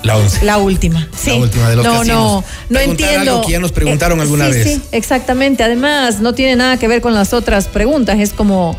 [0.04, 0.44] La once.
[0.46, 1.08] La última.
[1.18, 1.32] Sí.
[1.32, 2.18] La última de los no, casinos.
[2.18, 3.32] no, no entiendo.
[3.32, 4.64] Algo que ya nos preguntaron Eh, alguna sí, vez.
[4.66, 5.64] Sí, exactamente.
[5.64, 8.20] Además, no tiene nada que ver con las otras preguntas.
[8.20, 8.78] Es como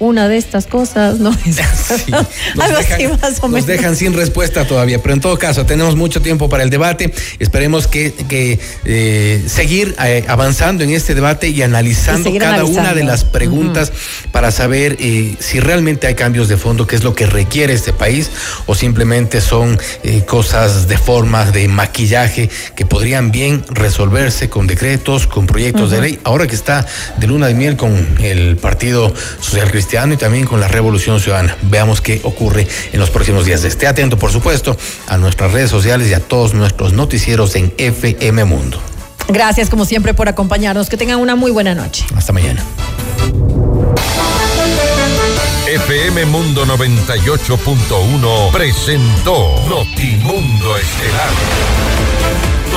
[0.00, 1.30] una de estas cosas, ¿no?
[2.60, 3.66] Algo así más o Nos menos.
[3.66, 7.12] dejan sin respuesta todavía, pero en todo caso tenemos mucho tiempo para el debate.
[7.38, 12.94] Esperemos que, que, eh, seguir eh, avanzando en este debate y analizando Y cada una
[12.94, 13.92] de las preguntas
[14.30, 17.92] para saber eh, si realmente hay cambios de fondo, qué es lo que requiere este
[17.92, 18.30] país,
[18.66, 19.78] o simplemente son
[20.26, 26.18] cosas de formas de maquillaje que podrían bien resolverse con decretos, con proyectos de ley.
[26.24, 30.60] Ahora que está de luna de miel con el Partido Social Cristiano y también con
[30.60, 31.56] la Revolución Ciudadana.
[31.62, 33.64] Veamos qué ocurre en los próximos días.
[33.64, 38.44] Esté atento, por supuesto, a nuestras redes sociales y a todos nuestros noticieros en FM
[38.44, 38.78] Mundo.
[39.28, 40.90] Gracias, como siempre, por acompañarnos.
[40.90, 42.04] Que tengan una muy buena noche.
[42.14, 42.62] Hasta mañana.
[45.66, 52.57] FM Mundo 98.1 presentó Notimundo Estelar.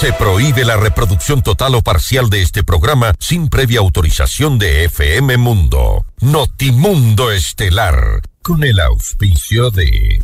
[0.00, 5.36] Se prohíbe la reproducción total o parcial de este programa sin previa autorización de FM
[5.36, 6.06] Mundo.
[6.20, 10.18] Notimundo Estelar, con el auspicio de...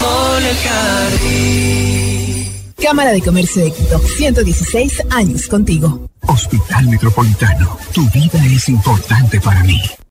[2.82, 6.10] Cámara de Comercio de Quito, 116 años contigo.
[6.22, 9.82] Hospital Metropolitano, tu vida es importante para mí.